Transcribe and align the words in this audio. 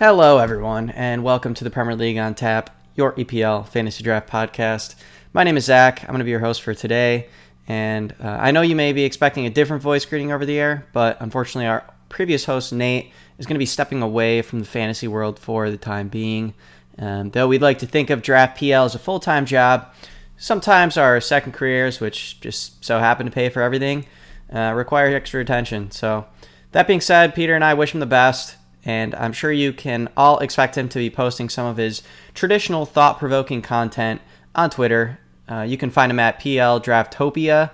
Hello, 0.00 0.38
everyone, 0.38 0.88
and 0.88 1.22
welcome 1.22 1.52
to 1.52 1.62
the 1.62 1.68
Premier 1.68 1.94
League 1.94 2.16
on 2.16 2.34
Tap, 2.34 2.74
your 2.94 3.12
EPL 3.16 3.68
Fantasy 3.68 4.02
Draft 4.02 4.30
podcast. 4.30 4.94
My 5.34 5.44
name 5.44 5.58
is 5.58 5.66
Zach. 5.66 6.00
I'm 6.00 6.06
going 6.06 6.20
to 6.20 6.24
be 6.24 6.30
your 6.30 6.40
host 6.40 6.62
for 6.62 6.72
today, 6.72 7.28
and 7.68 8.14
uh, 8.18 8.28
I 8.28 8.50
know 8.50 8.62
you 8.62 8.74
may 8.74 8.94
be 8.94 9.04
expecting 9.04 9.44
a 9.44 9.50
different 9.50 9.82
voice 9.82 10.06
greeting 10.06 10.32
over 10.32 10.46
the 10.46 10.58
air, 10.58 10.86
but 10.94 11.18
unfortunately, 11.20 11.66
our 11.66 11.84
previous 12.08 12.46
host, 12.46 12.72
Nate, 12.72 13.12
is 13.36 13.44
going 13.44 13.56
to 13.56 13.58
be 13.58 13.66
stepping 13.66 14.00
away 14.00 14.40
from 14.40 14.60
the 14.60 14.64
fantasy 14.64 15.06
world 15.06 15.38
for 15.38 15.70
the 15.70 15.76
time 15.76 16.08
being. 16.08 16.54
Um, 16.98 17.28
though 17.32 17.48
we'd 17.48 17.60
like 17.60 17.80
to 17.80 17.86
think 17.86 18.08
of 18.08 18.22
Draft 18.22 18.58
PL 18.58 18.86
as 18.86 18.94
a 18.94 18.98
full 18.98 19.20
time 19.20 19.44
job, 19.44 19.92
sometimes 20.38 20.96
our 20.96 21.20
second 21.20 21.52
careers, 21.52 22.00
which 22.00 22.40
just 22.40 22.82
so 22.82 23.00
happen 23.00 23.26
to 23.26 23.32
pay 23.32 23.50
for 23.50 23.60
everything, 23.60 24.06
uh, 24.50 24.72
require 24.74 25.14
extra 25.14 25.42
attention. 25.42 25.90
So, 25.90 26.24
that 26.72 26.86
being 26.86 27.02
said, 27.02 27.34
Peter 27.34 27.54
and 27.54 27.64
I 27.64 27.74
wish 27.74 27.92
him 27.92 28.00
the 28.00 28.06
best, 28.06 28.56
and 28.84 29.14
I'm 29.14 29.32
sure 29.32 29.52
you 29.52 29.72
can 29.72 30.08
all 30.16 30.38
expect 30.38 30.76
him 30.76 30.88
to 30.90 30.98
be 30.98 31.10
posting 31.10 31.48
some 31.48 31.66
of 31.66 31.76
his 31.76 32.02
traditional 32.34 32.86
thought 32.86 33.18
provoking 33.18 33.62
content 33.62 34.20
on 34.54 34.70
Twitter. 34.70 35.18
Uh, 35.48 35.62
you 35.62 35.76
can 35.76 35.90
find 35.90 36.10
him 36.10 36.18
at 36.18 36.40
PL 36.40 36.80
Draftopia. 36.80 37.70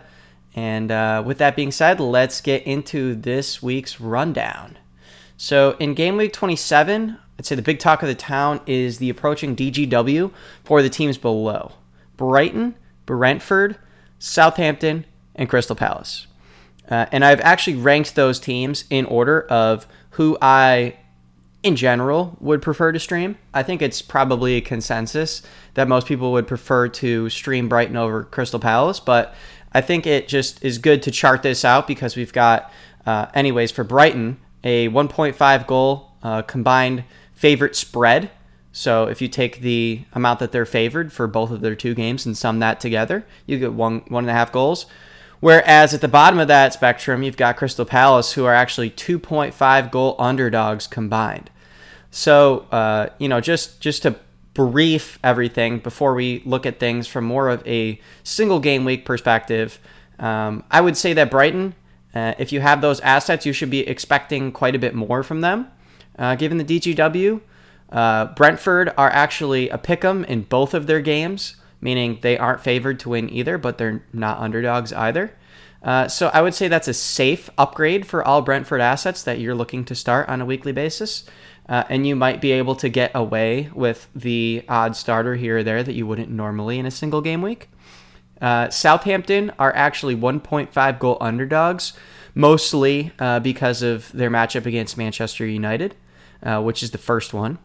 And 0.55 0.91
uh, 0.91 1.23
with 1.24 1.38
that 1.38 1.55
being 1.55 1.70
said, 1.70 2.00
let's 2.00 2.41
get 2.41 2.62
into 2.64 3.14
this 3.14 3.62
week's 3.62 4.00
rundown. 4.00 4.78
So, 5.37 5.77
in 5.78 5.92
game 5.92 6.16
week 6.16 6.33
27, 6.33 7.19
I'd 7.38 7.45
say 7.47 7.55
the 7.55 7.62
big 7.62 7.78
talk 7.78 8.02
of 8.02 8.09
the 8.09 8.14
town 8.14 8.61
is 8.66 8.97
the 8.97 9.11
approaching 9.11 9.55
DGW 9.55 10.33
for 10.64 10.80
the 10.80 10.89
teams 10.89 11.19
below 11.19 11.73
Brighton, 12.17 12.75
Brentford, 13.05 13.77
Southampton, 14.19 15.05
and 15.34 15.48
Crystal 15.48 15.77
Palace. 15.77 16.27
Uh, 16.89 17.06
and 17.12 17.25
I've 17.25 17.41
actually 17.41 17.77
ranked 17.77 18.14
those 18.14 18.41
teams 18.41 18.84
in 18.89 19.05
order 19.06 19.42
of 19.42 19.86
who 20.11 20.39
I, 20.41 20.97
in 21.67 21.75
general, 21.75 22.36
would 22.39 22.62
prefer 22.62 22.92
to 22.92 23.00
stream. 23.00 23.36
I 23.53 23.64
think 23.64 23.83
it's 23.83 24.00
probably 24.00 24.55
a 24.55 24.61
consensus 24.61 25.42
that 25.75 25.89
most 25.89 26.06
people 26.06 26.31
would 26.31 26.47
prefer 26.47 26.86
to 26.89 27.28
stream 27.28 27.69
Brighton 27.69 27.97
over 27.97 28.23
Crystal 28.23 28.61
Palace, 28.61 29.00
but 29.00 29.34
I 29.73 29.81
think 29.81 30.06
it 30.06 30.28
just 30.28 30.64
is 30.64 30.78
good 30.78 31.03
to 31.03 31.11
chart 31.11 31.42
this 31.42 31.64
out 31.64 31.89
because 31.89 32.14
we've 32.14 32.33
got, 32.33 32.70
uh, 33.05 33.27
anyways, 33.34 33.73
for 33.73 33.83
Brighton, 33.83 34.39
a 34.62 34.89
1.5 34.91 35.67
goal 35.67 36.12
uh, 36.23 36.42
combined 36.42 37.03
favorite 37.34 37.75
spread. 37.75 38.30
So 38.70 39.08
if 39.08 39.20
you 39.20 39.27
take 39.27 39.61
the 39.61 40.03
amount 40.12 40.39
that 40.39 40.53
they're 40.53 40.67
favored 40.67 41.12
for 41.12 41.27
both 41.27 41.51
of 41.51 41.62
their 41.62 41.75
two 41.75 41.95
games 41.95 42.27
and 42.27 42.39
sum 42.39 42.61
that 42.61 42.78
together, 42.78 43.27
you 43.45 43.58
get 43.58 43.73
one 43.73 44.03
one 44.06 44.25
and 44.25 44.30
a 44.30 44.34
half 44.34 44.53
goals. 44.53 44.86
Whereas 45.41 45.92
at 45.92 46.01
the 46.01 46.08
bottom 46.08 46.39
of 46.39 46.48
that 46.48 46.75
spectrum, 46.75 47.25
you've 47.25 47.36
got 47.36 47.56
Crystal 47.56 47.84
Palace, 47.84 48.33
who 48.33 48.45
are 48.45 48.55
actually 48.55 48.91
2.5 48.91 49.91
goal 49.91 50.14
underdogs 50.19 50.86
combined. 50.86 51.51
So, 52.17 52.67
uh, 52.72 53.11
you 53.19 53.28
know, 53.28 53.42
just 53.42 53.78
just 53.83 54.05
to 54.05 54.17
brief 54.55 55.19
everything 55.22 55.81
before 55.81 56.14
we 56.14 56.42
look 56.47 56.64
at 56.64 56.81
things 56.81 57.06
from 57.06 57.27
more 57.27 57.50
of 57.50 57.67
a 57.69 58.00
single 58.23 58.58
game 58.58 58.86
week 58.86 59.05
perspective, 59.05 59.78
um, 60.19 60.64
I 60.70 60.81
would 60.81 60.97
say 60.97 61.12
that 61.12 61.31
Brighton, 61.31 61.75
uh, 62.14 62.33
if 62.39 62.53
you 62.53 62.61
have 62.61 62.81
those 62.81 63.00
assets, 63.00 63.45
you 63.45 63.53
should 63.53 63.69
be 63.69 63.86
expecting 63.86 64.50
quite 64.50 64.75
a 64.75 64.78
bit 64.78 64.95
more 64.95 65.23
from 65.23 65.42
them, 65.42 65.69
uh, 66.19 66.36
given 66.36 66.56
the 66.56 66.64
DGW. 66.64 67.42
Uh, 67.92 68.25
Brentford 68.34 68.95
are 68.97 69.11
actually 69.11 69.69
a 69.69 69.77
pick 69.77 70.03
'em 70.03 70.25
in 70.25 70.41
both 70.42 70.73
of 70.73 70.86
their 70.86 71.03
games 71.03 71.56
meaning 71.80 72.19
they 72.23 72.39
aren't 72.39 72.61
favored 72.61 72.98
to 73.01 73.11
win 73.11 73.33
either, 73.33 73.58
but 73.58 73.78
they're 73.78 74.03
not 74.12 74.39
underdogs 74.41 74.92
either. 74.92 75.33
Uh, 75.83 76.08
so 76.08 76.30
I 76.33 76.42
would 76.42 76.55
say 76.55 76.69
that's 76.69 76.89
a 76.89 76.95
safe 76.95 77.48
upgrade 77.58 78.07
for 78.07 78.24
all 78.24 78.42
Brentford 78.42 78.80
assets 78.80 79.23
that 79.23 79.39
you're 79.39 79.55
looking 79.55 79.85
to 79.85 79.95
start 79.95 80.29
on 80.29 80.40
a 80.40 80.46
weekly 80.46 80.73
basis. 80.73 81.24
Uh, 81.68 81.84
and 81.88 82.06
you 82.06 82.14
might 82.14 82.40
be 82.40 82.52
able 82.52 82.77
to 82.77 82.88
get 82.88 83.10
away 83.14 83.70
with 83.74 84.08
the 84.14 84.64
odd 84.68 84.94
starter 84.94 85.34
here 85.34 85.58
or 85.58 85.62
there 85.64 85.82
that 85.82 85.94
you 85.94 86.06
wouldn't 86.06 86.30
normally 86.30 86.78
in 86.78 86.86
a 86.86 86.90
single 86.90 87.20
game 87.20 87.42
week. 87.42 87.68
Uh, 88.40 88.68
Southampton 88.70 89.50
are 89.58 89.74
actually 89.74 90.14
1.5 90.14 90.98
goal 90.98 91.16
underdogs, 91.20 91.94
mostly 92.34 93.12
uh, 93.18 93.40
because 93.40 93.82
of 93.82 94.12
their 94.12 94.30
matchup 94.30 94.66
against 94.66 94.96
Manchester 94.96 95.46
United, 95.46 95.96
uh, 96.42 96.62
which 96.62 96.82
is 96.82 96.90
the 96.90 96.98
first 96.98 97.32
one. 97.34 97.58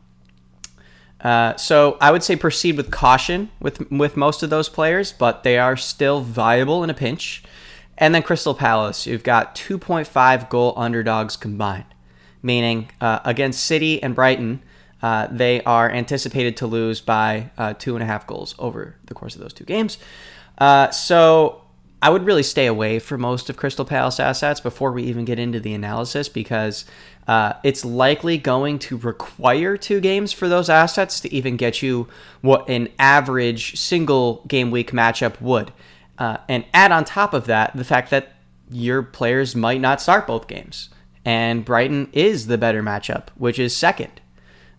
Uh, 1.19 1.55
so 1.55 1.97
I 2.01 2.11
would 2.11 2.23
say 2.23 2.35
proceed 2.35 2.77
with 2.77 2.89
caution 2.89 3.51
with 3.59 3.91
with 3.91 4.17
most 4.17 4.41
of 4.41 4.49
those 4.49 4.69
players, 4.69 5.11
but 5.11 5.43
they 5.43 5.59
are 5.59 5.77
still 5.77 6.21
viable 6.21 6.83
in 6.83 6.89
a 6.89 6.95
pinch. 6.95 7.43
And 7.97 8.15
then 8.15 8.23
Crystal 8.23 8.55
Palace, 8.55 9.05
you've 9.05 9.23
got 9.23 9.53
2.5 9.53 10.49
goal 10.49 10.73
underdogs 10.75 11.37
combined, 11.39 11.90
meaning 12.41 12.89
uh, 12.99 13.19
against 13.25 13.63
City 13.63 14.01
and 14.01 14.15
Brighton, 14.15 14.61
uh, 15.01 15.27
they 15.31 15.61
are 15.63 15.89
anticipated 15.89 16.57
to 16.57 16.67
lose 16.67 17.01
by 17.01 17.51
uh, 17.57 17.73
two 17.73 17.95
and 17.95 18.03
a 18.03 18.05
half 18.05 18.27
goals 18.27 18.55
over 18.59 18.95
the 19.05 19.13
course 19.13 19.35
of 19.35 19.41
those 19.41 19.53
two 19.53 19.63
games. 19.63 19.97
Uh, 20.57 20.91
so 20.91 21.61
I 22.01 22.09
would 22.09 22.25
really 22.25 22.43
stay 22.43 22.65
away 22.65 22.99
from 22.99 23.21
most 23.21 23.49
of 23.49 23.57
Crystal 23.57 23.85
Palace 23.85 24.19
assets 24.19 24.59
before 24.59 24.91
we 24.91 25.03
even 25.03 25.25
get 25.25 25.39
into 25.39 25.59
the 25.59 25.73
analysis 25.73 26.29
because 26.29 26.85
uh, 27.27 27.53
it's 27.63 27.85
likely 27.85 28.37
going 28.37 28.79
to 28.79 28.97
require 28.97 29.77
two 29.77 29.99
games 29.99 30.33
for 30.33 30.49
those 30.49 30.69
assets 30.69 31.19
to 31.19 31.33
even 31.33 31.57
get 31.57 31.81
you 31.81 32.07
what 32.41 32.67
an 32.67 32.89
average 32.97 33.77
single 33.79 34.43
game 34.47 34.71
week 34.71 34.91
matchup 34.91 35.39
would. 35.39 35.71
Uh, 36.17 36.37
and 36.47 36.65
add 36.73 36.91
on 36.91 37.05
top 37.05 37.33
of 37.33 37.45
that 37.45 37.75
the 37.75 37.83
fact 37.83 38.09
that 38.09 38.33
your 38.71 39.03
players 39.03 39.55
might 39.55 39.81
not 39.81 40.01
start 40.01 40.25
both 40.25 40.47
games. 40.47 40.89
And 41.23 41.63
Brighton 41.63 42.09
is 42.13 42.47
the 42.47 42.57
better 42.57 42.81
matchup, 42.81 43.27
which 43.35 43.59
is 43.59 43.75
second. 43.75 44.21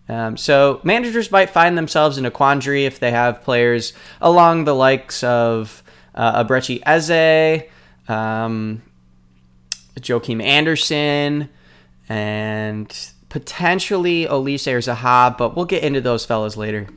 Um, 0.09 0.35
so 0.35 0.81
managers 0.83 1.31
might 1.31 1.49
find 1.49 1.77
themselves 1.77 2.17
in 2.17 2.25
a 2.25 2.31
quandary 2.31 2.85
if 2.85 2.99
they 2.99 3.11
have 3.11 3.41
players 3.41 3.93
along 4.19 4.65
the 4.65 4.75
likes 4.75 5.23
of 5.23 5.81
uh, 6.13 6.43
Eberechi 6.43 6.81
Eze, 6.85 7.63
um, 8.09 8.81
Joachim 10.03 10.41
Andersen, 10.41 11.49
and 12.09 13.09
potentially 13.29 14.25
Olise 14.25 14.71
or 14.71 14.79
Zaha, 14.79 15.37
but 15.37 15.55
we'll 15.55 15.65
get 15.65 15.83
into 15.83 16.01
those 16.01 16.25
fellas 16.25 16.57
later. 16.57 16.87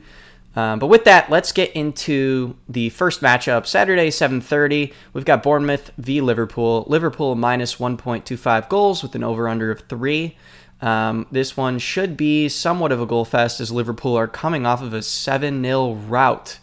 Um, 0.57 0.79
but 0.79 0.87
with 0.87 1.03
that, 1.03 1.29
let's 1.29 1.51
get 1.51 1.71
into 1.73 2.55
the 2.67 2.89
first 2.89 3.21
matchup. 3.21 3.67
Saturday, 3.67 4.09
7:30. 4.09 4.91
We've 5.13 5.23
got 5.23 5.43
Bournemouth 5.43 5.91
v 5.99 6.19
Liverpool. 6.19 6.83
Liverpool 6.87 7.35
minus 7.35 7.75
1.25 7.75 8.67
goals 8.67 9.03
with 9.03 9.13
an 9.13 9.23
over/under 9.23 9.69
of 9.69 9.81
three. 9.81 10.35
Um, 10.81 11.27
this 11.31 11.55
one 11.55 11.77
should 11.77 12.17
be 12.17 12.49
somewhat 12.49 12.91
of 12.91 12.99
a 12.99 13.05
goal 13.05 13.23
fest 13.23 13.59
as 13.59 13.71
Liverpool 13.71 14.17
are 14.17 14.27
coming 14.27 14.65
off 14.65 14.81
of 14.81 14.95
a 14.95 15.03
7-0 15.03 15.95
rout 16.07 16.57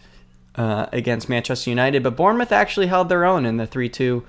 uh, 0.56 0.87
against 0.93 1.28
Manchester 1.28 1.71
United, 1.71 2.03
but 2.03 2.16
Bournemouth 2.16 2.50
actually 2.50 2.88
held 2.88 3.09
their 3.09 3.25
own 3.25 3.47
in 3.47 3.59
the 3.59 3.66
3-2 3.66 4.25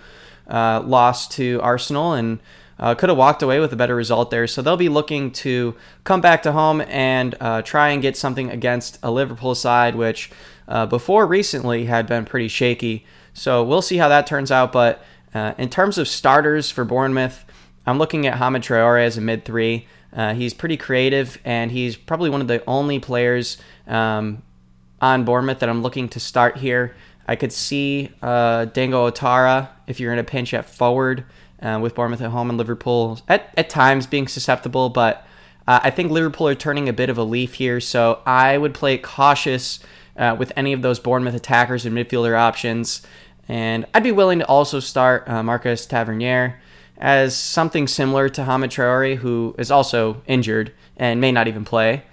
uh, 0.48 0.82
loss 0.82 1.28
to 1.30 1.60
Arsenal 1.64 2.14
and 2.14 2.40
uh, 2.80 2.96
could 2.96 3.10
have 3.10 3.18
walked 3.18 3.42
away 3.42 3.60
with 3.60 3.72
a 3.74 3.76
better 3.76 3.96
result 3.96 4.32
there. 4.32 4.48
So 4.48 4.62
they'll 4.62 4.78
be 4.78 4.90
looking 4.90 5.32
to 5.32 5.76
come 6.04 6.22
back 6.22 6.44
to 6.44 6.52
home 6.52 6.82
and 6.82 7.36
uh, 7.40 7.62
try 7.62 7.90
and 7.90 8.02
get 8.02 8.18
something 8.18 8.50
against 8.50 9.00
a 9.02 9.12
Liverpool 9.12 9.56
side, 9.56 9.96
which 9.96 10.30
uh, 10.68 10.86
before 10.86 11.26
recently 11.26 11.86
had 11.86 12.08
been 12.08 12.26
pretty 12.26 12.48
shaky. 12.48 13.06
So 13.34 13.64
we'll 13.64 13.82
see 13.82 13.98
how 13.98 14.10
that 14.10 14.28
turns 14.28 14.52
out. 14.52 14.72
But 14.72 15.04
uh, 15.34 15.54
in 15.58 15.70
terms 15.70 15.98
of 15.98 16.08
starters 16.08 16.70
for 16.70 16.84
Bournemouth, 16.84 17.46
I'm 17.86 17.98
looking 17.98 18.26
at 18.26 18.38
Hamid 18.38 18.64
Traore 18.64 19.06
as 19.06 19.18
a 19.18 19.22
mid 19.22 19.46
three. 19.46 19.88
Uh, 20.12 20.34
he's 20.34 20.54
pretty 20.54 20.78
creative, 20.78 21.38
and 21.44 21.72
he's 21.72 21.98
probably 21.98 22.30
one 22.30 22.40
of 22.40 22.48
the 22.48 22.64
only 22.66 23.00
players 23.00 23.58
um, 23.86 24.42
on 25.02 25.26
Bournemouth 25.26 25.60
that 25.60 25.68
I'm 25.70 25.82
looking 25.82 26.08
to 26.10 26.20
start 26.20 26.58
here. 26.58 26.96
I 27.28 27.36
could 27.36 27.52
see 27.52 28.12
uh, 28.22 28.66
Dango 28.66 29.10
Ouattara 29.10 29.70
if 29.88 30.00
you're 30.00 30.14
in 30.14 30.20
a 30.20 30.24
pinch 30.24 30.54
at 30.54 30.70
forward 30.70 31.26
uh, 31.62 31.80
with 31.82 31.96
Bournemouth 31.96 32.22
at 32.22 32.32
home 32.32 32.50
and 32.50 32.58
Liverpool 32.58 33.20
at, 33.28 33.54
at 33.58 33.70
times 33.70 34.08
being 34.08 34.28
susceptible, 34.28 34.90
but 34.90 35.26
uh, 35.68 35.80
I 35.84 35.90
think 35.90 36.12
Liverpool 36.12 36.48
are 36.48 36.56
turning 36.56 36.88
a 36.88 36.94
bit 36.94 37.10
of 37.10 37.18
a 37.18 37.24
leaf 37.24 37.56
here, 37.56 37.80
so 37.80 38.22
I 38.26 38.58
would 38.58 38.74
play 38.74 38.98
cautious 38.98 39.80
uh, 40.18 40.36
with 40.38 40.52
any 40.56 40.74
of 40.74 40.82
those 40.82 41.00
Bournemouth 41.00 41.36
attackers 41.36 41.86
and 41.86 41.96
midfielder 41.96 42.38
options. 42.38 43.02
And 43.48 43.86
I'd 43.94 44.04
be 44.04 44.12
willing 44.12 44.40
to 44.40 44.48
also 44.48 44.80
start 44.80 45.28
uh, 45.28 45.44
Marcus 45.44 45.86
Tavernier 45.86 46.60
as 46.98 47.36
something 47.36 47.88
similar 47.88 48.30
to 48.30 48.44
Hamid 48.44 48.72
Traore, 48.72 49.18
who 49.18 49.56
is 49.58 49.70
also 49.70 50.22
injured 50.28 50.72
and 50.98 51.20
may 51.20 51.32
not 51.32 51.48
even 51.48 51.66
play. 51.66 52.04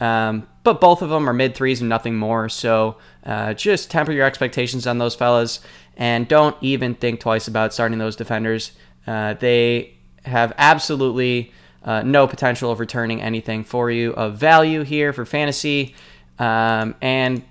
Um, 0.00 0.48
but 0.64 0.80
both 0.80 1.02
of 1.02 1.10
them 1.10 1.28
are 1.28 1.32
mid 1.32 1.54
threes 1.54 1.80
and 1.80 1.88
nothing 1.88 2.16
more. 2.16 2.48
So 2.48 2.96
uh, 3.24 3.54
just 3.54 3.90
temper 3.90 4.12
your 4.12 4.24
expectations 4.24 4.86
on 4.86 4.98
those 4.98 5.14
fellas 5.14 5.60
and 5.96 6.26
don't 6.26 6.56
even 6.62 6.94
think 6.94 7.20
twice 7.20 7.46
about 7.46 7.74
starting 7.74 7.98
those 7.98 8.16
defenders. 8.16 8.72
Uh, 9.06 9.34
they 9.34 9.94
have 10.24 10.52
absolutely 10.58 11.52
uh, 11.84 12.02
no 12.02 12.26
potential 12.26 12.70
of 12.70 12.80
returning 12.80 13.22
anything 13.22 13.64
for 13.64 13.90
you 13.90 14.12
of 14.12 14.36
value 14.36 14.82
here 14.82 15.12
for 15.12 15.24
fantasy, 15.24 15.94
um, 16.38 16.94
and 17.00 17.42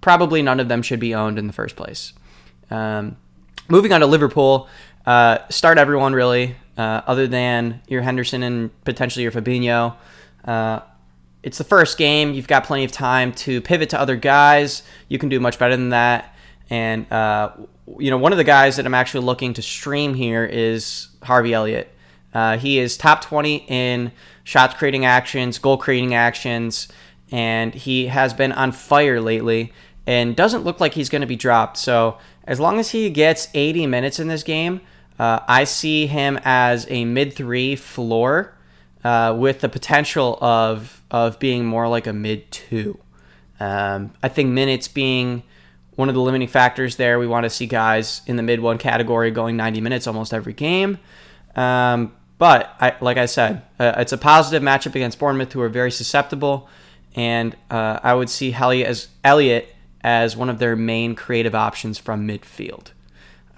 probably 0.00 0.42
none 0.42 0.60
of 0.60 0.68
them 0.68 0.82
should 0.82 1.00
be 1.00 1.14
owned 1.14 1.38
in 1.38 1.46
the 1.46 1.52
first 1.52 1.76
place. 1.76 2.12
Um, 2.70 3.16
moving 3.68 3.92
on 3.92 4.00
to 4.00 4.06
Liverpool, 4.06 4.68
uh, 5.04 5.38
start 5.50 5.78
everyone 5.78 6.14
really, 6.14 6.56
uh, 6.76 7.02
other 7.06 7.26
than 7.26 7.82
your 7.88 8.02
Henderson 8.02 8.42
and 8.42 8.84
potentially 8.84 9.22
your 9.22 9.32
Fabinho. 9.32 9.96
Uh, 10.44 10.80
it's 11.42 11.58
the 11.58 11.64
first 11.64 11.98
game. 11.98 12.32
You've 12.32 12.48
got 12.48 12.64
plenty 12.64 12.84
of 12.84 12.92
time 12.92 13.32
to 13.34 13.60
pivot 13.60 13.90
to 13.90 14.00
other 14.00 14.16
guys. 14.16 14.82
You 15.08 15.18
can 15.18 15.28
do 15.28 15.38
much 15.38 15.58
better 15.58 15.76
than 15.76 15.90
that. 15.90 16.34
And 16.70 17.06
you 17.98 18.10
know, 18.10 18.18
one 18.18 18.32
of 18.32 18.38
the 18.38 18.44
guys 18.44 18.76
that 18.76 18.86
I'm 18.86 18.94
actually 18.94 19.24
looking 19.24 19.54
to 19.54 19.62
stream 19.62 20.14
here 20.14 20.44
is 20.44 21.08
Harvey 21.22 21.54
Elliott. 21.54 21.92
Uh, 22.34 22.58
he 22.58 22.78
is 22.78 22.96
top 22.96 23.22
20 23.22 23.64
in 23.68 24.12
shots 24.44 24.74
creating 24.74 25.04
actions, 25.04 25.58
goal 25.58 25.76
creating 25.76 26.14
actions, 26.14 26.88
and 27.30 27.74
he 27.74 28.06
has 28.06 28.34
been 28.34 28.52
on 28.52 28.72
fire 28.72 29.20
lately 29.20 29.72
and 30.06 30.36
doesn't 30.36 30.62
look 30.62 30.80
like 30.80 30.94
he's 30.94 31.08
going 31.08 31.20
to 31.20 31.26
be 31.26 31.36
dropped. 31.36 31.76
So 31.76 32.18
as 32.44 32.60
long 32.60 32.78
as 32.78 32.90
he 32.90 33.10
gets 33.10 33.48
80 33.54 33.86
minutes 33.86 34.20
in 34.20 34.28
this 34.28 34.42
game, 34.42 34.80
uh, 35.18 35.40
I 35.48 35.64
see 35.64 36.06
him 36.06 36.38
as 36.44 36.86
a 36.90 37.04
mid 37.04 37.32
three 37.32 37.74
floor 37.74 38.54
uh, 39.02 39.34
with 39.36 39.60
the 39.60 39.68
potential 39.68 40.38
of 40.40 41.02
of 41.10 41.38
being 41.38 41.64
more 41.64 41.88
like 41.88 42.06
a 42.06 42.12
mid 42.12 42.50
two. 42.50 42.98
Um, 43.58 44.12
I 44.22 44.28
think 44.28 44.50
minutes 44.50 44.88
being 44.88 45.42
one 45.96 46.08
of 46.08 46.14
the 46.14 46.20
limiting 46.20 46.48
factors 46.48 46.96
there. 46.96 47.18
We 47.18 47.26
want 47.26 47.44
to 47.44 47.50
see 47.50 47.66
guys 47.66 48.22
in 48.26 48.36
the 48.36 48.42
mid 48.42 48.60
one 48.60 48.78
category 48.78 49.30
going 49.30 49.56
90 49.56 49.80
minutes 49.80 50.06
almost 50.06 50.32
every 50.32 50.52
game. 50.52 50.98
Um, 51.56 52.14
but 52.38 52.74
I, 52.80 52.94
like 53.00 53.16
I 53.16 53.26
said, 53.26 53.62
uh, 53.80 53.94
it's 53.96 54.12
a 54.12 54.18
positive 54.18 54.62
matchup 54.62 54.94
against 54.94 55.18
Bournemouth, 55.18 55.52
who 55.52 55.60
are 55.62 55.70
very 55.70 55.90
susceptible, 55.90 56.68
and 57.14 57.56
uh, 57.70 57.98
I 58.02 58.14
would 58.14 58.28
see 58.28 58.52
Elliott 58.52 58.88
as 58.88 59.08
as 60.06 60.36
one 60.36 60.48
of 60.48 60.60
their 60.60 60.76
main 60.76 61.16
creative 61.16 61.54
options 61.54 61.98
from 61.98 62.28
midfield. 62.28 62.92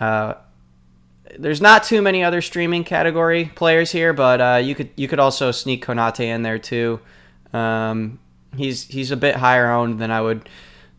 Uh, 0.00 0.32
there's 1.38 1.60
not 1.60 1.84
too 1.84 2.00
many 2.00 2.24
other 2.24 2.40
streaming 2.40 2.84
category 2.84 3.50
players 3.54 3.92
here, 3.92 4.14
but 4.14 4.40
uh, 4.40 4.56
you 4.56 4.74
could 4.74 4.90
you 4.96 5.08
could 5.08 5.18
also 5.18 5.50
sneak 5.50 5.84
Konate 5.84 6.20
in 6.20 6.42
there 6.42 6.58
too. 6.58 7.00
Um, 7.52 8.18
he's 8.56 8.84
he's 8.84 9.10
a 9.10 9.16
bit 9.16 9.36
higher 9.36 9.70
owned 9.70 9.98
than 9.98 10.10
I 10.10 10.20
would 10.20 10.48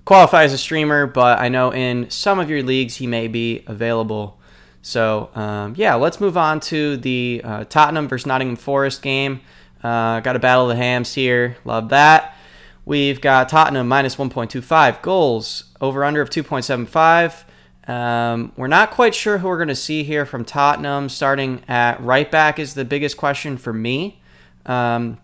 qualify 0.09 0.41
as 0.43 0.53
a 0.53 0.57
streamer, 0.57 1.05
but 1.05 1.37
I 1.37 1.49
know 1.49 1.71
in 1.71 2.09
some 2.09 2.39
of 2.39 2.49
your 2.49 2.63
leagues 2.63 2.95
he 2.95 3.05
may 3.05 3.27
be 3.27 3.63
available. 3.67 4.39
So 4.81 5.29
um, 5.35 5.75
yeah, 5.77 5.93
let's 5.93 6.19
move 6.19 6.35
on 6.35 6.61
to 6.61 6.97
the 6.97 7.41
uh, 7.43 7.65
Tottenham 7.65 8.07
versus 8.07 8.25
Nottingham 8.25 8.55
Forest 8.55 9.03
game. 9.03 9.41
Uh, 9.83 10.19
got 10.21 10.35
a 10.35 10.39
battle 10.39 10.63
of 10.63 10.75
the 10.75 10.83
hams 10.83 11.13
here. 11.13 11.57
Love 11.63 11.89
that. 11.89 12.35
We've 12.85 13.21
got 13.21 13.49
Tottenham 13.49 13.87
minus 13.87 14.15
1.25 14.15 15.03
goals 15.03 15.65
over 15.79 16.03
under 16.03 16.21
of 16.21 16.31
2.75. 16.31 17.43
Um, 17.87 18.51
we're 18.57 18.65
not 18.65 18.89
quite 18.89 19.13
sure 19.13 19.37
who 19.37 19.47
we're 19.47 19.57
going 19.57 19.67
to 19.67 19.75
see 19.75 20.01
here 20.01 20.25
from 20.25 20.43
Tottenham. 20.43 21.09
Starting 21.09 21.61
at 21.67 22.01
right 22.01 22.31
back 22.31 22.57
is 22.57 22.73
the 22.73 22.83
biggest 22.83 23.15
question 23.15 23.57
for 23.57 23.73
me. 23.73 24.19
Um, 24.65 25.19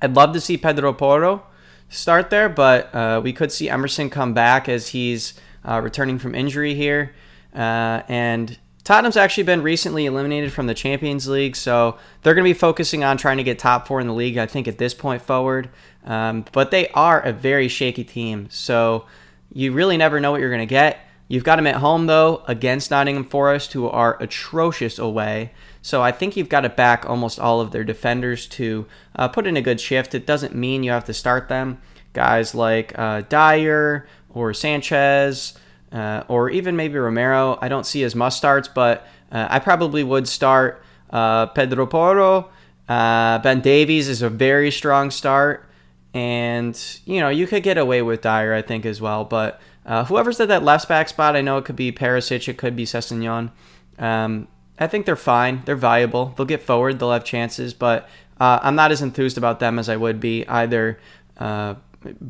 I'd 0.00 0.14
love 0.14 0.32
to 0.32 0.40
see 0.40 0.56
Pedro 0.56 0.94
Porro 0.94 1.44
start 1.92 2.30
there, 2.30 2.48
but 2.48 2.92
uh, 2.94 3.20
we 3.22 3.32
could 3.32 3.52
see 3.52 3.68
Emerson 3.68 4.10
come 4.10 4.34
back 4.34 4.68
as 4.68 4.88
he's 4.88 5.34
uh, 5.64 5.80
returning 5.80 6.18
from 6.18 6.34
injury 6.34 6.74
here. 6.74 7.14
Uh, 7.54 8.02
and 8.08 8.58
Tottenham's 8.82 9.16
actually 9.16 9.44
been 9.44 9.62
recently 9.62 10.06
eliminated 10.06 10.52
from 10.52 10.66
the 10.66 10.74
Champions 10.74 11.28
League, 11.28 11.54
so 11.54 11.98
they're 12.22 12.34
going 12.34 12.44
to 12.44 12.50
be 12.50 12.58
focusing 12.58 13.04
on 13.04 13.16
trying 13.16 13.36
to 13.36 13.44
get 13.44 13.58
top 13.58 13.86
four 13.86 14.00
in 14.00 14.06
the 14.06 14.14
league, 14.14 14.38
I 14.38 14.46
think, 14.46 14.66
at 14.66 14.78
this 14.78 14.94
point 14.94 15.22
forward. 15.22 15.68
Um, 16.04 16.44
but 16.50 16.70
they 16.70 16.88
are 16.88 17.20
a 17.20 17.32
very 17.32 17.68
shaky 17.68 18.02
team, 18.04 18.48
so 18.50 19.06
you 19.52 19.72
really 19.72 19.96
never 19.96 20.18
know 20.18 20.32
what 20.32 20.40
you're 20.40 20.50
going 20.50 20.60
to 20.60 20.66
get. 20.66 20.98
You've 21.28 21.44
got 21.44 21.56
them 21.56 21.66
at 21.66 21.76
home, 21.76 22.06
though, 22.06 22.42
against 22.48 22.90
Nottingham 22.90 23.24
Forest, 23.24 23.72
who 23.74 23.88
are 23.88 24.20
atrocious 24.20 24.98
away. 24.98 25.52
So 25.82 26.00
I 26.00 26.12
think 26.12 26.36
you've 26.36 26.48
got 26.48 26.60
to 26.60 26.68
back 26.68 27.04
almost 27.10 27.40
all 27.40 27.60
of 27.60 27.72
their 27.72 27.82
defenders 27.82 28.46
to 28.48 28.86
uh, 29.16 29.26
put 29.26 29.48
in 29.48 29.56
a 29.56 29.62
good 29.62 29.80
shift. 29.80 30.14
It 30.14 30.24
doesn't 30.24 30.54
mean 30.54 30.84
you 30.84 30.92
have 30.92 31.04
to 31.06 31.12
start 31.12 31.48
them. 31.48 31.82
Guys 32.12 32.54
like 32.54 32.96
uh, 32.96 33.22
Dier 33.22 34.06
or 34.32 34.54
Sanchez 34.54 35.58
uh, 35.90 36.22
or 36.28 36.50
even 36.50 36.76
maybe 36.76 36.96
Romero, 36.98 37.58
I 37.60 37.68
don't 37.68 37.84
see 37.84 38.04
as 38.04 38.14
must 38.14 38.38
starts, 38.38 38.68
but 38.68 39.06
uh, 39.32 39.48
I 39.50 39.58
probably 39.58 40.04
would 40.04 40.28
start 40.28 40.82
uh, 41.10 41.46
Pedro 41.46 41.86
Porro. 41.86 42.50
Uh, 42.88 43.38
ben 43.40 43.60
Davies 43.60 44.08
is 44.08 44.22
a 44.22 44.30
very 44.30 44.70
strong 44.70 45.10
start. 45.10 45.68
And, 46.14 46.78
you 47.06 47.20
know, 47.20 47.28
you 47.30 47.46
could 47.46 47.62
get 47.62 47.78
away 47.78 48.02
with 48.02 48.20
Dier, 48.20 48.54
I 48.54 48.62
think, 48.62 48.84
as 48.84 49.00
well. 49.00 49.24
But 49.24 49.60
whoever's 49.86 50.38
at 50.40 50.48
that 50.48 50.62
left 50.62 50.86
back 50.86 51.08
spot, 51.08 51.34
I 51.34 51.40
know 51.40 51.56
it 51.56 51.64
could 51.64 51.76
be 51.76 51.90
Perisic, 51.90 52.48
it 52.48 52.58
could 52.58 52.76
be 52.76 52.84
Sessegnon. 52.84 53.50
Um, 53.98 54.46
I 54.82 54.88
think 54.88 55.06
they're 55.06 55.14
fine. 55.14 55.62
They're 55.64 55.76
viable. 55.76 56.34
They'll 56.36 56.44
get 56.44 56.60
forward. 56.60 56.98
They'll 56.98 57.12
have 57.12 57.24
chances, 57.24 57.72
but 57.72 58.08
uh, 58.40 58.58
I'm 58.60 58.74
not 58.74 58.90
as 58.90 59.00
enthused 59.00 59.38
about 59.38 59.60
them 59.60 59.78
as 59.78 59.88
I 59.88 59.96
would 59.96 60.18
be 60.18 60.44
either 60.48 60.98
uh, 61.38 61.74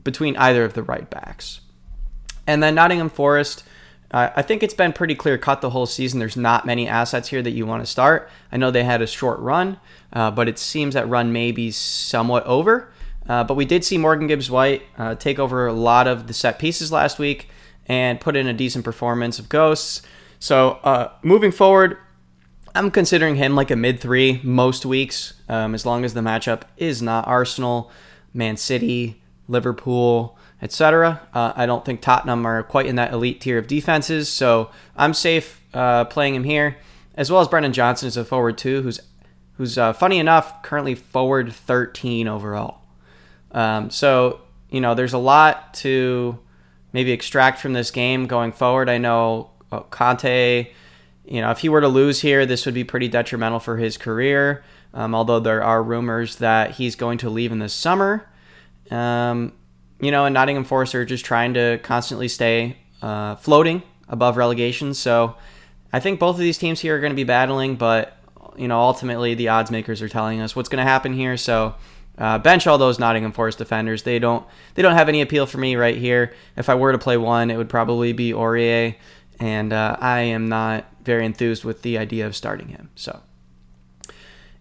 between 0.05 0.37
either 0.37 0.63
of 0.63 0.75
the 0.75 0.83
right 0.83 1.09
backs. 1.09 1.63
And 2.47 2.63
then 2.63 2.75
Nottingham 2.75 3.09
Forest. 3.09 3.65
Uh, 4.11 4.29
I 4.37 4.43
think 4.43 4.63
it's 4.63 4.75
been 4.75 4.93
pretty 4.93 5.15
clear 5.15 5.39
cut 5.39 5.63
the 5.63 5.71
whole 5.71 5.87
season. 5.87 6.19
There's 6.19 6.37
not 6.37 6.67
many 6.67 6.87
assets 6.87 7.29
here 7.29 7.41
that 7.41 7.53
you 7.53 7.65
want 7.65 7.83
to 7.83 7.91
start. 7.91 8.29
I 8.53 8.59
know 8.59 8.71
they 8.71 8.85
had 8.85 9.01
a 9.01 9.07
short 9.07 9.41
run, 9.41 9.81
uh, 10.13 10.31
but 10.31 10.47
it 10.47 10.59
seems 10.59 10.93
that 10.93 11.09
run 11.09 11.33
may 11.33 11.53
be 11.53 11.71
somewhat 11.71 12.45
over. 12.45 12.93
Uh, 13.27 13.45
but 13.45 13.55
we 13.55 13.65
did 13.65 13.83
see 13.83 13.97
Morgan 13.97 14.27
Gibbs 14.27 14.51
White 14.51 14.83
uh, 14.99 15.15
take 15.15 15.39
over 15.39 15.67
a 15.67 15.73
lot 15.73 16.07
of 16.07 16.27
the 16.27 16.35
set 16.35 16.59
pieces 16.59 16.93
last 16.93 17.19
week 17.19 17.49
and 17.87 18.21
put 18.21 18.37
in 18.37 18.47
a 18.47 18.53
decent 18.53 18.85
performance 18.85 19.39
of 19.39 19.49
Ghosts. 19.49 20.03
So 20.39 21.11
moving 21.23 21.53
forward, 21.53 21.97
I'm 22.75 22.91
considering 22.91 23.37
him 23.37 23.55
like 23.55 23.71
a 23.71 23.77
mid 23.77 24.01
three 24.01 24.41
most 24.43 24.87
weeks, 24.87 25.35
um, 25.49 25.75
as 25.75 25.85
long 25.85 26.05
as 26.05 26.15
the 26.15 26.21
matchup 26.21 26.63
is 26.77 27.03
not 27.03 27.27
Arsenal, 27.27 27.91
Man 28.33 28.57
City, 28.57 29.21
Liverpool, 29.47 30.39
etc. 30.63 31.21
Uh, 31.35 31.53
I 31.55 31.67
don't 31.67 31.85
think 31.85 32.01
Tottenham 32.01 32.47
are 32.47 32.63
quite 32.63 32.87
in 32.87 32.97
that 32.97 33.13
elite 33.13 33.41
tier 33.41 33.59
of 33.59 33.67
defenses, 33.67 34.29
so 34.29 34.71
I'm 34.97 35.13
safe 35.13 35.63
uh, 35.75 36.07
playing 36.07 36.35
him 36.35 36.45
here, 36.45 36.79
as 37.15 37.31
well 37.31 37.41
as 37.41 37.49
Brennan 37.49 37.73
Johnson 37.73 38.09
is 38.09 38.17
a 38.17 38.25
forward 38.25 38.57
too, 38.57 38.83
who's 38.83 39.01
who's 39.59 39.77
uh, 39.77 39.93
funny 39.93 40.19
enough 40.19 40.63
currently 40.63 40.95
forward 40.95 41.53
13 41.53 42.27
overall. 42.27 42.81
Um, 43.51 43.91
so 43.91 44.41
you 44.71 44.81
know, 44.81 44.94
there's 44.94 45.13
a 45.13 45.19
lot 45.19 45.75
to 45.75 46.39
maybe 46.94 47.13
extract 47.13 47.61
from 47.61 47.75
this 47.75 47.91
game 47.91 48.27
going 48.27 48.53
forward. 48.53 48.89
I 48.89 48.96
know 48.96 49.51
uh, 49.70 49.81
Conte 49.81 50.73
you 51.24 51.41
know, 51.41 51.50
if 51.50 51.58
he 51.58 51.69
were 51.69 51.81
to 51.81 51.88
lose 51.88 52.20
here, 52.20 52.46
this 52.46 52.67
would 52.67 52.74
be 52.74 52.84
pretty 52.84 53.08
detrimental 53.08 53.60
for 53.60 53.76
his 53.76 53.96
career. 53.96 54.64
Um, 54.94 55.14
although 55.14 55.41
there 55.41 55.62
are 55.62 55.82
rumors 55.82 56.36
that 56.36 56.72
he's 56.72 56.96
going 56.96 57.19
to 57.19 57.31
leave 57.31 57.52
in 57.52 57.58
the 57.58 57.69
summer. 57.69 58.29
Um, 58.91 59.52
you 60.00 60.10
know, 60.10 60.26
and 60.26 60.34
Nottingham 60.34 60.64
Forest 60.64 60.94
are 60.94 61.05
just 61.05 61.24
trying 61.24 61.55
to 61.55 61.79
constantly 61.82 62.29
stay 62.29 62.76
uh, 63.00 63.36
floating 63.36 63.82
above 64.08 64.36
relegation. 64.36 64.93
So 64.94 65.36
I 65.93 66.00
think 66.00 66.20
both 66.20 66.36
of 66.36 66.41
these 66.41 66.58
teams 66.58 66.81
here 66.81 66.96
are 66.96 67.00
going 67.00 67.12
to 67.12 67.17
be 67.17 67.24
battling, 67.24 67.76
but 67.76 68.19
you 68.56 68.69
know, 68.69 68.79
ultimately 68.81 69.34
the 69.34 69.48
odds 69.48 69.70
makers 69.70 70.02
are 70.02 70.08
telling 70.08 70.41
us 70.41 70.55
what's 70.55 70.69
going 70.69 70.84
to 70.84 70.91
happen 70.91 71.14
here. 71.14 71.36
So 71.36 71.74
uh, 72.19 72.38
bench 72.38 72.67
all 72.67 72.79
those 72.79 72.98
Nottingham 72.98 73.32
Forest 73.32 73.58
defenders. 73.58 74.02
They 74.02 74.19
don't 74.19 74.44
they 74.74 74.82
don't 74.82 74.94
have 74.94 75.08
any 75.08 75.22
appeal 75.22 75.46
for 75.46 75.58
me 75.58 75.76
right 75.76 75.96
here. 75.96 76.34
If 76.56 76.69
I 76.69 76.74
were 76.74 76.93
to 76.93 76.98
play 76.98 77.17
one, 77.17 77.50
it 77.50 77.56
would 77.56 77.70
probably 77.70 78.12
be 78.12 78.32
Aurier, 78.32 78.96
and 79.41 79.72
uh, 79.72 79.96
I 79.98 80.20
am 80.20 80.48
not 80.48 80.84
very 81.05 81.27
enthused 81.27 81.65
with 81.65 81.82
the 81.82 81.99
idea 81.99 82.27
of 82.27 82.37
starting 82.37 82.69
him. 82.69 82.91
So, 82.94 83.21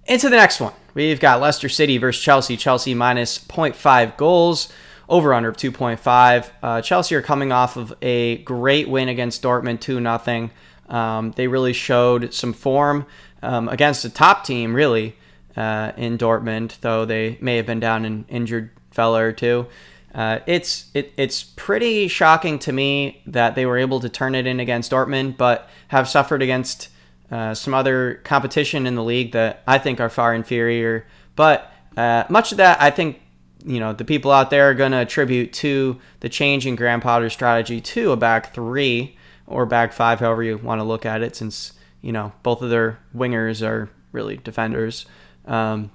into 0.06 0.30
the 0.30 0.36
next 0.36 0.60
one. 0.60 0.74
We've 0.94 1.20
got 1.20 1.40
Leicester 1.40 1.70
City 1.70 1.98
versus 1.98 2.22
Chelsea. 2.22 2.58
Chelsea 2.58 2.94
minus 2.94 3.40
0.5 3.40 4.18
goals, 4.18 4.72
over 5.08 5.34
under 5.34 5.50
of 5.50 5.58
2.5. 5.58 6.50
Uh, 6.62 6.82
Chelsea 6.82 7.16
are 7.16 7.22
coming 7.22 7.52
off 7.52 7.78
of 7.78 7.94
a 8.02 8.38
great 8.40 8.90
win 8.90 9.08
against 9.08 9.42
Dortmund, 9.42 9.80
2 9.80 10.02
0. 10.02 10.50
Um, 10.90 11.32
they 11.32 11.48
really 11.48 11.74
showed 11.74 12.34
some 12.34 12.52
form 12.52 13.06
um, 13.42 13.70
against 13.70 14.04
a 14.04 14.10
top 14.10 14.44
team, 14.44 14.76
really, 14.76 15.16
uh, 15.56 15.94
in 15.96 16.18
Dortmund, 16.18 16.80
though 16.82 17.06
they 17.06 17.38
may 17.40 17.56
have 17.58 17.66
been 17.66 17.80
down 17.80 18.04
an 18.04 18.26
injured 18.28 18.72
fella 18.92 19.24
or 19.24 19.32
two. 19.32 19.68
Uh, 20.14 20.40
it's 20.46 20.92
it, 20.94 21.14
it's 21.16 21.44
pretty 21.44 22.08
shocking 22.08 22.60
to 22.60 22.74
me 22.74 23.22
that 23.26 23.56
they 23.56 23.66
were 23.66 23.78
able 23.78 24.00
to 24.02 24.10
turn 24.10 24.36
it 24.36 24.46
in 24.46 24.60
against 24.60 24.92
Dortmund, 24.92 25.38
but 25.38 25.70
have 25.90 26.10
suffered 26.10 26.42
against 26.42 26.90
uh, 27.32 27.54
some 27.54 27.74
other 27.74 28.16
competition 28.26 28.86
in 28.86 28.96
the 28.96 29.04
league 29.04 29.32
that 29.32 29.64
I 29.66 29.78
think 29.78 30.02
are 30.02 30.10
far 30.10 30.34
inferior. 30.34 31.08
But 31.36 31.72
uh, 31.96 32.26
much 32.30 32.52
of 32.52 32.58
that, 32.58 32.82
I 32.82 32.92
think, 32.92 33.22
you 33.66 33.80
know, 33.80 33.94
the 33.94 34.04
people 34.04 34.32
out 34.32 34.50
there 34.50 34.70
are 34.70 34.74
going 34.74 34.92
to 34.92 34.98
attribute 34.98 35.54
to 35.54 36.00
the 36.20 36.30
change 36.30 36.68
in 36.68 36.76
Graham 36.76 37.00
Potter's 37.00 37.32
strategy 37.32 37.80
to 37.80 38.12
a 38.12 38.18
back 38.18 38.54
three 38.54 39.18
or 39.48 39.66
back 39.66 39.94
five, 39.94 40.20
however 40.20 40.44
you 40.44 40.58
want 40.58 40.80
to 40.80 40.84
look 40.84 41.06
at 41.06 41.22
it, 41.22 41.36
since 41.36 41.74
you 42.02 42.12
know 42.12 42.34
both 42.44 42.62
of 42.62 42.70
their 42.70 43.00
wingers 43.16 43.66
are 43.66 43.90
really 44.12 44.38
defenders. 44.38 45.06
Um, 45.46 45.92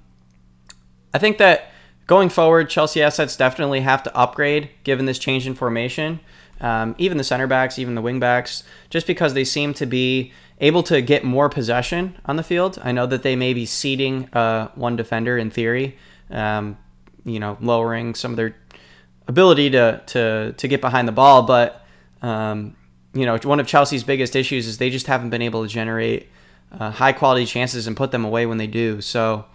I 1.13 1.19
think 1.19 1.37
that 1.37 1.71
Going 2.07 2.29
forward, 2.29 2.69
Chelsea 2.69 3.03
assets 3.03 3.35
definitely 3.35 3.81
have 3.81 4.01
to 4.03 4.15
upgrade 4.15 4.69
given 4.83 5.05
this 5.05 5.19
change 5.19 5.45
in 5.45 5.53
formation. 5.53 6.21
Um, 6.61 6.95
even 6.97 7.17
the 7.17 7.23
center 7.23 7.47
backs, 7.47 7.77
even 7.77 7.95
the 7.95 8.01
wing 8.01 8.19
backs, 8.19 8.63
just 8.89 9.05
because 9.05 9.33
they 9.33 9.43
seem 9.43 9.73
to 9.75 9.85
be 9.85 10.31
able 10.59 10.81
to 10.83 11.01
get 11.01 11.23
more 11.23 11.49
possession 11.49 12.17
on 12.25 12.37
the 12.37 12.43
field. 12.43 12.79
I 12.81 12.93
know 12.93 13.05
that 13.05 13.23
they 13.23 13.35
may 13.35 13.53
be 13.53 13.65
seating 13.65 14.33
uh, 14.33 14.69
one 14.69 14.95
defender 14.95 15.37
in 15.37 15.51
theory. 15.51 15.97
Um, 16.31 16.77
you 17.25 17.39
know, 17.39 17.57
lowering 17.59 18.15
some 18.15 18.31
of 18.31 18.37
their 18.37 18.55
ability 19.27 19.69
to 19.71 20.01
to 20.07 20.53
to 20.53 20.67
get 20.67 20.79
behind 20.79 21.07
the 21.07 21.11
ball. 21.11 21.43
But 21.43 21.85
um, 22.21 22.75
you 23.13 23.25
know, 23.25 23.37
one 23.43 23.59
of 23.59 23.67
Chelsea's 23.67 24.03
biggest 24.03 24.35
issues 24.35 24.65
is 24.65 24.77
they 24.77 24.89
just 24.89 25.07
haven't 25.07 25.29
been 25.29 25.41
able 25.41 25.63
to 25.63 25.69
generate 25.69 26.29
uh, 26.71 26.91
high 26.91 27.11
quality 27.11 27.45
chances 27.45 27.85
and 27.85 27.97
put 27.97 28.11
them 28.11 28.23
away 28.23 28.45
when 28.45 28.57
they 28.57 28.67
do. 28.67 29.01
So 29.01 29.45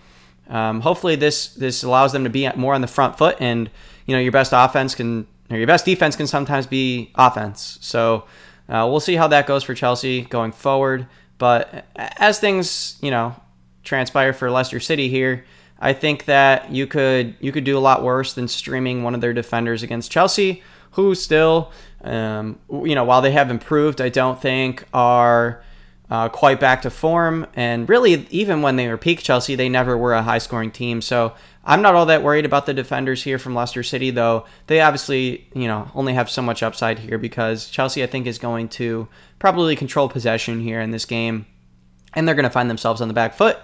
um, 0.48 0.80
hopefully 0.80 1.16
this 1.16 1.54
this 1.54 1.82
allows 1.82 2.12
them 2.12 2.24
to 2.24 2.30
be 2.30 2.48
more 2.56 2.74
on 2.74 2.80
the 2.80 2.86
front 2.86 3.18
foot, 3.18 3.36
and 3.40 3.70
you 4.06 4.14
know, 4.14 4.20
your 4.20 4.32
best 4.32 4.52
offense 4.54 4.94
can 4.94 5.26
or 5.50 5.56
your 5.56 5.66
best 5.66 5.84
defense 5.84 6.16
can 6.16 6.26
sometimes 6.26 6.66
be 6.66 7.10
offense. 7.14 7.78
So 7.80 8.24
uh, 8.68 8.86
we'll 8.90 9.00
see 9.00 9.16
how 9.16 9.28
that 9.28 9.46
goes 9.46 9.62
for 9.62 9.74
Chelsea 9.74 10.22
going 10.22 10.52
forward. 10.52 11.06
But 11.38 11.86
as 11.94 12.38
things 12.38 12.98
you 13.00 13.10
know 13.10 13.36
transpire 13.84 14.32
for 14.32 14.50
Leicester 14.50 14.80
City 14.80 15.08
here. 15.08 15.44
I 15.78 15.92
think 15.92 16.26
that 16.26 16.70
you 16.70 16.86
could 16.86 17.34
you 17.40 17.52
could 17.52 17.64
do 17.64 17.76
a 17.76 17.80
lot 17.80 18.02
worse 18.02 18.34
than 18.34 18.48
streaming 18.48 19.02
one 19.02 19.14
of 19.14 19.20
their 19.20 19.32
defenders 19.32 19.82
against 19.82 20.10
Chelsea, 20.10 20.62
who 20.92 21.14
still, 21.14 21.72
um, 22.02 22.58
you 22.70 22.94
know, 22.94 23.04
while 23.04 23.20
they 23.20 23.32
have 23.32 23.50
improved, 23.50 24.00
I 24.00 24.08
don't 24.08 24.40
think 24.40 24.84
are 24.94 25.62
uh, 26.10 26.28
quite 26.28 26.60
back 26.60 26.82
to 26.82 26.90
form. 26.90 27.46
And 27.54 27.88
really, 27.88 28.26
even 28.30 28.62
when 28.62 28.76
they 28.76 28.88
were 28.88 28.98
peak 28.98 29.22
Chelsea, 29.22 29.54
they 29.54 29.68
never 29.68 29.96
were 29.96 30.12
a 30.12 30.22
high 30.22 30.38
scoring 30.38 30.70
team. 30.70 31.00
So 31.00 31.34
I'm 31.64 31.80
not 31.80 31.94
all 31.94 32.06
that 32.06 32.22
worried 32.22 32.44
about 32.44 32.66
the 32.66 32.74
defenders 32.74 33.22
here 33.22 33.38
from 33.38 33.54
Leicester 33.54 33.82
City, 33.82 34.10
though. 34.10 34.44
They 34.66 34.80
obviously, 34.80 35.46
you 35.54 35.68
know, 35.68 35.90
only 35.94 36.14
have 36.14 36.28
so 36.28 36.42
much 36.42 36.62
upside 36.62 36.98
here 36.98 37.18
because 37.18 37.68
Chelsea, 37.70 38.02
I 38.02 38.06
think, 38.06 38.26
is 38.26 38.38
going 38.38 38.68
to 38.70 39.08
probably 39.38 39.76
control 39.76 40.08
possession 40.08 40.60
here 40.60 40.80
in 40.80 40.90
this 40.90 41.04
game, 41.04 41.46
and 42.14 42.26
they're 42.26 42.34
going 42.34 42.44
to 42.44 42.50
find 42.50 42.68
themselves 42.68 43.00
on 43.00 43.08
the 43.08 43.14
back 43.14 43.34
foot. 43.34 43.58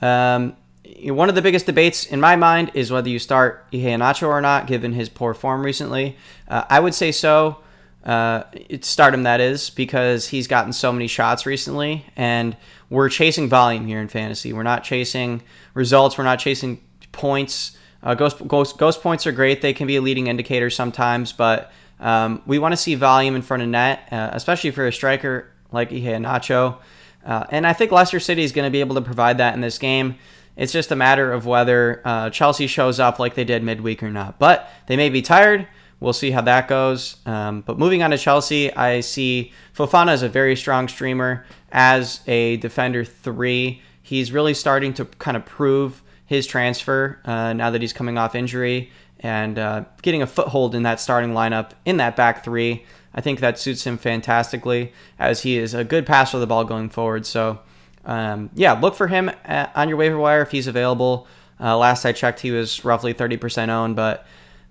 Um, 0.00 0.56
one 1.04 1.28
of 1.28 1.34
the 1.34 1.42
biggest 1.42 1.66
debates 1.66 2.06
in 2.06 2.20
my 2.20 2.36
mind 2.36 2.70
is 2.74 2.90
whether 2.90 3.08
you 3.08 3.18
start 3.18 3.66
Ihe 3.72 3.78
Iheanacho 3.78 4.28
or 4.28 4.40
not, 4.40 4.66
given 4.66 4.92
his 4.92 5.08
poor 5.08 5.34
form 5.34 5.64
recently. 5.64 6.16
Uh, 6.48 6.64
I 6.68 6.80
would 6.80 6.94
say 6.94 7.12
so. 7.12 7.58
Uh, 8.06 8.44
stardom 8.82 9.24
that 9.24 9.40
is 9.40 9.68
because 9.68 10.28
he's 10.28 10.46
gotten 10.46 10.72
so 10.72 10.92
many 10.92 11.08
shots 11.08 11.44
recently, 11.44 12.06
and 12.14 12.56
we're 12.88 13.08
chasing 13.08 13.48
volume 13.48 13.84
here 13.88 14.00
in 14.00 14.06
fantasy. 14.06 14.52
We're 14.52 14.62
not 14.62 14.84
chasing 14.84 15.42
results. 15.74 16.16
We're 16.16 16.22
not 16.22 16.38
chasing 16.38 16.80
points. 17.10 17.76
Uh, 18.04 18.14
ghost, 18.14 18.46
ghost, 18.46 18.78
ghost 18.78 19.02
points 19.02 19.26
are 19.26 19.32
great. 19.32 19.60
They 19.60 19.72
can 19.72 19.88
be 19.88 19.96
a 19.96 20.00
leading 20.00 20.28
indicator 20.28 20.70
sometimes, 20.70 21.32
but 21.32 21.72
um, 21.98 22.42
we 22.46 22.60
want 22.60 22.70
to 22.72 22.76
see 22.76 22.94
volume 22.94 23.34
in 23.34 23.42
front 23.42 23.64
of 23.64 23.68
net, 23.68 24.06
uh, 24.12 24.30
especially 24.32 24.70
for 24.70 24.86
a 24.86 24.92
striker 24.92 25.50
like 25.72 25.90
Ihe 25.90 26.04
Iheanacho. 26.04 26.78
Uh, 27.24 27.44
and 27.50 27.66
I 27.66 27.72
think 27.72 27.90
Leicester 27.90 28.20
City 28.20 28.44
is 28.44 28.52
going 28.52 28.66
to 28.66 28.70
be 28.70 28.78
able 28.78 28.94
to 28.94 29.00
provide 29.00 29.38
that 29.38 29.54
in 29.54 29.62
this 29.62 29.78
game. 29.78 30.16
It's 30.56 30.72
just 30.72 30.92
a 30.92 30.96
matter 30.96 31.32
of 31.32 31.44
whether 31.44 32.00
uh, 32.04 32.30
Chelsea 32.30 32.68
shows 32.68 33.00
up 33.00 33.18
like 33.18 33.34
they 33.34 33.44
did 33.44 33.64
midweek 33.64 34.00
or 34.02 34.10
not. 34.10 34.38
But 34.38 34.70
they 34.86 34.96
may 34.96 35.08
be 35.08 35.22
tired. 35.22 35.66
We'll 35.98 36.12
see 36.12 36.30
how 36.30 36.42
that 36.42 36.68
goes. 36.68 37.16
Um, 37.24 37.62
but 37.62 37.78
moving 37.78 38.02
on 38.02 38.10
to 38.10 38.18
Chelsea, 38.18 38.72
I 38.74 39.00
see 39.00 39.52
Fofana 39.74 40.10
as 40.10 40.22
a 40.22 40.28
very 40.28 40.54
strong 40.54 40.88
streamer 40.88 41.46
as 41.72 42.20
a 42.26 42.58
defender 42.58 43.04
three. 43.04 43.80
He's 44.02 44.30
really 44.30 44.54
starting 44.54 44.92
to 44.94 45.06
kind 45.06 45.36
of 45.36 45.46
prove 45.46 46.02
his 46.26 46.46
transfer 46.46 47.20
uh, 47.24 47.52
now 47.52 47.70
that 47.70 47.80
he's 47.80 47.92
coming 47.92 48.18
off 48.18 48.34
injury 48.34 48.90
and 49.20 49.58
uh, 49.58 49.84
getting 50.02 50.22
a 50.22 50.26
foothold 50.26 50.74
in 50.74 50.82
that 50.82 51.00
starting 51.00 51.30
lineup 51.30 51.70
in 51.84 51.96
that 51.96 52.16
back 52.16 52.44
three. 52.44 52.84
I 53.14 53.22
think 53.22 53.40
that 53.40 53.58
suits 53.58 53.86
him 53.86 53.96
fantastically 53.96 54.92
as 55.18 55.42
he 55.42 55.56
is 55.56 55.72
a 55.72 55.84
good 55.84 56.04
passer 56.04 56.36
of 56.36 56.42
the 56.42 56.46
ball 56.46 56.64
going 56.64 56.90
forward. 56.90 57.24
So 57.24 57.60
um, 58.04 58.50
yeah, 58.54 58.72
look 58.74 58.94
for 58.94 59.08
him 59.08 59.30
at, 59.44 59.74
on 59.74 59.88
your 59.88 59.96
waiver 59.96 60.18
wire 60.18 60.42
if 60.42 60.50
he's 60.50 60.66
available. 60.66 61.26
Uh, 61.58 61.76
last 61.78 62.04
I 62.04 62.12
checked, 62.12 62.40
he 62.40 62.50
was 62.50 62.84
roughly 62.84 63.14
30% 63.14 63.70
owned, 63.70 63.96
but 63.96 64.26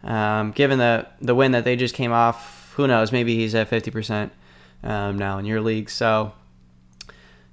um, 0.05 0.51
given 0.51 0.79
the 0.79 1.07
the 1.19 1.35
win 1.35 1.51
that 1.51 1.63
they 1.65 1.75
just 1.75 1.95
came 1.95 2.11
off, 2.11 2.73
who 2.75 2.87
knows? 2.87 3.11
Maybe 3.11 3.35
he's 3.35 3.55
at 3.55 3.69
50% 3.69 4.29
um, 4.83 5.17
now 5.17 5.37
in 5.37 5.45
your 5.45 5.61
league. 5.61 5.89
So, 5.89 6.33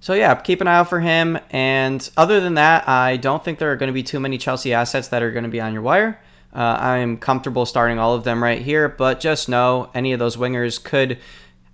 so 0.00 0.12
yeah, 0.14 0.34
keep 0.34 0.60
an 0.60 0.68
eye 0.68 0.76
out 0.76 0.88
for 0.88 1.00
him. 1.00 1.38
And 1.50 2.08
other 2.16 2.40
than 2.40 2.54
that, 2.54 2.88
I 2.88 3.16
don't 3.16 3.44
think 3.44 3.58
there 3.58 3.72
are 3.72 3.76
going 3.76 3.88
to 3.88 3.94
be 3.94 4.02
too 4.02 4.20
many 4.20 4.38
Chelsea 4.38 4.72
assets 4.72 5.08
that 5.08 5.22
are 5.22 5.32
going 5.32 5.44
to 5.44 5.50
be 5.50 5.60
on 5.60 5.72
your 5.72 5.82
wire. 5.82 6.20
Uh, 6.54 6.76
I'm 6.78 7.16
comfortable 7.16 7.64
starting 7.64 7.98
all 7.98 8.14
of 8.14 8.24
them 8.24 8.42
right 8.42 8.60
here, 8.60 8.88
but 8.88 9.20
just 9.20 9.48
know 9.48 9.90
any 9.94 10.12
of 10.12 10.18
those 10.18 10.36
wingers 10.36 10.82
could 10.82 11.18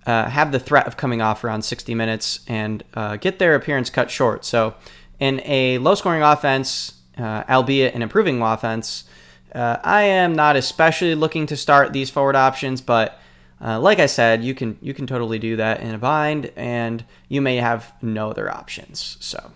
uh, 0.05 0.29
have 0.29 0.53
the 0.53 0.59
threat 0.59 0.87
of 0.87 0.95
coming 0.95 1.21
off 1.21 1.43
around 1.43 1.63
60 1.63 1.93
minutes 1.93 2.39
and 2.47 2.83
uh, 2.93 3.17
get 3.17 3.39
their 3.39 3.55
appearance 3.55 3.89
cut 3.89 4.09
short. 4.09 4.45
So, 4.45 4.75
in 5.19 5.41
a 5.43 5.79
low 5.79 5.95
scoring 5.95 6.23
offense, 6.23 6.93
uh, 7.17 7.43
albeit 7.49 7.93
an 7.93 8.01
improving 8.01 8.41
offense, 8.41 9.03
uh, 9.53 9.77
I 9.83 10.03
am 10.03 10.33
not 10.33 10.55
especially 10.55 11.15
looking 11.15 11.45
to 11.47 11.57
start 11.57 11.93
these 11.93 12.09
forward 12.09 12.35
options, 12.35 12.81
but 12.81 13.19
uh, 13.61 13.79
like 13.79 13.99
I 13.99 14.05
said, 14.05 14.43
you 14.43 14.53
can 14.53 14.77
you 14.81 14.93
can 14.93 15.05
totally 15.07 15.39
do 15.39 15.55
that 15.57 15.81
in 15.81 15.93
a 15.93 15.97
bind, 15.97 16.51
and 16.55 17.03
you 17.27 17.41
may 17.41 17.57
have 17.57 17.93
no 18.01 18.29
other 18.29 18.49
options. 18.49 19.17
So, 19.19 19.51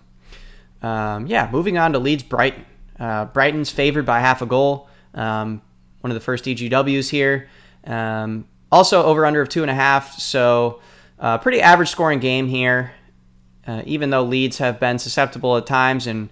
um, 0.82 1.28
yeah, 1.28 1.50
moving 1.52 1.78
on 1.78 1.94
to 1.94 2.00
Leeds 2.00 2.24
Brighton. 2.24 2.66
Uh, 3.00 3.26
Brighton's 3.26 3.70
favored 3.70 4.06
by 4.06 4.20
half 4.20 4.42
a 4.42 4.46
goal. 4.46 4.90
Um, 5.14 5.62
one 6.02 6.12
of 6.12 6.16
the 6.16 6.22
first 6.22 6.44
DGWs 6.44 7.10
here. 7.10 7.48
Um, 7.86 8.46
also, 8.72 9.04
over 9.04 9.26
under 9.26 9.42
of 9.42 9.50
two 9.50 9.62
and 9.62 9.72
a 9.72 9.76
half. 9.76 10.20
So, 10.20 10.82
uh, 11.20 11.38
pretty 11.38 11.62
average 11.62 11.90
scoring 11.90 12.20
game 12.20 12.48
here. 12.48 12.92
Uh, 13.66 13.82
even 13.86 14.10
though 14.10 14.24
Leeds 14.24 14.58
have 14.58 14.80
been 14.80 15.00
susceptible 15.00 15.56
at 15.56 15.66
times, 15.66 16.08
and 16.08 16.30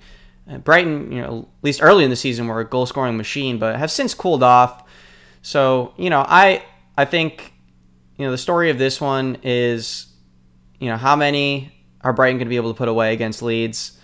Brighton, 0.47 1.11
you 1.11 1.21
know, 1.21 1.49
at 1.59 1.63
least 1.63 1.81
early 1.81 2.03
in 2.03 2.09
the 2.09 2.15
season, 2.15 2.47
were 2.47 2.59
a 2.59 2.65
goal 2.65 2.85
scoring 2.85 3.17
machine, 3.17 3.57
but 3.57 3.77
have 3.77 3.91
since 3.91 4.13
cooled 4.13 4.43
off. 4.43 4.83
So, 5.41 5.93
you 5.97 6.09
know, 6.09 6.25
I 6.27 6.63
I 6.97 7.05
think 7.05 7.53
you 8.17 8.25
know 8.25 8.31
the 8.31 8.37
story 8.37 8.69
of 8.69 8.77
this 8.77 8.99
one 8.99 9.37
is, 9.43 10.07
you 10.79 10.89
know, 10.89 10.97
how 10.97 11.15
many 11.15 11.71
are 12.01 12.13
Brighton 12.13 12.37
going 12.37 12.47
to 12.47 12.49
be 12.49 12.55
able 12.55 12.73
to 12.73 12.77
put 12.77 12.87
away 12.87 13.13
against 13.13 13.41
Leeds? 13.41 13.97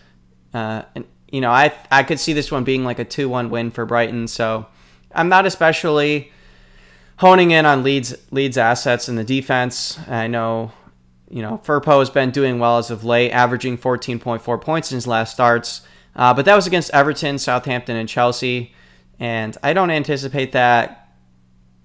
Uh, 0.54 0.84
and 0.96 1.06
you 1.32 1.42
know, 1.42 1.52
I 1.52 1.74
I 1.92 2.04
could 2.04 2.20
see 2.20 2.34
this 2.34 2.52
one 2.52 2.64
being 2.64 2.84
like 2.84 3.00
a 3.00 3.06
two 3.06 3.30
one 3.30 3.50
win 3.50 3.72
for 3.72 3.86
Brighton. 3.86 4.28
So, 4.28 4.68
I'm 5.12 5.30
not 5.30 5.46
especially 5.46 6.32
honing 7.18 7.52
in 7.52 7.66
on 7.66 7.84
Leeds 7.84 8.16
Leeds 8.32 8.58
assets 8.58 9.10
in 9.10 9.16
the 9.16 9.24
defense. 9.24 10.00
I 10.08 10.28
know, 10.28 10.72
you 11.30 11.42
know, 11.42 11.60
Firpo 11.64 12.00
has 12.00 12.10
been 12.10 12.32
doing 12.32 12.60
well 12.60 12.78
as 12.78 12.90
of 12.90 13.04
late, 13.04 13.32
averaging 13.32 13.78
14.4 13.78 14.62
points 14.62 14.92
in 14.92 14.96
his 14.96 15.08
last 15.08 15.34
starts. 15.34 15.82
Uh, 16.18 16.34
but 16.34 16.46
that 16.46 16.56
was 16.56 16.68
against 16.68 16.90
Everton, 16.94 17.38
Southampton, 17.38 17.96
and 17.96 18.10
Chelsea, 18.10 18.74
and 19.20 19.56
I 19.64 19.74
don't 19.74 19.92
anticipate 19.92 20.52
that 20.52 21.14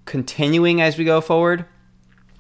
continuing 0.07 0.81
as 0.81 0.99
we 0.99 1.05
go 1.05 1.21
forward. 1.21 1.67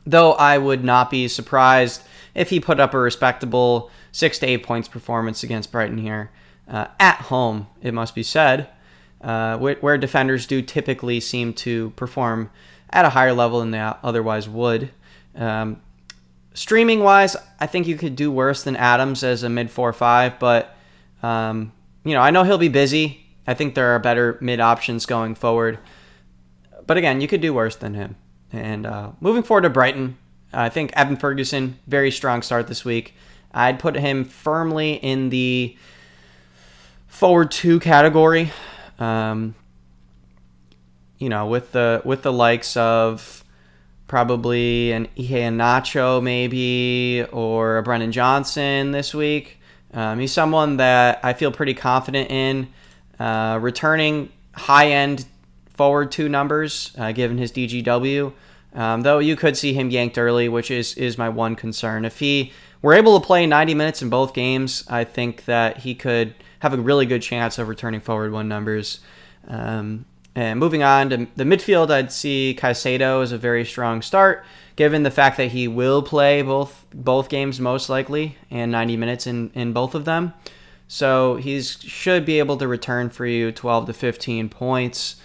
Though 0.04 0.32
I 0.32 0.58
would 0.58 0.82
not 0.82 1.10
be 1.10 1.28
surprised 1.28 2.02
if 2.34 2.50
he 2.50 2.58
put 2.58 2.80
up 2.80 2.94
a 2.94 2.98
respectable 2.98 3.90
six 4.10 4.38
to 4.40 4.46
eight 4.46 4.64
points 4.64 4.88
performance 4.88 5.42
against 5.42 5.70
Brighton 5.70 5.98
here 5.98 6.30
uh, 6.66 6.86
at 6.98 7.16
home. 7.16 7.68
It 7.82 7.94
must 7.94 8.14
be 8.14 8.22
said, 8.22 8.68
uh, 9.20 9.58
where, 9.58 9.76
where 9.76 9.98
defenders 9.98 10.46
do 10.46 10.62
typically 10.62 11.20
seem 11.20 11.52
to 11.54 11.90
perform 11.90 12.50
at 12.90 13.04
a 13.04 13.10
higher 13.10 13.32
level 13.32 13.60
than 13.60 13.70
they 13.70 13.92
otherwise 14.02 14.48
would. 14.48 14.90
Um, 15.36 15.80
streaming 16.52 17.00
wise, 17.00 17.36
I 17.60 17.66
think 17.66 17.86
you 17.86 17.96
could 17.96 18.16
do 18.16 18.30
worse 18.30 18.64
than 18.64 18.76
Adams 18.76 19.22
as 19.22 19.42
a 19.42 19.48
mid 19.48 19.70
4 19.70 19.92
5, 19.92 20.38
but, 20.38 20.76
um, 21.22 21.72
you 22.04 22.14
know, 22.14 22.20
I 22.20 22.30
know 22.30 22.44
he'll 22.44 22.58
be 22.58 22.68
busy. 22.68 23.26
I 23.46 23.54
think 23.54 23.74
there 23.74 23.94
are 23.94 23.98
better 23.98 24.38
mid 24.40 24.60
options 24.60 25.06
going 25.06 25.34
forward. 25.34 25.78
But 26.86 26.96
again, 26.96 27.20
you 27.20 27.28
could 27.28 27.40
do 27.40 27.54
worse 27.54 27.76
than 27.76 27.94
him. 27.94 28.16
And 28.52 28.86
uh, 28.86 29.12
moving 29.20 29.42
forward 29.42 29.62
to 29.62 29.70
Brighton, 29.70 30.18
I 30.52 30.68
think 30.68 30.92
Evan 30.94 31.16
Ferguson, 31.16 31.78
very 31.86 32.10
strong 32.10 32.42
start 32.42 32.66
this 32.66 32.84
week. 32.84 33.14
I'd 33.52 33.78
put 33.78 33.96
him 33.96 34.24
firmly 34.24 34.94
in 34.94 35.30
the 35.30 35.76
forward 37.06 37.50
two 37.50 37.80
category. 37.80 38.50
Um, 38.98 39.54
you 41.18 41.28
know, 41.28 41.46
with 41.46 41.72
the 41.72 42.02
with 42.04 42.22
the 42.22 42.32
likes 42.32 42.76
of 42.76 43.44
probably 44.08 44.92
an 44.92 45.06
Ihe 45.18 45.30
Iheanacho 45.30 46.22
maybe 46.22 47.24
or 47.32 47.78
a 47.78 47.82
Brennan 47.82 48.12
Johnson 48.12 48.90
this 48.90 49.14
week. 49.14 49.61
Um, 49.94 50.18
he's 50.18 50.32
someone 50.32 50.78
that 50.78 51.20
I 51.22 51.32
feel 51.32 51.52
pretty 51.52 51.74
confident 51.74 52.30
in 52.30 52.68
uh, 53.18 53.58
returning 53.60 54.30
high 54.54 54.90
end 54.90 55.26
forward 55.66 56.12
two 56.12 56.28
numbers 56.28 56.92
uh, 56.98 57.12
given 57.12 57.38
his 57.38 57.52
DGW. 57.52 58.32
Um, 58.74 59.02
though 59.02 59.18
you 59.18 59.36
could 59.36 59.56
see 59.56 59.74
him 59.74 59.90
yanked 59.90 60.16
early, 60.16 60.48
which 60.48 60.70
is 60.70 60.94
is 60.94 61.18
my 61.18 61.28
one 61.28 61.56
concern. 61.56 62.04
If 62.04 62.20
he 62.20 62.52
were 62.80 62.94
able 62.94 63.20
to 63.20 63.26
play 63.26 63.46
90 63.46 63.74
minutes 63.74 64.02
in 64.02 64.08
both 64.08 64.32
games, 64.32 64.84
I 64.88 65.04
think 65.04 65.44
that 65.44 65.78
he 65.78 65.94
could 65.94 66.34
have 66.60 66.72
a 66.72 66.78
really 66.78 67.06
good 67.06 67.22
chance 67.22 67.58
of 67.58 67.68
returning 67.68 68.00
forward 68.00 68.32
one 68.32 68.48
numbers. 68.48 69.00
Um, 69.46 70.06
and 70.34 70.58
moving 70.58 70.82
on 70.82 71.10
to 71.10 71.26
the 71.36 71.44
midfield, 71.44 71.90
I'd 71.90 72.12
see 72.12 72.56
Caicedo 72.58 73.22
as 73.22 73.32
a 73.32 73.38
very 73.38 73.64
strong 73.64 74.00
start, 74.00 74.44
given 74.76 75.02
the 75.02 75.10
fact 75.10 75.36
that 75.36 75.50
he 75.50 75.68
will 75.68 76.02
play 76.02 76.42
both 76.42 76.86
both 76.94 77.28
games 77.28 77.60
most 77.60 77.88
likely 77.88 78.36
and 78.50 78.72
90 78.72 78.96
minutes 78.96 79.26
in, 79.26 79.50
in 79.54 79.72
both 79.72 79.94
of 79.94 80.04
them. 80.04 80.32
So 80.88 81.36
he 81.36 81.60
should 81.62 82.24
be 82.24 82.38
able 82.38 82.56
to 82.58 82.68
return 82.68 83.10
for 83.10 83.26
you 83.26 83.50
12 83.50 83.86
to 83.86 83.92
15 83.92 84.48
points. 84.48 85.16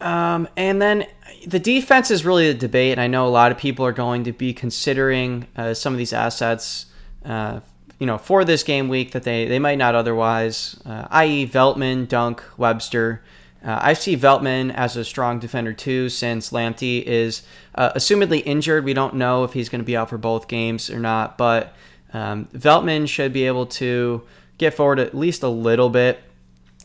Um, 0.00 0.48
and 0.56 0.80
then 0.80 1.06
the 1.46 1.58
defense 1.58 2.10
is 2.10 2.24
really 2.24 2.50
the 2.52 2.58
debate, 2.58 2.92
and 2.92 3.00
I 3.00 3.06
know 3.06 3.26
a 3.26 3.28
lot 3.28 3.52
of 3.52 3.58
people 3.58 3.84
are 3.86 3.92
going 3.92 4.24
to 4.24 4.32
be 4.32 4.52
considering 4.52 5.46
uh, 5.56 5.74
some 5.74 5.92
of 5.92 5.98
these 5.98 6.12
assets, 6.12 6.86
uh, 7.24 7.60
you 7.98 8.06
know, 8.06 8.18
for 8.18 8.44
this 8.44 8.62
game 8.62 8.88
week 8.88 9.12
that 9.12 9.22
they, 9.22 9.46
they 9.46 9.58
might 9.58 9.78
not 9.78 9.94
otherwise, 9.94 10.80
uh, 10.84 11.06
i.e., 11.10 11.46
Veltman, 11.46 12.08
Dunk, 12.08 12.42
Webster. 12.56 13.22
Uh, 13.64 13.78
I 13.80 13.94
see 13.94 14.16
Veltman 14.16 14.74
as 14.74 14.96
a 14.96 15.04
strong 15.04 15.38
defender 15.38 15.72
too, 15.72 16.10
since 16.10 16.50
Lamptey 16.50 17.02
is 17.02 17.42
uh, 17.74 17.92
assumedly 17.92 18.42
injured. 18.44 18.84
We 18.84 18.92
don't 18.92 19.14
know 19.14 19.44
if 19.44 19.54
he's 19.54 19.68
going 19.68 19.80
to 19.80 19.86
be 19.86 19.96
out 19.96 20.10
for 20.10 20.18
both 20.18 20.48
games 20.48 20.90
or 20.90 21.00
not, 21.00 21.38
but 21.38 21.74
um, 22.12 22.46
Veltman 22.54 23.08
should 23.08 23.32
be 23.32 23.46
able 23.46 23.66
to 23.66 24.22
get 24.58 24.74
forward 24.74 24.98
at 24.98 25.14
least 25.14 25.42
a 25.42 25.48
little 25.48 25.88
bit 25.88 26.22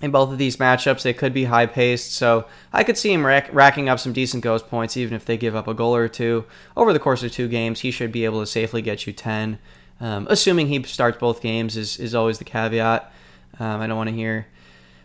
in 0.01 0.11
both 0.11 0.31
of 0.31 0.37
these 0.37 0.55
matchups. 0.57 1.03
They 1.03 1.13
could 1.13 1.33
be 1.33 1.45
high 1.45 1.65
paced, 1.65 2.13
so 2.13 2.45
I 2.71 2.85
could 2.85 2.97
see 2.97 3.11
him 3.11 3.25
rack- 3.25 3.53
racking 3.53 3.89
up 3.89 3.99
some 3.99 4.13
decent 4.13 4.43
ghost 4.43 4.67
points, 4.69 4.95
even 4.95 5.15
if 5.15 5.25
they 5.25 5.37
give 5.37 5.55
up 5.55 5.67
a 5.67 5.73
goal 5.73 5.95
or 5.95 6.07
two 6.07 6.45
over 6.77 6.93
the 6.93 6.99
course 6.99 7.23
of 7.23 7.31
two 7.33 7.49
games. 7.49 7.81
He 7.81 7.91
should 7.91 8.11
be 8.11 8.23
able 8.23 8.39
to 8.39 8.47
safely 8.47 8.81
get 8.81 9.05
you 9.05 9.11
10. 9.11 9.59
Um, 10.01 10.27
assuming 10.29 10.67
he 10.67 10.81
starts 10.83 11.17
both 11.17 11.41
games 11.41 11.75
is, 11.75 11.99
is 11.99 12.15
always 12.15 12.37
the 12.37 12.45
caveat. 12.45 13.11
Um, 13.59 13.81
I 13.81 13.87
don't 13.87 13.97
want 13.97 14.09
to 14.09 14.15
hear 14.15 14.47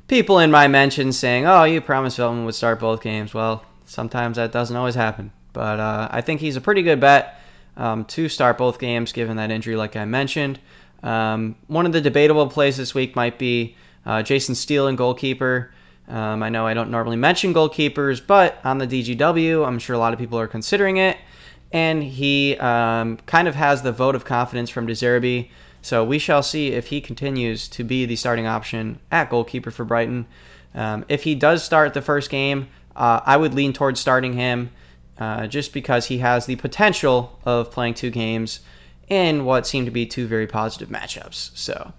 people 0.09 0.39
in 0.39 0.51
my 0.51 0.69
mentions 0.69 1.19
saying, 1.19 1.47
"Oh, 1.47 1.65
you 1.65 1.81
promised 1.81 2.19
Veltman 2.19 2.45
would 2.45 2.55
start 2.55 2.81
both 2.81 3.03
games." 3.03 3.35
Well, 3.35 3.65
sometimes 3.85 4.37
that 4.37 4.53
doesn't 4.53 4.77
always 4.77 4.95
happen, 4.95 5.33
but 5.53 5.81
uh, 5.81 6.09
I 6.11 6.21
think 6.21 6.41
he's 6.41 6.57
a 6.57 6.61
pretty 6.61 6.83
good 6.83 7.01
bet 7.01 7.41
um, 7.77 8.05
to 8.07 8.29
start 8.29 8.59
both 8.59 8.79
games, 8.79 9.13
given 9.13 9.37
that 9.37 9.51
injury, 9.51 9.77
like 9.77 9.97
I 9.97 10.05
mentioned. 10.05 10.59
Um, 11.03 11.57
one 11.67 11.87
of 11.87 11.93
the 11.93 12.01
debatable 12.01 12.49
plays 12.49 12.77
this 12.77 12.95
week 12.95 13.15
might 13.15 13.39
be 13.39 13.77
uh, 14.07 14.23
Jason 14.23 14.55
Steele 14.55 14.87
and 14.87 14.97
goalkeeper. 14.97 15.73
Um, 16.09 16.43
I 16.43 16.49
know 16.49 16.67
I 16.67 16.75
don't 16.75 16.91
normally 16.91 17.17
mention 17.17 17.55
goalkeepers, 17.55 18.25
but 18.27 18.59
on 18.65 18.79
the 18.79 18.87
DGW, 18.87 19.67
I'm 19.67 19.79
sure 19.79 19.95
a 19.95 19.99
lot 19.99 20.13
of 20.13 20.19
people 20.19 20.39
are 20.39 20.47
considering 20.47 20.97
it. 20.99 21.17
And 21.73 22.03
he 22.03 22.57
um, 22.59 23.17
kind 23.27 23.49
of 23.49 23.55
has 23.55 23.83
the 23.83 23.93
vote 23.93 24.15
of 24.15 24.25
confidence 24.25 24.71
from 24.71 24.87
De 24.87 24.93
Zerbi. 24.93 25.51
So 25.85 26.03
we 26.03 26.19
shall 26.19 26.43
see 26.43 26.69
if 26.69 26.87
he 26.87 27.03
continues 27.03 27.69
to 27.69 27.85
be 27.85 28.07
the 28.07 28.17
starting 28.17 28.47
option 28.47 29.01
at 29.13 29.29
goalkeeper 29.29 29.71
for 29.71 29.85
Brighton. 29.85 30.25
Um, 30.75 31.05
if 31.11 31.25
he 31.25 31.35
does 31.35 31.63
start 31.63 31.93
the 31.93 32.01
first 32.01 32.31
game, 32.31 32.69
uh, 32.97 33.21
I 33.27 33.37
would 33.37 33.53
lean 33.53 33.75
towards 33.75 34.01
starting 34.01 34.33
him 34.33 34.71
uh, 35.19 35.47
just 35.47 35.75
because 35.75 36.07
he 36.07 36.19
has 36.19 36.47
the 36.47 36.57
potential 36.57 37.39
of 37.45 37.71
playing 37.71 37.95
two 37.95 38.09
games 38.09 38.61
in 39.09 39.45
what 39.45 39.67
seem 39.67 39.85
to 39.85 39.91
be 39.91 40.07
two 40.07 40.27
very 40.27 40.47
positive 40.47 40.89
matchups. 40.89 41.51
So 41.55 41.93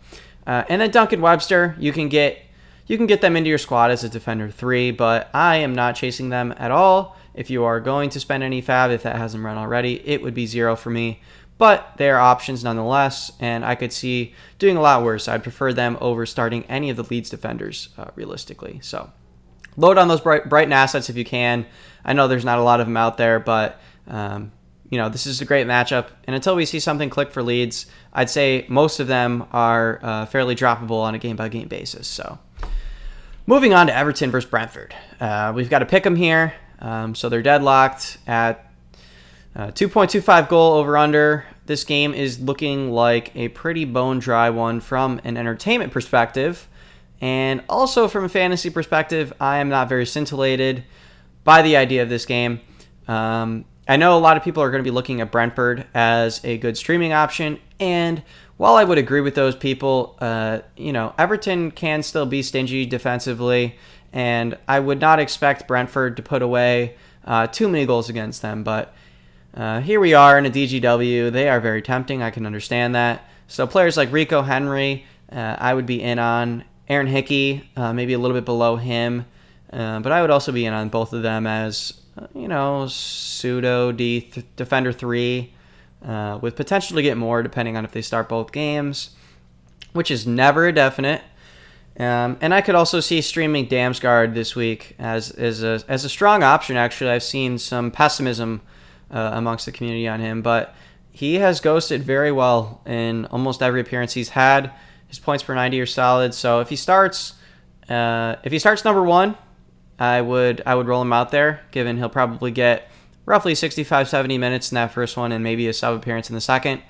uh, 0.47 0.63
and 0.67 0.81
then 0.81 0.89
Dunk 0.89 1.13
and 1.13 1.21
Webster, 1.21 1.75
you 1.77 1.91
can 1.91 2.09
get 2.09 2.41
you 2.87 2.97
can 2.97 3.05
get 3.05 3.21
them 3.21 3.35
into 3.35 3.49
your 3.49 3.59
squad 3.59 3.91
as 3.91 4.03
a 4.03 4.09
defender 4.09 4.49
three, 4.49 4.89
but 4.89 5.29
I 5.31 5.57
am 5.57 5.75
not 5.75 5.95
chasing 5.95 6.29
them 6.29 6.55
at 6.57 6.71
all. 6.71 7.15
If 7.35 7.51
you 7.51 7.63
are 7.63 7.79
going 7.79 8.09
to 8.11 8.19
spend 8.19 8.41
any 8.41 8.61
fab, 8.61 8.89
if 8.89 9.03
that 9.03 9.17
hasn't 9.17 9.43
run 9.43 9.57
already, 9.57 10.01
it 10.07 10.23
would 10.23 10.33
be 10.33 10.47
zero 10.47 10.75
for 10.75 10.89
me. 10.89 11.19
But 11.57 11.93
they 11.97 12.09
are 12.09 12.19
options 12.19 12.63
nonetheless, 12.63 13.31
and 13.39 13.63
I 13.63 13.75
could 13.75 13.93
see 13.93 14.33
doing 14.59 14.75
a 14.75 14.81
lot 14.81 15.03
worse. 15.03 15.27
I'd 15.27 15.43
prefer 15.43 15.71
them 15.71 15.97
over 16.01 16.25
starting 16.25 16.65
any 16.65 16.89
of 16.89 16.97
the 16.97 17.03
Leeds 17.03 17.29
defenders, 17.29 17.89
uh, 17.97 18.07
realistically. 18.15 18.79
So 18.81 19.11
load 19.77 19.97
on 19.97 20.09
those 20.09 20.21
bright, 20.21 20.49
Brighton 20.49 20.73
assets 20.73 21.09
if 21.09 21.15
you 21.15 21.23
can. 21.23 21.65
I 22.03 22.13
know 22.13 22.27
there's 22.27 22.45
not 22.45 22.59
a 22.59 22.63
lot 22.63 22.81
of 22.81 22.87
them 22.87 22.97
out 22.97 23.17
there, 23.17 23.39
but 23.39 23.79
um, 24.07 24.51
you 24.89 24.97
know, 24.97 25.09
this 25.09 25.25
is 25.25 25.41
a 25.41 25.45
great 25.45 25.67
matchup. 25.67 26.07
And 26.25 26.35
until 26.35 26.55
we 26.55 26.65
see 26.65 26.79
something 26.79 27.09
click 27.09 27.31
for 27.31 27.41
Leeds, 27.41 27.85
I'd 28.13 28.29
say 28.29 28.65
most 28.69 28.99
of 28.99 29.07
them 29.07 29.47
are 29.51 29.99
uh, 30.03 30.25
fairly 30.25 30.55
droppable 30.55 31.01
on 31.01 31.15
a 31.15 31.19
game 31.19 31.35
by 31.35 31.49
game 31.49 31.67
basis. 31.67 32.07
So, 32.07 32.39
moving 33.47 33.73
on 33.73 33.87
to 33.87 33.95
Everton 33.95 34.31
versus 34.31 34.49
Brentford. 34.49 34.95
Uh, 35.19 35.53
we've 35.55 35.69
got 35.69 35.79
to 35.79 35.85
pick 35.85 36.03
them 36.03 36.15
here. 36.15 36.53
Um, 36.79 37.15
so, 37.15 37.29
they're 37.29 37.41
deadlocked 37.41 38.17
at 38.27 38.64
uh, 39.55 39.67
2.25 39.67 40.49
goal 40.49 40.73
over 40.73 40.97
under. 40.97 41.45
This 41.65 41.83
game 41.83 42.13
is 42.13 42.39
looking 42.39 42.91
like 42.91 43.35
a 43.35 43.47
pretty 43.49 43.85
bone 43.85 44.19
dry 44.19 44.49
one 44.49 44.79
from 44.79 45.21
an 45.23 45.37
entertainment 45.37 45.91
perspective. 45.91 46.67
And 47.21 47.63
also 47.69 48.07
from 48.07 48.25
a 48.25 48.29
fantasy 48.29 48.69
perspective, 48.69 49.33
I 49.39 49.57
am 49.57 49.69
not 49.69 49.87
very 49.87 50.05
scintillated 50.05 50.83
by 51.43 51.61
the 51.61 51.77
idea 51.77 52.03
of 52.03 52.09
this 52.09 52.25
game. 52.25 52.59
Um, 53.07 53.65
I 53.87 53.97
know 53.97 54.17
a 54.17 54.19
lot 54.19 54.35
of 54.35 54.43
people 54.43 54.61
are 54.63 54.71
going 54.71 54.83
to 54.83 54.87
be 54.87 54.93
looking 54.93 55.21
at 55.21 55.31
Brentford 55.31 55.85
as 55.93 56.43
a 56.43 56.57
good 56.57 56.75
streaming 56.75 57.13
option, 57.13 57.59
and 57.79 58.23
while 58.57 58.75
I 58.75 58.83
would 58.83 58.97
agree 58.97 59.21
with 59.21 59.35
those 59.35 59.55
people, 59.55 60.17
uh, 60.19 60.59
you 60.75 60.91
know, 60.91 61.13
Everton 61.17 61.71
can 61.71 62.01
still 62.03 62.25
be 62.25 62.41
stingy 62.41 62.85
defensively, 62.85 63.77
and 64.11 64.57
I 64.67 64.79
would 64.79 64.99
not 64.99 65.19
expect 65.19 65.67
Brentford 65.67 66.17
to 66.17 66.23
put 66.23 66.41
away 66.41 66.95
uh, 67.25 67.47
too 67.47 67.67
many 67.67 67.85
goals 67.85 68.09
against 68.09 68.41
them. 68.41 68.63
But 68.63 68.93
uh, 69.55 69.81
here 69.81 69.99
we 69.99 70.13
are 70.13 70.37
in 70.37 70.45
a 70.45 70.49
DGW. 70.49 71.31
They 71.31 71.49
are 71.49 71.59
very 71.59 71.81
tempting. 71.81 72.21
I 72.21 72.29
can 72.29 72.45
understand 72.45 72.93
that. 72.95 73.27
So 73.47 73.65
players 73.65 73.97
like 73.97 74.11
Rico 74.11 74.41
Henry, 74.41 75.05
uh, 75.31 75.55
I 75.57 75.73
would 75.73 75.85
be 75.85 76.01
in 76.01 76.19
on. 76.19 76.63
Aaron 76.87 77.07
Hickey, 77.07 77.67
uh, 77.75 77.93
maybe 77.93 78.13
a 78.13 78.19
little 78.19 78.37
bit 78.37 78.45
below 78.45 78.75
him, 78.75 79.25
uh, 79.73 79.99
but 80.01 80.11
I 80.11 80.21
would 80.21 80.29
also 80.29 80.51
be 80.51 80.65
in 80.65 80.73
on 80.73 80.89
both 80.89 81.13
of 81.13 81.23
them 81.23 81.47
as 81.47 81.93
uh, 82.17 82.27
you 82.33 82.47
know, 82.47 82.87
pseudo 82.87 83.91
D 83.91 84.21
th- 84.21 84.45
defender 84.55 84.91
three, 84.91 85.53
uh, 86.05 86.37
with 86.41 86.55
potential 86.55 86.95
to 86.95 87.01
get 87.01 87.17
more 87.17 87.41
depending 87.41 87.75
on 87.75 87.83
if 87.83 87.91
they 87.91 88.01
start 88.01 88.29
both 88.29 88.51
games, 88.51 89.15
which 89.93 90.11
is 90.11 90.27
never 90.27 90.67
a 90.67 90.71
definite. 90.71 91.23
Um, 91.99 92.37
and 92.41 92.53
I 92.53 92.61
could 92.61 92.75
also 92.75 92.99
see 92.99 93.21
streaming 93.21 93.67
Damsgaard 93.67 94.33
this 94.33 94.55
week 94.55 94.95
as 94.99 95.31
as 95.31 95.63
a 95.63 95.81
as 95.87 96.05
a 96.05 96.09
strong 96.09 96.43
option. 96.43 96.77
Actually, 96.77 97.11
I've 97.11 97.23
seen 97.23 97.57
some 97.57 97.89
pessimism 97.89 98.61
uh, 99.15 99.31
amongst 99.33 99.65
the 99.65 99.71
community 99.71 100.07
on 100.07 100.19
him, 100.19 100.41
but 100.41 100.75
he 101.11 101.35
has 101.35 101.61
ghosted 101.61 102.03
very 102.03 102.31
well 102.31 102.81
in 102.85 103.25
almost 103.27 103.63
every 103.63 103.79
appearance 103.79 104.13
he's 104.13 104.29
had. 104.29 104.71
His 105.07 105.17
points 105.17 105.43
per 105.43 105.55
ninety 105.55 105.79
are 105.79 105.85
solid. 105.85 106.33
So 106.33 106.59
if 106.59 106.69
he 106.69 106.75
starts, 106.75 107.33
uh, 107.89 108.35
if 108.43 108.51
he 108.51 108.59
starts 108.59 108.83
number 108.83 109.01
one, 109.01 109.35
I 109.97 110.21
would 110.21 110.61
I 110.65 110.75
would 110.75 110.87
roll 110.87 111.01
him 111.01 111.13
out 111.13 111.31
there, 111.31 111.61
given 111.71 111.97
he'll 111.97 112.09
probably 112.09 112.51
get 112.51 112.91
roughly 113.25 113.55
65, 113.55 114.07
70 114.07 114.37
minutes 114.37 114.71
in 114.71 114.75
that 114.75 114.91
first 114.91 115.17
one 115.17 115.31
and 115.31 115.43
maybe 115.43 115.67
a 115.67 115.73
sub 115.73 115.95
appearance 115.95 116.29
in 116.29 116.35
the 116.35 116.41
second. 116.41 116.81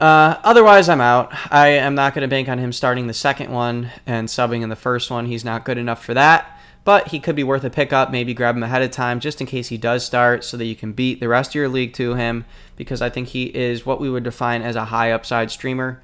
Uh, 0.00 0.40
otherwise, 0.42 0.88
I'm 0.88 1.00
out. 1.00 1.32
I 1.52 1.68
am 1.68 1.94
not 1.94 2.14
going 2.14 2.22
to 2.22 2.28
bank 2.28 2.48
on 2.48 2.58
him 2.58 2.72
starting 2.72 3.06
the 3.06 3.14
second 3.14 3.52
one 3.52 3.90
and 4.06 4.26
subbing 4.26 4.62
in 4.62 4.70
the 4.70 4.76
first 4.76 5.08
one. 5.08 5.26
He's 5.26 5.44
not 5.44 5.64
good 5.64 5.78
enough 5.78 6.04
for 6.04 6.14
that. 6.14 6.53
But 6.84 7.08
he 7.08 7.18
could 7.18 7.34
be 7.34 7.44
worth 7.44 7.64
a 7.64 7.70
pickup. 7.70 8.10
Maybe 8.10 8.34
grab 8.34 8.56
him 8.56 8.62
ahead 8.62 8.82
of 8.82 8.90
time 8.90 9.18
just 9.18 9.40
in 9.40 9.46
case 9.46 9.68
he 9.68 9.78
does 9.78 10.04
start 10.04 10.44
so 10.44 10.56
that 10.58 10.66
you 10.66 10.76
can 10.76 10.92
beat 10.92 11.18
the 11.18 11.28
rest 11.28 11.52
of 11.52 11.54
your 11.54 11.68
league 11.68 11.94
to 11.94 12.14
him 12.14 12.44
because 12.76 13.00
I 13.00 13.08
think 13.08 13.28
he 13.28 13.44
is 13.44 13.86
what 13.86 14.00
we 14.00 14.10
would 14.10 14.22
define 14.24 14.60
as 14.60 14.76
a 14.76 14.86
high 14.86 15.10
upside 15.10 15.50
streamer. 15.50 16.02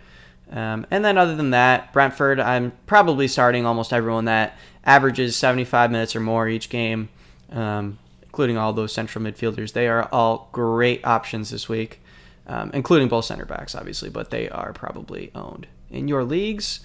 Um, 0.51 0.87
and 0.91 1.05
then, 1.05 1.17
other 1.17 1.37
than 1.37 1.51
that, 1.51 1.93
Brentford, 1.93 2.41
I'm 2.41 2.73
probably 2.87 3.29
starting 3.29 3.67
almost 3.67 3.93
everyone 3.93 4.25
that 4.25 4.57
averages 4.85 5.37
75 5.37 5.91
minutes 5.91 6.17
or 6.17 6.21
more 6.21 6.49
each 6.49 6.71
game, 6.71 7.09
um, 7.53 7.99
including 8.23 8.57
all 8.57 8.73
those 8.73 8.93
central 8.93 9.25
midfielders. 9.25 9.75
They 9.75 9.87
are 9.87 10.09
all 10.11 10.49
great 10.51 11.05
options 11.05 11.51
this 11.51 11.69
week, 11.69 12.01
um, 12.49 12.71
including 12.75 13.09
both 13.09 13.27
center 13.27 13.45
backs, 13.45 13.77
obviously, 13.77 14.11
but 14.11 14.31
they 14.31 14.49
are 14.49 14.73
probably 14.73 15.31
owned 15.35 15.69
in 15.89 16.09
your 16.09 16.25
leagues. 16.25 16.81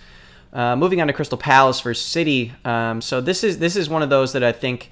Uh, 0.56 0.74
moving 0.74 1.02
on 1.02 1.08
to 1.08 1.14
Crystal 1.14 1.38
Palace 1.38 1.82
for 1.82 1.94
City. 1.94 2.54
Um, 2.64 3.02
so 3.02 3.20
this 3.20 3.44
is 3.44 3.60
this 3.60 3.76
is 3.76 3.90
one 3.90 4.02
of 4.02 4.10
those 4.10 4.32
that 4.32 4.42
I 4.42 4.54
think, 4.54 4.90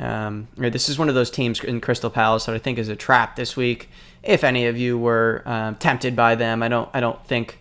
um, 0.00 0.48
or 0.58 0.70
this 0.70 0.88
is 0.88 0.98
one 0.98 1.08
of 1.08 1.14
those 1.14 1.30
teams 1.30 1.62
in 1.62 1.80
Crystal 1.80 2.10
Palace 2.10 2.46
that 2.46 2.54
I 2.56 2.58
think 2.58 2.80
is 2.80 2.88
a 2.88 2.96
trap 2.96 3.36
this 3.36 3.56
week. 3.56 3.88
If 4.24 4.42
any 4.42 4.66
of 4.66 4.76
you 4.76 4.98
were 4.98 5.42
um, 5.46 5.76
tempted 5.76 6.16
by 6.16 6.34
them, 6.34 6.64
I 6.64 6.68
don't 6.68 6.88
I 6.92 6.98
don't 6.98 7.24
think 7.26 7.60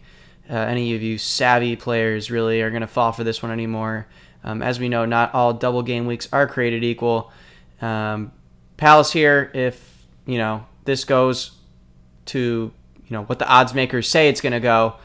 uh, 0.49 0.55
any 0.55 0.95
of 0.95 1.03
you 1.03 1.19
savvy 1.19 1.75
players 1.75 2.31
really 2.31 2.59
are 2.63 2.71
going 2.71 2.81
to 2.81 2.87
fall 2.87 3.11
for 3.11 3.23
this 3.23 3.43
one 3.43 3.51
anymore. 3.51 4.07
Um, 4.43 4.63
as 4.63 4.79
we 4.79 4.89
know, 4.89 5.05
not 5.05 5.31
all 5.35 5.53
double 5.53 5.83
game 5.83 6.07
weeks 6.07 6.27
are 6.33 6.47
created 6.47 6.83
equal. 6.83 7.31
Um, 7.83 8.31
Palace 8.77 9.11
here, 9.11 9.51
if 9.53 10.07
you 10.25 10.39
know 10.39 10.65
this 10.85 11.05
goes 11.05 11.51
to 12.25 12.71
you 13.05 13.11
know 13.11 13.25
what 13.25 13.37
the 13.37 13.47
odds 13.47 13.75
makers 13.75 14.09
say 14.09 14.27
it's 14.27 14.41
going 14.41 14.53
to 14.53 14.59
go, 14.59 14.95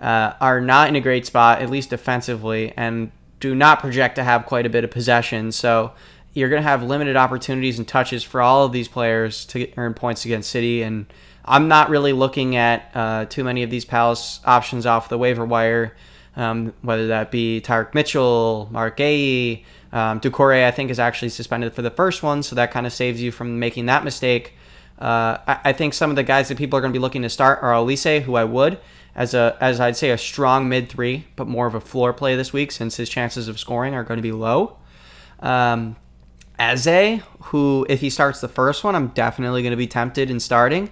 uh, 0.00 0.32
are 0.40 0.60
not 0.60 0.88
in 0.88 0.96
a 0.96 1.00
great 1.00 1.26
spot, 1.26 1.60
at 1.60 1.70
least 1.70 1.90
defensively, 1.90 2.72
and 2.76 3.10
do 3.40 3.54
not 3.54 3.80
project 3.80 4.16
to 4.16 4.24
have 4.24 4.46
quite 4.46 4.66
a 4.66 4.70
bit 4.70 4.84
of 4.84 4.90
possession. 4.90 5.52
So 5.52 5.92
you're 6.32 6.48
going 6.48 6.62
to 6.62 6.68
have 6.68 6.82
limited 6.82 7.16
opportunities 7.16 7.78
and 7.78 7.86
touches 7.86 8.22
for 8.22 8.40
all 8.40 8.64
of 8.64 8.72
these 8.72 8.88
players 8.88 9.44
to 9.46 9.70
earn 9.76 9.94
points 9.94 10.24
against 10.24 10.50
City. 10.50 10.82
And 10.82 11.06
I'm 11.44 11.68
not 11.68 11.90
really 11.90 12.12
looking 12.12 12.56
at 12.56 12.90
uh, 12.94 13.24
too 13.26 13.44
many 13.44 13.62
of 13.62 13.70
these 13.70 13.84
Palace 13.84 14.40
options 14.44 14.86
off 14.86 15.08
the 15.08 15.18
waiver 15.18 15.44
wire 15.44 15.94
um, 16.36 16.74
whether 16.82 17.08
that 17.08 17.30
be 17.30 17.60
Tyrick 17.64 17.94
Mitchell, 17.94 18.68
Marc 18.70 18.98
Guéhi, 18.98 19.64
um, 19.92 20.20
Doucouré, 20.20 20.66
I 20.66 20.70
think, 20.70 20.90
is 20.90 20.98
actually 20.98 21.30
suspended 21.30 21.72
for 21.72 21.82
the 21.82 21.90
first 21.90 22.22
one, 22.22 22.42
so 22.42 22.54
that 22.56 22.70
kind 22.70 22.86
of 22.86 22.92
saves 22.92 23.22
you 23.22 23.32
from 23.32 23.58
making 23.58 23.86
that 23.86 24.04
mistake. 24.04 24.52
Uh, 24.98 25.38
I, 25.46 25.60
I, 25.64 25.72
think 25.72 25.92
some 25.92 26.08
of 26.08 26.16
the 26.16 26.22
guys 26.22 26.48
that 26.48 26.56
people 26.56 26.78
are 26.78 26.80
going 26.80 26.92
to 26.92 26.98
be 26.98 27.02
looking 27.02 27.22
to 27.22 27.28
start 27.28 27.62
are 27.62 27.72
Olise, 27.72 28.22
who 28.22 28.34
I 28.34 28.44
would, 28.44 28.78
as 29.16 29.32
a 29.32 29.56
as 29.60 29.80
I'd 29.80 29.96
say 29.96 30.10
a 30.10 30.18
strong 30.18 30.68
mid 30.68 30.88
three, 30.88 31.26
but 31.34 31.48
more 31.48 31.66
of 31.66 31.74
a 31.74 31.80
floor 31.80 32.12
play 32.12 32.36
this 32.36 32.52
week 32.52 32.70
since 32.70 32.96
his 32.96 33.08
chances 33.08 33.48
of 33.48 33.58
scoring 33.58 33.94
are 33.94 34.04
going 34.04 34.18
to 34.18 34.22
be 34.22 34.30
low. 34.30 34.76
Um, 35.40 35.96
Eze, 36.58 37.22
who, 37.44 37.86
if 37.88 38.00
he 38.00 38.10
starts 38.10 38.40
the 38.40 38.48
first 38.48 38.84
one, 38.84 38.94
I'm 38.94 39.08
definitely 39.08 39.62
going 39.62 39.72
to 39.72 39.76
be 39.76 39.86
tempted 39.86 40.30
in 40.30 40.38
starting. 40.38 40.90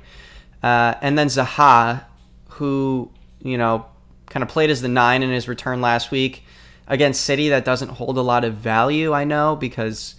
Uh, 0.63 0.95
and 1.01 1.19
then 1.19 1.29
Zaha, 1.29 2.05
who, 2.49 3.11
you 3.41 3.57
know, 3.59 3.87
kind 4.27 4.43
of 4.43 4.49
played 4.49 4.71
as 4.71 4.83
the 4.83 4.89
nine 4.89 5.23
in 5.23 5.31
his 5.31 5.47
return 5.47 5.81
last 5.81 6.11
week 6.11 6.45
against 6.87 7.23
City. 7.23 7.49
That 7.51 7.65
doesn't 7.65 7.91
hold 7.91 8.19
a 8.19 8.23
lot 8.23 8.45
of 8.45 8.55
value, 8.55 9.13
I 9.13 9.25
know, 9.25 9.57
because 9.57 10.17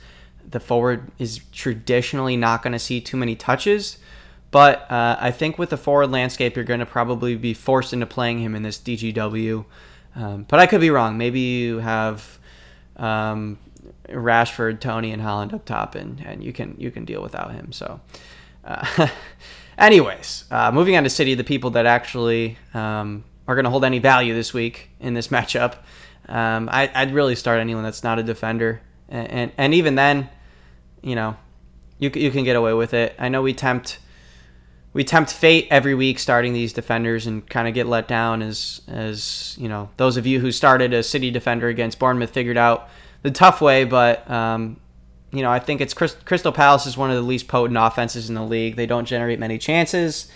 the 0.48 0.60
forward 0.60 1.12
is 1.20 1.42
traditionally 1.52 2.38
not 2.38 2.64
going 2.64 2.74
to 2.74 2.80
see 2.80 3.02
too 3.02 3.18
many 3.18 3.36
touches. 3.36 3.98
But 4.56 4.90
uh, 4.90 5.18
I 5.20 5.32
think 5.32 5.58
with 5.58 5.72
the 5.72 5.76
forward 5.76 6.12
landscape, 6.12 6.56
you're 6.56 6.64
going 6.64 6.80
to 6.80 6.86
probably 6.86 7.36
be 7.36 7.54
forced 7.54 7.92
into 7.92 8.06
playing 8.06 8.40
him 8.40 8.56
in 8.56 8.64
this 8.64 8.78
DGW. 8.78 9.66
Um, 10.16 10.46
but 10.48 10.62
I 10.62 10.66
could 10.66 10.80
be 10.80 10.90
wrong. 10.90 11.18
Maybe 11.18 11.42
you 11.42 11.80
have 11.80 12.40
um, 12.96 13.60
Rashford, 14.08 14.80
Toney, 14.80 15.12
and 15.12 15.22
Haaland 15.22 15.54
up 15.54 15.66
top, 15.66 15.94
and, 15.96 16.22
and 16.26 16.42
you 16.42 16.54
can 16.54 16.78
you 16.80 16.90
can 16.90 17.04
deal 17.04 17.22
without 17.22 17.52
him. 17.52 17.74
So, 17.74 18.00
uh, 18.64 19.10
anyways, 19.78 20.46
uh, 20.50 20.72
moving 20.72 20.96
on 20.96 21.04
to 21.04 21.10
City, 21.10 21.34
the 21.34 21.44
people 21.44 21.72
that 21.72 21.86
actually 21.86 22.58
um, 22.74 23.26
are 23.50 23.56
going 23.56 23.66
to 23.66 23.72
hold 23.72 23.84
any 23.84 24.00
value 24.00 24.34
this 24.34 24.54
week 24.54 24.90
in 25.02 25.16
this 25.16 25.28
matchup. 25.36 25.80
Um, 26.30 26.70
I, 26.72 27.04
would 27.04 27.14
really 27.14 27.36
start 27.36 27.60
anyone 27.60 27.84
that's 27.84 28.06
not 28.06 28.20
a 28.20 28.24
defender, 28.24 28.80
and, 29.10 29.30
and, 29.30 29.52
and 29.58 29.74
even 29.74 29.96
then, 29.96 30.30
you 31.02 31.16
know, 31.16 31.36
you 32.00 32.10
you 32.16 32.32
can 32.32 32.46
get 32.46 32.56
away 32.56 32.72
with 32.72 32.94
it. 32.94 33.18
I 33.20 33.28
know 33.28 33.42
we 33.42 33.54
tempt 33.54 34.00
we 34.96 35.04
tempt 35.04 35.34
fate 35.34 35.68
every 35.70 35.94
week 35.94 36.18
starting 36.18 36.54
these 36.54 36.72
defenders 36.72 37.28
and 37.28 37.48
kind 37.50 37.68
of 37.68 37.74
get 37.74 37.86
let 37.86 38.08
down 38.08 38.42
as 38.42 38.82
as 38.88 39.54
you 39.60 39.68
know 39.68 39.90
those 39.98 40.16
of 40.16 40.26
you 40.26 40.40
who 40.40 40.54
started 40.54 40.94
a 40.94 41.04
city 41.04 41.30
defender 41.30 41.68
against 41.68 42.00
Bournemouth 42.00 42.30
figured 42.32 42.58
out 42.58 42.90
the 43.22 43.30
tough 43.30 43.60
way 43.60 43.84
but 43.84 44.28
um, 44.32 44.78
you 45.32 45.44
know 45.44 45.52
I 45.52 45.60
think 45.60 45.82
it's 45.82 45.94
Crystal 45.94 46.52
Palace 46.54 46.88
is 46.88 46.98
one 46.98 47.10
of 47.12 47.18
the 47.18 47.22
least 47.22 47.50
potent 47.50 47.78
offenses 47.78 48.30
in 48.30 48.36
the 48.36 48.44
league. 48.44 48.78
They 48.78 48.86
don't 48.86 49.06
generate 49.06 49.38
many 49.38 49.58
chances 49.58 50.32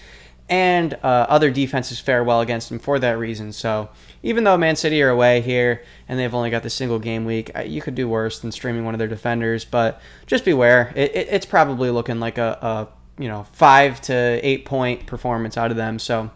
and 0.49 0.95
uh, 1.03 1.25
other 1.29 1.51
defenses 1.51 1.99
fare 1.99 2.23
well 2.23 2.41
against 2.41 2.69
them 2.69 2.79
for 2.79 2.99
that 2.99 3.17
reason. 3.17 3.53
So 3.53 3.89
even 4.23 4.43
though 4.43 4.57
Man 4.57 4.75
City 4.75 5.01
are 5.01 5.09
away 5.09 5.39
here 5.39 5.83
and 6.09 6.19
they've 6.19 6.33
only 6.33 6.49
got 6.49 6.63
the 6.63 6.69
single 6.69 6.99
game 6.99 7.23
week 7.23 7.49
you 7.65 7.81
could 7.81 7.95
do 7.95 8.09
worse 8.09 8.39
than 8.39 8.51
streaming 8.51 8.83
one 8.83 8.93
of 8.93 8.99
their 8.99 9.07
defenders 9.07 9.63
but 9.63 10.01
just 10.25 10.43
beware. 10.43 10.91
It, 10.97 11.15
it, 11.15 11.27
it's 11.31 11.45
probably 11.45 11.91
looking 11.91 12.19
like 12.19 12.37
a, 12.37 12.57
a 12.61 12.98
you 13.19 13.27
know 13.27 13.43
five 13.53 14.01
to 14.01 14.39
eight 14.41 14.65
point 14.65 15.05
performance 15.05 15.57
out 15.57 15.69
of 15.69 15.77
them. 15.77 15.99
So 15.99 16.31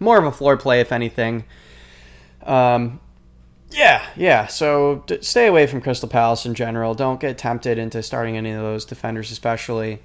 more 0.00 0.18
of 0.18 0.24
a 0.24 0.32
floor 0.32 0.56
play, 0.56 0.80
if 0.80 0.92
anything. 0.92 1.44
Um, 2.42 3.00
yeah, 3.70 4.04
yeah. 4.16 4.46
So 4.46 5.04
d- 5.06 5.22
stay 5.22 5.46
away 5.46 5.66
from 5.66 5.80
Crystal 5.80 6.08
Palace 6.08 6.44
in 6.44 6.54
general. 6.54 6.94
Don't 6.94 7.20
get 7.20 7.38
tempted 7.38 7.78
into 7.78 8.02
starting 8.02 8.36
any 8.36 8.50
of 8.50 8.62
those 8.62 8.84
defenders, 8.84 9.30
especially. 9.30 10.00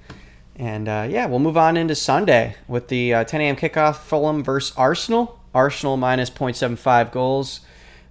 And 0.56 0.88
uh, 0.88 1.06
yeah, 1.08 1.26
we'll 1.26 1.40
move 1.40 1.56
on 1.56 1.76
into 1.76 1.94
Sunday 1.94 2.56
with 2.68 2.88
the 2.88 3.12
uh, 3.12 3.24
10 3.24 3.40
a.m. 3.40 3.56
kickoff 3.56 3.96
Fulham 3.96 4.44
versus 4.44 4.76
Arsenal. 4.76 5.40
Arsenal 5.54 5.96
minus 5.96 6.30
0.75 6.30 7.10
goals. 7.12 7.60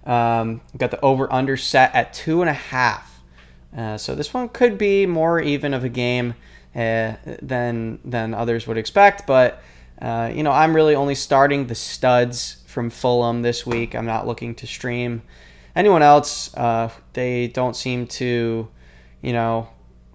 Um, 0.04 0.60
got 0.76 0.90
the 0.90 1.00
over 1.00 1.32
under 1.32 1.56
set 1.56 1.94
at 1.94 2.12
two 2.12 2.40
and 2.42 2.50
a 2.50 2.54
half. 2.54 3.13
Uh, 3.76 3.96
so 3.96 4.14
this 4.14 4.32
one 4.32 4.48
could 4.48 4.78
be 4.78 5.06
more 5.06 5.40
even 5.40 5.74
of 5.74 5.84
a 5.84 5.88
game 5.88 6.34
uh, 6.74 7.14
than 7.42 7.98
than 8.04 8.34
others 8.34 8.66
would 8.66 8.78
expect. 8.78 9.26
But 9.26 9.62
uh, 10.00 10.30
you 10.34 10.42
know, 10.42 10.52
I'm 10.52 10.74
really 10.74 10.94
only 10.94 11.14
starting 11.14 11.66
the 11.66 11.74
studs 11.74 12.62
from 12.66 12.90
Fulham 12.90 13.42
this 13.42 13.64
week. 13.64 13.94
I'm 13.94 14.06
not 14.06 14.26
looking 14.26 14.54
to 14.56 14.66
stream 14.66 15.22
anyone 15.76 16.02
else. 16.02 16.54
Uh, 16.54 16.90
they 17.12 17.48
don't 17.48 17.76
seem 17.76 18.06
to, 18.06 18.68
you 19.22 19.32
know, 19.32 19.68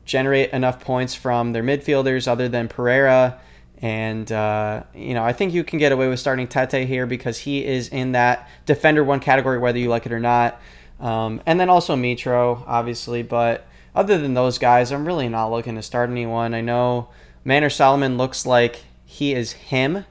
generate 0.05 0.51
enough 0.51 0.79
points 0.79 1.15
from 1.15 1.53
their 1.53 1.63
midfielders 1.63 2.27
other 2.27 2.49
than 2.49 2.67
Pereira. 2.67 3.39
And, 3.81 4.29
uh, 4.29 4.83
you 4.93 5.13
know, 5.13 5.23
I 5.23 5.31
think 5.31 5.53
you 5.53 5.63
can 5.63 5.79
get 5.79 5.93
away 5.93 6.09
with 6.09 6.19
starting 6.19 6.47
Tete 6.47 6.85
here 6.85 7.05
because 7.05 7.39
he 7.39 7.65
is 7.65 7.87
in 7.87 8.11
that 8.11 8.49
defender 8.65 9.03
one 9.03 9.21
category, 9.21 9.57
whether 9.57 9.79
you 9.79 9.87
like 9.87 10.05
it 10.05 10.11
or 10.11 10.19
not. 10.19 10.59
Um, 10.99 11.41
and 11.45 11.59
then 11.59 11.69
also 11.69 11.95
Mitro, 11.95 12.63
obviously. 12.67 13.23
But 13.23 13.67
other 13.95 14.17
than 14.17 14.33
those 14.33 14.57
guys, 14.57 14.91
I'm 14.91 15.05
really 15.05 15.29
not 15.29 15.51
looking 15.51 15.75
to 15.75 15.81
start 15.81 16.09
anyone. 16.09 16.53
I 16.53 16.61
know 16.61 17.09
Manor-Solomon 17.43 18.17
looks 18.17 18.45
like 18.45 18.83
he 19.05 19.33
is 19.33 19.53
him, 19.53 20.05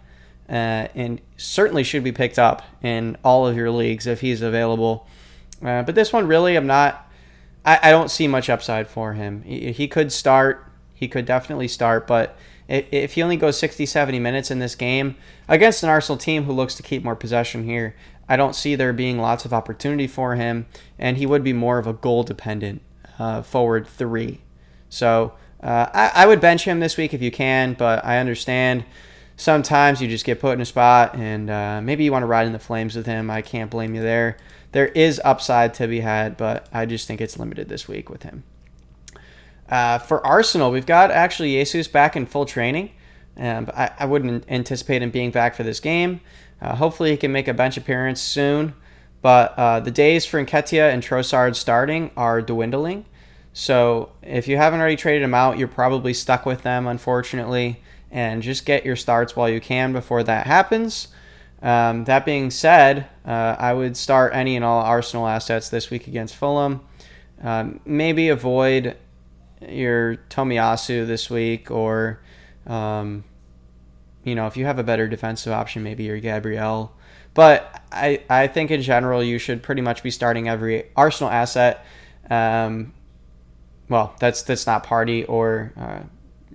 uh, 0.48 0.88
and 0.94 1.20
certainly 1.36 1.84
should 1.84 2.02
be 2.02 2.12
picked 2.12 2.38
up 2.38 2.62
in 2.82 3.16
all 3.22 3.46
of 3.46 3.56
your 3.56 3.70
leagues 3.70 4.06
if 4.06 4.20
he's 4.20 4.42
available. 4.42 5.06
Uh, 5.62 5.82
but 5.82 5.94
this 5.94 6.12
one, 6.12 6.26
really, 6.26 6.56
I'm 6.56 6.66
not. 6.66 7.06
I, 7.64 7.78
I 7.82 7.90
don't 7.90 8.10
see 8.10 8.26
much 8.28 8.48
upside 8.48 8.88
for 8.88 9.12
him. 9.12 9.42
He, 9.42 9.72
he, 9.72 9.88
could 9.88 10.12
start. 10.12 10.64
He 10.94 11.08
could 11.08 11.26
definitely 11.26 11.68
start, 11.68 12.06
but 12.06 12.36
if 12.68 13.14
he 13.14 13.22
only 13.22 13.36
goes 13.36 13.58
60, 13.58 13.86
70 13.86 14.18
minutes 14.18 14.50
in 14.50 14.58
this 14.58 14.74
game 14.74 15.16
against 15.48 15.82
an 15.82 15.88
Arsenal 15.88 16.18
team 16.18 16.44
who 16.44 16.52
looks 16.52 16.74
to 16.74 16.82
keep 16.82 17.02
more 17.02 17.16
possession 17.16 17.64
here, 17.64 17.94
I 18.28 18.36
don't 18.36 18.54
see 18.54 18.74
there 18.74 18.92
being 18.92 19.18
lots 19.18 19.44
of 19.44 19.52
opportunity 19.52 20.06
for 20.06 20.34
him, 20.34 20.66
and 20.98 21.16
he 21.16 21.26
would 21.26 21.42
be 21.42 21.52
more 21.52 21.78
of 21.78 21.86
a 21.86 21.92
goal 21.92 22.24
dependent 22.24 22.82
uh, 23.18 23.42
forward 23.42 23.86
three. 23.86 24.42
So 24.88 25.32
uh, 25.62 25.86
I, 25.92 26.12
I, 26.14 26.26
would 26.26 26.40
bench 26.40 26.64
him 26.64 26.80
this 26.80 26.96
week 26.96 27.12
if 27.12 27.20
you 27.20 27.30
can, 27.30 27.74
but 27.74 28.04
I 28.04 28.18
understand 28.18 28.84
sometimes 29.36 30.00
you 30.00 30.08
just 30.08 30.24
get 30.24 30.40
put 30.40 30.52
in 30.52 30.60
a 30.60 30.64
spot 30.64 31.14
and 31.16 31.50
uh, 31.50 31.80
maybe 31.82 32.04
you 32.04 32.12
want 32.12 32.22
to 32.22 32.26
ride 32.26 32.46
in 32.46 32.52
the 32.52 32.58
flames 32.58 32.94
with 32.94 33.06
him. 33.06 33.28
I 33.30 33.42
can't 33.42 33.70
blame 33.70 33.94
you 33.94 34.02
there. 34.02 34.36
There 34.72 34.86
is 34.88 35.20
upside 35.24 35.74
to 35.74 35.88
be 35.88 36.00
had, 36.00 36.36
but 36.36 36.68
I 36.72 36.86
just 36.86 37.08
think 37.08 37.20
it's 37.20 37.38
limited 37.38 37.68
this 37.68 37.88
week 37.88 38.08
with 38.08 38.22
him. 38.22 38.44
Uh, 39.68 39.98
for 39.98 40.24
Arsenal, 40.26 40.70
we've 40.70 40.86
got 40.86 41.10
actually 41.10 41.52
Jesus 41.52 41.88
back 41.88 42.16
in 42.16 42.26
full 42.26 42.46
training. 42.46 42.90
Um, 43.38 43.66
but 43.66 43.76
I, 43.76 43.92
I, 44.00 44.04
wouldn't 44.06 44.44
anticipate 44.48 45.00
him 45.00 45.10
being 45.10 45.30
back 45.30 45.54
for 45.54 45.62
this 45.62 45.78
game. 45.78 46.20
Uh, 46.60 46.74
hopefully, 46.74 47.12
he 47.12 47.16
can 47.16 47.30
make 47.30 47.46
a 47.46 47.54
bench 47.54 47.76
appearance 47.76 48.20
soon. 48.20 48.74
But 49.22 49.54
uh, 49.56 49.80
the 49.80 49.90
days 49.90 50.26
for 50.26 50.44
Nketiah 50.44 50.92
and 50.92 51.02
Trossard 51.02 51.56
starting 51.56 52.10
are 52.16 52.40
dwindling. 52.40 53.04
So 53.52 54.10
if 54.22 54.46
you 54.46 54.56
haven't 54.56 54.80
already 54.80 54.96
traded 54.96 55.22
them 55.22 55.34
out, 55.34 55.58
you're 55.58 55.68
probably 55.68 56.14
stuck 56.14 56.46
with 56.46 56.62
them, 56.62 56.86
unfortunately. 56.86 57.80
And 58.10 58.42
just 58.42 58.64
get 58.64 58.84
your 58.84 58.96
starts 58.96 59.36
while 59.36 59.48
you 59.48 59.60
can 59.60 59.92
before 59.92 60.22
that 60.22 60.46
happens. 60.46 61.08
Um, 61.60 62.04
that 62.04 62.24
being 62.24 62.50
said, 62.50 63.08
uh, 63.26 63.56
I 63.58 63.72
would 63.72 63.96
start 63.96 64.32
any 64.34 64.54
and 64.54 64.64
all 64.64 64.80
Arsenal 64.80 65.26
assets 65.26 65.68
this 65.68 65.90
week 65.90 66.06
against 66.06 66.36
Fulham. 66.36 66.80
Um, 67.42 67.80
maybe 67.84 68.28
avoid 68.28 68.96
your 69.68 70.16
Tomiyasu 70.30 71.06
this 71.06 71.28
week, 71.28 71.70
or 71.70 72.20
um, 72.66 73.24
you 74.28 74.34
know, 74.34 74.46
if 74.46 74.56
you 74.56 74.66
have 74.66 74.78
a 74.78 74.82
better 74.82 75.08
defensive 75.08 75.52
option, 75.52 75.82
maybe 75.82 76.04
your 76.04 76.20
Gabriel. 76.20 76.92
But 77.34 77.82
I, 77.92 78.22
I 78.28 78.46
think 78.46 78.70
in 78.70 78.82
general, 78.82 79.22
you 79.22 79.38
should 79.38 79.62
pretty 79.62 79.80
much 79.80 80.02
be 80.02 80.10
starting 80.10 80.48
every 80.48 80.90
Arsenal 80.96 81.30
asset. 81.30 81.84
Um, 82.28 82.92
well, 83.88 84.14
that's 84.20 84.42
that's 84.42 84.66
not 84.66 84.84
Partey 84.84 85.24
or 85.28 85.72
uh, 85.78 86.00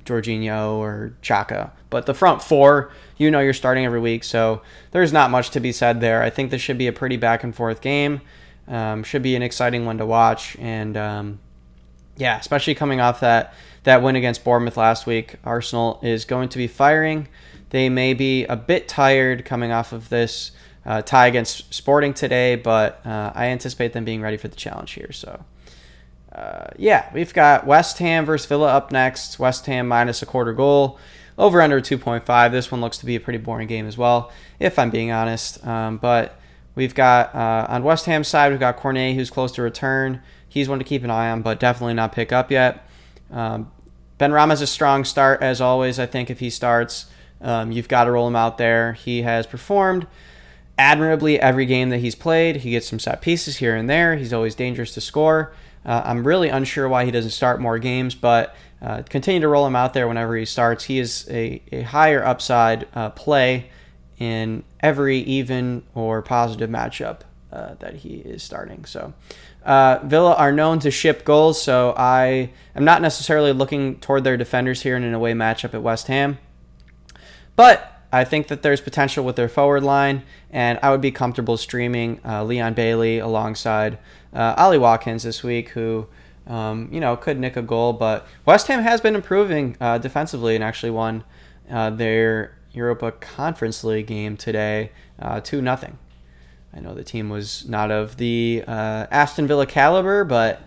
Jorginho 0.03 0.75
or 0.75 1.15
Xhaka. 1.21 1.71
but 1.89 2.05
the 2.05 2.13
front 2.13 2.41
four, 2.41 2.91
you 3.17 3.31
know, 3.31 3.39
you're 3.39 3.53
starting 3.53 3.85
every 3.85 3.99
week, 3.99 4.23
so 4.23 4.61
there's 4.91 5.13
not 5.13 5.31
much 5.31 5.49
to 5.51 5.59
be 5.59 5.71
said 5.71 6.01
there. 6.01 6.21
I 6.21 6.29
think 6.29 6.51
this 6.51 6.61
should 6.61 6.77
be 6.77 6.87
a 6.87 6.93
pretty 6.93 7.17
back 7.17 7.43
and 7.43 7.55
forth 7.55 7.81
game. 7.81 8.21
Um, 8.67 9.03
should 9.03 9.23
be 9.23 9.35
an 9.35 9.43
exciting 9.43 9.85
one 9.85 9.97
to 9.97 10.05
watch, 10.05 10.55
and 10.59 10.95
um, 10.95 11.39
yeah, 12.17 12.39
especially 12.39 12.75
coming 12.75 13.01
off 13.01 13.19
that 13.19 13.53
that 13.83 14.01
win 14.01 14.15
against 14.15 14.43
Bournemouth 14.43 14.77
last 14.77 15.05
week, 15.05 15.35
Arsenal 15.43 15.99
is 16.01 16.25
going 16.25 16.49
to 16.49 16.57
be 16.57 16.67
firing. 16.67 17.27
They 17.73 17.89
may 17.89 18.13
be 18.13 18.45
a 18.45 18.55
bit 18.55 18.87
tired 18.87 19.45
coming 19.45 19.71
off 19.71 19.93
of 19.93 20.09
this 20.09 20.51
uh, 20.85 21.01
tie 21.01 21.25
against 21.25 21.73
Sporting 21.73 22.13
today, 22.13 22.55
but 22.55 23.03
uh, 23.03 23.31
I 23.33 23.47
anticipate 23.47 23.93
them 23.93 24.05
being 24.05 24.21
ready 24.21 24.37
for 24.37 24.47
the 24.47 24.55
challenge 24.55 24.91
here. 24.91 25.11
So, 25.11 25.43
uh, 26.31 26.67
yeah, 26.77 27.09
we've 27.15 27.33
got 27.33 27.65
West 27.65 27.97
Ham 27.97 28.25
versus 28.25 28.45
Villa 28.45 28.67
up 28.67 28.91
next. 28.91 29.39
West 29.39 29.65
Ham 29.65 29.87
minus 29.87 30.21
a 30.21 30.27
quarter 30.27 30.53
goal, 30.53 30.99
over 31.35 31.63
under 31.63 31.81
2.5. 31.81 32.51
This 32.51 32.71
one 32.71 32.79
looks 32.79 32.99
to 32.99 33.07
be 33.07 33.15
a 33.15 33.19
pretty 33.19 33.39
boring 33.39 33.67
game 33.67 33.87
as 33.87 33.97
well, 33.97 34.31
if 34.59 34.77
I'm 34.77 34.91
being 34.91 35.09
honest. 35.09 35.65
Um, 35.65 35.97
but 35.97 36.39
we've 36.75 36.93
got 36.93 37.33
uh, 37.33 37.65
on 37.69 37.83
West 37.83 38.05
Ham 38.05 38.23
side, 38.23 38.51
we've 38.51 38.59
got 38.59 38.77
Cornet, 38.77 39.15
who's 39.15 39.31
close 39.31 39.51
to 39.53 39.63
return. 39.63 40.21
He's 40.47 40.69
one 40.69 40.77
to 40.77 40.85
keep 40.85 41.03
an 41.03 41.09
eye 41.09 41.31
on, 41.31 41.41
but 41.41 41.59
definitely 41.59 41.95
not 41.95 42.11
pick 42.11 42.31
up 42.31 42.51
yet. 42.51 42.87
Um, 43.31 43.71
Benrahma's 44.19 44.61
a 44.61 44.67
strong 44.67 45.05
start 45.05 45.41
as 45.41 45.59
always. 45.59 45.97
I 45.97 46.05
think 46.05 46.29
if 46.29 46.39
he 46.39 46.51
starts, 46.51 47.07
um, 47.43 47.71
you've 47.71 47.87
got 47.87 48.05
to 48.05 48.11
roll 48.11 48.27
him 48.27 48.35
out 48.35 48.57
there. 48.57 48.93
He 48.93 49.21
has 49.21 49.45
performed 49.45 50.07
admirably 50.77 51.39
every 51.39 51.65
game 51.65 51.89
that 51.91 51.99
he's 51.99 52.15
played. 52.15 52.57
He 52.57 52.71
gets 52.71 52.87
some 52.87 52.99
set 52.99 53.21
pieces 53.21 53.57
here 53.57 53.75
and 53.75 53.89
there. 53.89 54.15
He's 54.15 54.33
always 54.33 54.55
dangerous 54.55 54.93
to 54.95 55.01
score. 55.01 55.53
Uh, 55.85 56.01
I'm 56.05 56.25
really 56.25 56.49
unsure 56.49 56.89
why 56.89 57.05
he 57.05 57.11
doesn't 57.11 57.31
start 57.31 57.59
more 57.59 57.77
games, 57.77 58.15
but 58.15 58.55
uh, 58.81 59.03
continue 59.09 59.41
to 59.41 59.47
roll 59.47 59.67
him 59.67 59.75
out 59.75 59.93
there 59.93 60.07
whenever 60.07 60.35
he 60.35 60.45
starts. 60.45 60.85
He 60.85 60.97
is 60.97 61.27
a, 61.29 61.61
a 61.71 61.81
higher 61.81 62.25
upside 62.25 62.87
uh, 62.95 63.09
play 63.11 63.69
in 64.17 64.63
every 64.79 65.19
even 65.19 65.83
or 65.93 66.21
positive 66.21 66.69
matchup 66.69 67.19
uh, 67.51 67.75
that 67.79 67.95
he 67.97 68.15
is 68.15 68.41
starting. 68.41 68.85
So, 68.85 69.13
Uh, 69.65 69.99
Villa 70.03 70.33
are 70.35 70.51
known 70.51 70.79
to 70.79 70.91
ship 70.91 71.23
goals, 71.23 71.61
so 71.61 71.93
I 71.95 72.49
am 72.75 72.83
not 72.83 73.01
necessarily 73.01 73.53
looking 73.53 73.95
toward 73.99 74.23
their 74.23 74.35
defenders 74.35 74.81
here 74.81 74.97
in 74.97 75.03
an 75.03 75.13
away 75.13 75.33
matchup 75.33 75.73
at 75.73 75.81
West 75.81 76.07
Ham. 76.07 76.37
But 77.55 78.01
I 78.11 78.23
think 78.23 78.47
that 78.47 78.61
there's 78.61 78.81
potential 78.81 79.25
with 79.25 79.35
their 79.35 79.49
forward 79.49 79.83
line, 79.83 80.23
and 80.51 80.79
I 80.83 80.91
would 80.91 81.01
be 81.01 81.11
comfortable 81.11 81.57
streaming 81.57 82.19
uh, 82.23 82.43
Leon 82.43 82.73
Bailey 82.73 83.19
alongside 83.19 83.97
uh, 84.33 84.55
Ollie 84.57 84.77
Watkins 84.77 85.23
this 85.23 85.43
week, 85.43 85.69
who 85.69 86.07
um, 86.47 86.89
you 86.91 86.99
know 86.99 87.15
could 87.15 87.39
nick 87.39 87.55
a 87.55 87.61
goal. 87.61 87.93
But 87.93 88.27
West 88.45 88.67
Ham 88.67 88.81
has 88.83 89.01
been 89.01 89.15
improving 89.15 89.77
uh, 89.81 89.97
defensively 89.97 90.55
and 90.55 90.63
actually 90.63 90.91
won 90.91 91.23
uh, 91.69 91.89
their 91.89 92.55
Europa 92.71 93.11
Conference 93.11 93.83
League 93.83 94.07
game 94.07 94.35
today, 94.35 94.91
uh, 95.19 95.39
two 95.39 95.61
nothing. 95.61 95.97
I 96.75 96.79
know 96.79 96.93
the 96.95 97.03
team 97.03 97.29
was 97.29 97.67
not 97.67 97.91
of 97.91 98.17
the 98.17 98.63
uh, 98.67 99.05
Aston 99.11 99.47
Villa 99.47 99.67
caliber, 99.67 100.23
but 100.23 100.61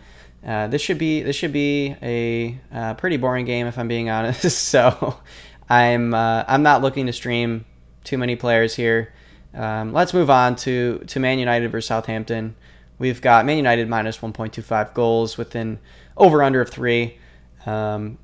uh, 0.47 0.69
this 0.69 0.81
should 0.81 0.99
be 0.99 1.23
this 1.23 1.35
should 1.35 1.53
be 1.53 1.97
a 2.01 2.59
uh, 2.73 2.95
pretty 2.95 3.17
boring 3.17 3.45
game 3.45 3.67
if 3.67 3.79
I'm 3.79 3.89
being 3.89 4.09
honest. 4.09 4.43
so 4.69 5.19
I'm 5.69 6.15
uh, 6.15 6.45
I'm 6.47 6.63
not 6.63 6.83
looking 6.83 7.07
to 7.07 7.13
stream 7.13 7.65
too 8.05 8.19
many 8.19 8.37
players 8.37 8.77
here. 8.77 9.13
Um, 9.55 9.93
let's 9.93 10.15
move 10.15 10.31
on 10.31 10.57
to 10.57 11.03
to 11.07 11.21
Man 11.21 11.39
United 11.39 11.71
versus 11.71 11.89
Southampton. 11.89 12.55
We've 12.99 13.21
got 13.21 13.45
Man 13.45 13.59
United 13.59 13.89
minus 13.89 14.19
1.25 14.19 14.95
goals 14.95 15.37
within 15.37 15.79
over 16.17 16.43
under 16.43 16.63
of 16.63 16.71
three. 16.71 17.19
Um, 17.67 18.19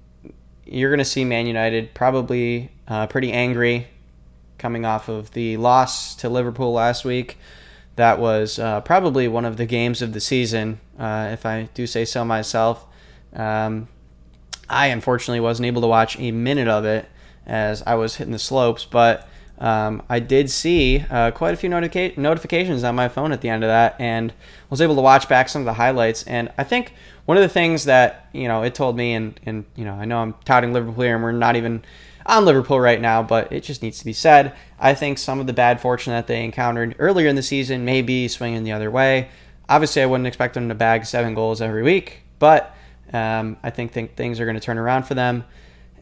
you're 0.65 0.91
going 0.91 0.99
to 0.99 1.05
see 1.05 1.25
Man 1.25 1.47
United 1.47 1.93
probably 1.93 2.71
uh, 2.89 3.07
pretty 3.07 3.33
angry 3.33 3.89
coming 4.57 4.87
off 4.87 5.09
of 5.09 5.33
the 5.33 5.59
loss 5.59 6.15
to 6.17 6.29
Liverpool 6.31 6.73
last 6.73 7.05
week 7.05 7.37
that 7.97 8.19
was 8.19 8.59
uh, 8.59 8.81
probably 8.81 9.29
one 9.29 9.45
of 9.45 9.57
the 9.57 9.67
games 9.67 10.01
of 10.01 10.13
the 10.13 10.21
season, 10.21 10.81
uh, 10.99 11.29
if 11.33 11.45
I 11.45 11.69
do 11.75 11.87
say 11.87 12.05
so 12.05 12.25
myself. 12.25 12.87
Um, 13.35 13.89
I 14.69 14.87
unfortunately 14.87 15.41
wasn't 15.41 15.67
able 15.67 15.83
to 15.83 15.89
watch 15.89 16.19
a 16.19 16.31
minute 16.31 16.69
of 16.69 16.85
it 16.85 17.07
as 17.47 17.83
I 17.87 17.95
was 17.95 18.17
hitting 18.17 18.33
the 18.33 18.39
slopes, 18.39 18.85
but 18.85 19.29
um, 19.59 20.03
I 20.09 20.19
did 20.19 20.51
see 20.51 21.05
uh, 21.09 21.31
quite 21.31 21.55
a 21.55 21.57
few 21.57 21.71
notica- 21.71 22.17
notifications 22.17 22.83
on 22.83 22.97
my 22.97 23.09
phone 23.09 23.33
at 23.33 23.41
the 23.41 23.49
end 23.49 23.63
of 23.63 23.69
that, 23.69 23.95
and 23.99 24.33
was 24.71 24.81
able 24.81 24.97
to 24.97 25.01
watch 25.01 25.29
back 25.29 25.49
some 25.49 25.63
of 25.63 25.67
the 25.67 25.75
highlights. 25.75 26.25
And 26.25 26.51
I 26.59 26.65
think 26.65 26.95
one 27.27 27.37
of 27.37 27.43
the 27.43 27.49
things 27.49 27.85
that 27.85 28.29
you 28.33 28.49
know 28.49 28.63
it 28.63 28.75
told 28.75 28.97
me, 28.97 29.15
and 29.15 29.39
and 29.47 29.65
you 29.77 29.85
know 29.85 29.95
I 29.95 30.05
know 30.05 30.19
I'm 30.21 30.35
touting 30.45 30.73
Liverpool 30.73 31.05
here, 31.05 31.15
and 31.15 31.23
we're 31.23 31.33
not 31.33 31.57
even 31.57 31.85
on 32.27 32.45
Liverpool 32.45 32.81
right 32.81 33.01
now, 33.01 33.23
but 33.23 33.53
it 33.53 33.63
just 33.63 33.83
needs 33.83 33.99
to 33.99 34.05
be 34.05 34.13
said. 34.13 34.55
I 34.79 34.95
think 34.95 35.19
some 35.19 35.41
of 35.41 35.47
the 35.47 35.53
bad 35.53 35.81
fortune 35.81 36.13
that 36.13 36.27
they 36.27 36.45
encountered 36.45 36.97
earlier 36.99 37.29
in 37.29 37.37
the 37.37 37.43
season 37.43 37.85
may 37.85 38.03
be 38.03 38.29
swinging 38.29 38.65
the 38.65 38.73
other 38.73 38.91
way. 38.91 39.29
Obviously, 39.69 40.03
I 40.03 40.07
wouldn't 40.07 40.27
expect 40.27 40.55
them 40.55 40.69
to 40.69 40.75
bag 40.75 41.05
seven 41.05 41.35
goals 41.35 41.61
every 41.61 41.83
week, 41.83 42.23
but 42.39 42.75
um, 43.13 43.57
I 43.63 43.71
think, 43.71 43.93
think 43.93 44.17
things 44.17 44.41
are 44.41 44.45
going 44.45 44.57
to 44.57 44.61
turn 44.61 44.79
around 44.79 45.05
for 45.05 45.15
them. 45.15 45.45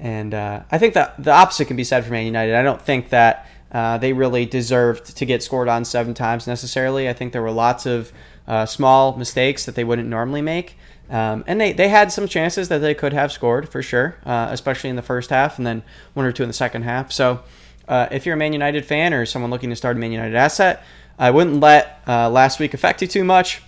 And 0.01 0.33
uh, 0.33 0.63
I 0.71 0.79
think 0.79 0.95
that 0.95 1.23
the 1.23 1.31
opposite 1.31 1.67
can 1.67 1.77
be 1.77 1.85
said 1.85 2.05
for 2.05 2.11
Man 2.11 2.25
United. 2.25 2.55
I 2.55 2.63
don't 2.63 2.81
think 2.81 3.11
that 3.11 3.47
uh, 3.71 3.99
they 3.99 4.15
really 4.15 4.47
deserved 4.47 5.17
to 5.19 5.27
get 5.27 5.43
scored 5.43 5.69
on 5.69 5.85
seven 5.85 6.15
times 6.15 6.47
necessarily. 6.47 7.09
I 7.09 7.13
think 7.13 7.33
there 7.33 7.43
were 7.43 7.51
lots 7.51 7.85
of 7.85 8.11
uh, 8.49 8.65
small 8.65 9.15
mistakes 9.17 9.67
that 9.67 9.75
they 9.75 9.85
wouldn't 9.85 10.09
normally 10.09 10.41
make. 10.41 10.77
Um, 11.11 11.45
and 11.47 11.61
they, 11.61 11.73
they 11.73 11.89
had 11.89 12.11
some 12.11 12.27
chances 12.27 12.69
that 12.69 12.79
they 12.79 12.95
could 12.95 13.13
have 13.13 13.31
scored 13.31 13.69
for 13.69 13.83
sure, 13.83 14.17
uh, 14.25 14.49
especially 14.51 14.89
in 14.89 14.97
the 14.97 15.03
first 15.03 15.29
half 15.29 15.59
and 15.59 15.67
then 15.67 15.83
one 16.15 16.25
or 16.25 16.33
two 16.33 16.45
in 16.45 16.49
the 16.49 16.55
second 16.55 16.83
half. 16.83 17.13
So 17.13 17.43
uh, 17.87 18.09
if 18.11 18.25
you're 18.25 18.37
a 18.37 18.39
Man 18.39 18.55
United 18.55 18.87
fan 18.87 19.13
or 19.13 19.27
someone 19.27 19.51
looking 19.51 19.71
to 19.71 19.77
start 19.77 19.97
a 19.97 20.01
Man 20.01 20.13
United 20.13 20.35
asset, 20.35 20.83
I 21.19 21.31
wouldn't 21.31 21.61
let 21.61 22.01
uh, 22.09 22.31
last 22.31 22.59
week 22.59 22.73
affect 22.73 23.03
you 23.03 23.09
too 23.09 23.25
much. 23.25 23.61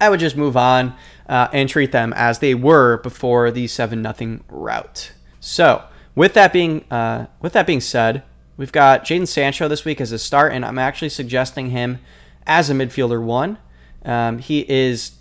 I 0.00 0.08
would 0.08 0.20
just 0.20 0.36
move 0.36 0.56
on 0.56 0.94
and 1.26 1.68
treat 1.68 1.92
them 1.92 2.14
as 2.16 2.38
they 2.38 2.54
were 2.54 2.96
before 2.98 3.50
the 3.50 3.66
seven 3.66 4.00
nothing 4.00 4.42
rout. 4.48 5.12
So 5.40 5.84
with 6.14 6.34
that 6.34 6.52
being 6.52 6.84
uh, 6.90 7.26
with 7.40 7.52
that 7.52 7.66
being 7.66 7.80
said, 7.80 8.22
we've 8.56 8.72
got 8.72 9.04
Jadon 9.04 9.26
Sancho 9.26 9.68
this 9.68 9.84
week 9.84 10.00
as 10.00 10.12
a 10.12 10.18
start, 10.18 10.52
and 10.52 10.64
I'm 10.64 10.78
actually 10.78 11.10
suggesting 11.10 11.70
him 11.70 11.98
as 12.46 12.70
a 12.70 12.74
midfielder 12.74 13.22
one. 13.22 13.58
Um, 14.04 14.38
he 14.38 14.60
is 14.68 15.12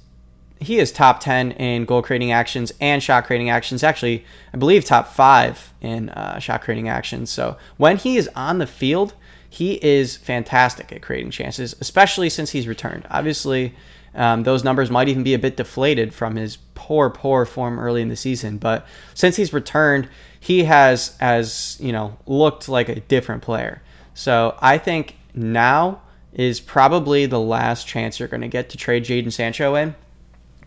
he 0.59 0.79
is 0.79 0.91
top 0.91 1.19
10 1.19 1.51
in 1.51 1.85
goal 1.85 2.01
creating 2.01 2.31
actions 2.31 2.73
and 2.81 3.01
shot 3.03 3.25
creating 3.25 3.49
actions. 3.49 3.83
Actually, 3.83 4.25
I 4.53 4.57
believe 4.57 4.85
top 4.85 5.13
five 5.13 5.73
in 5.81 6.09
uh, 6.09 6.39
shot 6.39 6.63
creating 6.63 6.89
actions. 6.89 7.29
So 7.29 7.57
when 7.77 7.97
he 7.97 8.17
is 8.17 8.29
on 8.35 8.57
the 8.57 8.67
field, 8.67 9.13
he 9.49 9.73
is 9.83 10.17
fantastic 10.17 10.91
at 10.91 11.01
creating 11.01 11.31
chances, 11.31 11.75
especially 11.79 12.29
since 12.29 12.51
he's 12.51 12.67
returned. 12.67 13.05
Obviously, 13.09 13.75
um, 14.17 14.43
those 14.43 14.63
numbers 14.63 14.91
might 14.91 15.07
even 15.07 15.23
be 15.23 15.33
a 15.33 15.39
bit 15.39 15.55
deflated 15.55 16.13
from 16.13 16.35
his 16.35 16.57
poor, 16.75 17.09
poor 17.09 17.45
form 17.45 17.79
early 17.79 18.01
in 18.01 18.09
the 18.09 18.15
season. 18.15 18.57
But 18.57 18.85
since 19.13 19.35
he's 19.35 19.53
returned, 19.53 20.09
he 20.39 20.65
has, 20.65 21.15
as 21.21 21.77
you 21.79 21.91
know, 21.91 22.17
looked 22.25 22.67
like 22.67 22.89
a 22.89 22.99
different 22.99 23.43
player. 23.43 23.81
So 24.13 24.57
I 24.59 24.79
think 24.79 25.15
now 25.33 26.01
is 26.33 26.59
probably 26.59 27.25
the 27.27 27.39
last 27.39 27.87
chance 27.87 28.19
you're 28.19 28.27
going 28.27 28.41
to 28.41 28.47
get 28.47 28.69
to 28.71 28.77
trade 28.77 29.05
Jadon 29.05 29.31
Sancho 29.31 29.75
in 29.75 29.95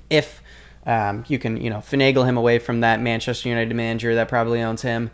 if 0.09 0.43
um, 0.87 1.25
you 1.29 1.39
can, 1.39 1.57
you 1.57 1.71
know, 1.71 1.79
finagle 1.79 2.25
him 2.25 2.37
away 2.37 2.59
from 2.59 2.81
that 2.81 3.01
Manchester 3.01 3.49
United 3.49 3.75
manager 3.75 4.15
that 4.15 4.29
probably 4.29 4.63
owns 4.63 4.83
him. 4.83 5.11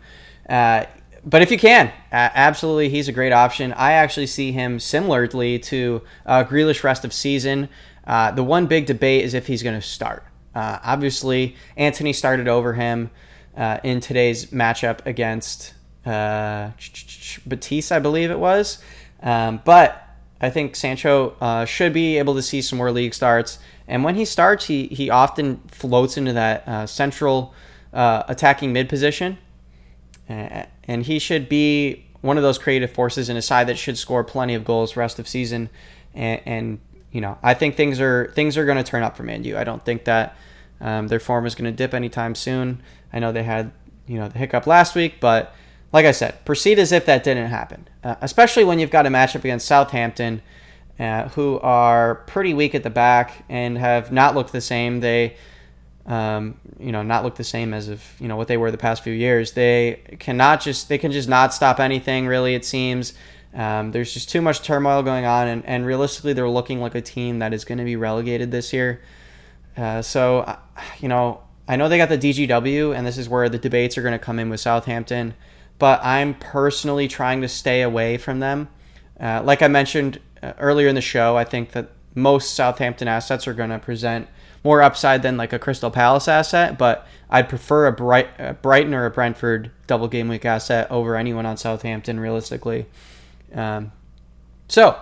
Uh, 0.47 0.85
but 1.25 1.41
if 1.41 1.51
you 1.51 1.57
can, 1.57 1.91
absolutely, 2.11 2.89
he's 2.89 3.07
a 3.07 3.11
great 3.11 3.33
option. 3.33 3.73
I 3.73 3.93
actually 3.93 4.27
see 4.27 4.51
him 4.51 4.79
similarly 4.79 5.59
to 5.59 6.01
uh, 6.25 6.45
Grealish 6.45 6.83
rest 6.83 7.03
of 7.03 7.11
season. 7.11 7.67
Uh, 8.07 8.31
the 8.31 8.43
one 8.43 8.65
big 8.65 8.85
debate 8.85 9.25
is 9.25 9.33
if 9.33 9.47
he's 9.47 9.61
going 9.61 9.79
to 9.79 9.85
start. 9.85 10.23
Uh, 10.55 10.79
obviously, 10.83 11.55
Antony 11.75 12.13
started 12.13 12.47
over 12.47 12.73
him 12.73 13.11
uh, 13.55 13.79
in 13.83 13.99
today's 13.99 14.47
matchup 14.47 15.05
against 15.05 15.73
uh, 16.05 16.71
Betis, 17.45 17.91
I 17.91 17.99
believe 17.99 18.31
it 18.31 18.39
was. 18.39 18.81
Um, 19.21 19.61
but 19.65 20.01
I 20.39 20.49
think 20.49 20.75
Sancho 20.75 21.35
uh, 21.41 21.65
should 21.65 21.91
be 21.91 22.17
able 22.17 22.33
to 22.35 22.41
see 22.41 22.61
some 22.61 22.77
more 22.77 22.91
league 22.91 23.13
starts. 23.13 23.59
And 23.87 24.03
when 24.03 24.15
he 24.15 24.23
starts, 24.23 24.65
he, 24.65 24.87
he 24.87 25.09
often 25.09 25.57
floats 25.67 26.17
into 26.17 26.33
that 26.33 26.89
central 26.89 27.53
attacking 27.93 28.71
mid 28.71 28.87
position. 28.89 29.37
and 30.27 31.05
he 31.05 31.19
should 31.19 31.49
be 31.49 32.05
one 32.21 32.37
of 32.37 32.43
those 32.43 32.57
creative 32.57 32.91
forces 32.91 33.29
in 33.29 33.37
a 33.37 33.41
side 33.41 33.67
that 33.67 33.77
should 33.77 33.97
score 33.97 34.23
plenty 34.23 34.53
of 34.53 34.65
goals 34.65 34.95
rest 34.95 35.19
of 35.19 35.27
season. 35.27 35.69
And, 36.13 36.41
and 36.45 36.79
you 37.11 37.21
know, 37.21 37.37
I 37.41 37.53
think 37.53 37.75
things 37.75 37.99
are 37.99 38.31
things 38.35 38.57
are 38.57 38.65
going 38.65 38.77
to 38.77 38.83
turn 38.83 39.03
up 39.03 39.15
for 39.15 39.23
Man 39.23 39.43
U. 39.43 39.57
I 39.57 39.63
don't 39.63 39.83
think 39.83 40.05
that 40.05 40.35
um, 40.81 41.07
their 41.07 41.19
form 41.19 41.45
is 41.45 41.55
going 41.55 41.71
to 41.71 41.75
dip 41.75 41.93
anytime 41.93 42.35
soon. 42.35 42.81
I 43.11 43.19
know 43.19 43.31
they 43.31 43.43
had 43.43 43.71
you 44.07 44.19
know 44.19 44.29
the 44.29 44.37
hiccup 44.37 44.67
last 44.67 44.95
week, 44.95 45.19
but 45.19 45.55
like 45.93 46.05
I 46.05 46.11
said, 46.11 46.43
proceed 46.45 46.79
as 46.79 46.91
if 46.91 47.05
that 47.05 47.23
didn't 47.23 47.49
happen, 47.49 47.87
uh, 48.03 48.15
especially 48.21 48.63
when 48.63 48.79
you've 48.79 48.91
got 48.91 49.05
a 49.05 49.09
matchup 49.09 49.39
against 49.39 49.67
Southampton, 49.67 50.41
uh, 50.99 51.29
who 51.29 51.59
are 51.61 52.15
pretty 52.15 52.53
weak 52.53 52.75
at 52.75 52.83
the 52.83 52.89
back 52.89 53.45
and 53.47 53.77
have 53.77 54.11
not 54.11 54.35
looked 54.35 54.51
the 54.51 54.61
same. 54.61 54.99
They, 54.99 55.37
um, 56.05 56.59
you 56.77 56.91
know, 56.91 57.03
not 57.03 57.23
look 57.23 57.35
the 57.35 57.43
same 57.43 57.73
as 57.73 57.87
of 57.87 58.03
you 58.19 58.27
know 58.27 58.35
what 58.35 58.49
they 58.49 58.57
were 58.57 58.69
the 58.69 58.77
past 58.77 59.03
few 59.03 59.13
years. 59.13 59.53
They 59.53 60.17
cannot 60.19 60.61
just 60.61 60.89
they 60.89 60.97
can 60.97 61.11
just 61.11 61.29
not 61.29 61.53
stop 61.53 61.79
anything 61.79 62.27
really. 62.27 62.53
It 62.53 62.65
seems. 62.65 63.13
Um, 63.53 63.91
there's 63.91 64.13
just 64.13 64.29
too 64.29 64.41
much 64.41 64.61
turmoil 64.61 65.03
going 65.03 65.25
on, 65.25 65.47
and, 65.47 65.65
and 65.65 65.85
realistically, 65.85 66.33
they're 66.33 66.49
looking 66.49 66.79
like 66.79 66.95
a 66.95 67.01
team 67.01 67.39
that 67.39 67.53
is 67.53 67.65
going 67.65 67.77
to 67.77 67.83
be 67.83 67.95
relegated 67.95 68.51
this 68.51 68.73
year. 68.73 69.01
Uh, 69.75 70.01
so, 70.01 70.57
you 70.99 71.07
know, 71.07 71.41
I 71.67 71.75
know 71.75 71.89
they 71.89 71.97
got 71.97 72.09
the 72.09 72.17
DGW, 72.17 72.95
and 72.95 73.05
this 73.05 73.17
is 73.17 73.27
where 73.29 73.49
the 73.49 73.57
debates 73.57 73.97
are 73.97 74.01
going 74.01 74.13
to 74.13 74.19
come 74.19 74.39
in 74.39 74.49
with 74.49 74.59
Southampton 74.59 75.33
but 75.79 76.03
I'm 76.03 76.33
personally 76.33 77.07
trying 77.07 77.41
to 77.41 77.47
stay 77.47 77.81
away 77.81 78.17
from 78.17 78.39
them. 78.39 78.69
Uh, 79.19 79.41
like 79.43 79.61
I 79.61 79.67
mentioned 79.67 80.19
uh, 80.41 80.53
earlier 80.59 80.87
in 80.87 80.95
the 80.95 81.01
show, 81.01 81.37
I 81.37 81.43
think 81.43 81.71
that 81.71 81.91
most 82.15 82.53
Southampton 82.55 83.07
assets 83.07 83.47
are 83.47 83.53
going 83.53 83.69
to 83.69 83.79
present 83.79 84.27
more 84.63 84.81
upside 84.81 85.21
than 85.21 85.37
like 85.37 85.53
a 85.53 85.59
Crystal 85.59 85.91
Palace 85.91 86.27
asset, 86.27 86.77
but 86.77 87.07
I'd 87.29 87.47
prefer 87.47 87.87
a, 87.87 87.91
Bright, 87.91 88.29
a 88.39 88.53
Brighton 88.53 88.93
or 88.93 89.05
a 89.05 89.11
Brentford 89.11 89.71
double 89.85 90.07
game 90.07 90.27
week 90.27 90.45
asset 90.45 90.89
over 90.89 91.15
anyone 91.15 91.45
on 91.45 91.57
Southampton, 91.57 92.19
realistically. 92.19 92.87
Um, 93.57 93.91
so, 94.67 94.99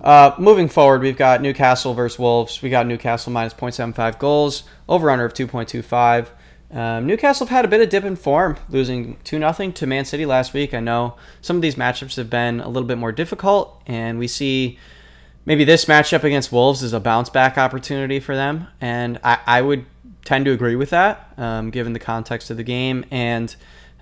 uh, 0.00 0.34
moving 0.38 0.68
forward, 0.68 1.02
we've 1.02 1.16
got 1.16 1.40
Newcastle 1.40 1.94
versus 1.94 2.18
Wolves. 2.18 2.62
We 2.62 2.70
got 2.70 2.86
Newcastle 2.86 3.32
minus 3.32 3.54
0.75 3.54 4.18
goals, 4.18 4.64
over 4.88 5.10
under 5.10 5.24
of 5.24 5.34
2.25. 5.34 6.28
Um, 6.76 7.06
Newcastle 7.06 7.46
have 7.46 7.56
had 7.56 7.64
a 7.64 7.68
bit 7.68 7.80
of 7.80 7.88
dip 7.88 8.04
in 8.04 8.16
form, 8.16 8.56
losing 8.68 9.18
2 9.24 9.38
0 9.38 9.70
to 9.70 9.86
Man 9.86 10.04
City 10.04 10.26
last 10.26 10.52
week. 10.52 10.74
I 10.74 10.80
know 10.80 11.16
some 11.40 11.56
of 11.56 11.62
these 11.62 11.76
matchups 11.76 12.16
have 12.16 12.28
been 12.28 12.60
a 12.60 12.68
little 12.68 12.88
bit 12.88 12.98
more 12.98 13.12
difficult, 13.12 13.80
and 13.86 14.18
we 14.18 14.26
see 14.26 14.78
maybe 15.46 15.62
this 15.62 15.84
matchup 15.84 16.24
against 16.24 16.50
Wolves 16.50 16.82
is 16.82 16.92
a 16.92 17.00
bounce 17.00 17.30
back 17.30 17.56
opportunity 17.58 18.18
for 18.18 18.34
them. 18.34 18.66
And 18.80 19.20
I, 19.22 19.38
I 19.46 19.62
would 19.62 19.86
tend 20.24 20.46
to 20.46 20.52
agree 20.52 20.74
with 20.74 20.90
that, 20.90 21.32
um, 21.36 21.70
given 21.70 21.92
the 21.92 21.98
context 21.98 22.50
of 22.50 22.56
the 22.56 22.64
game 22.64 23.04
and, 23.10 23.54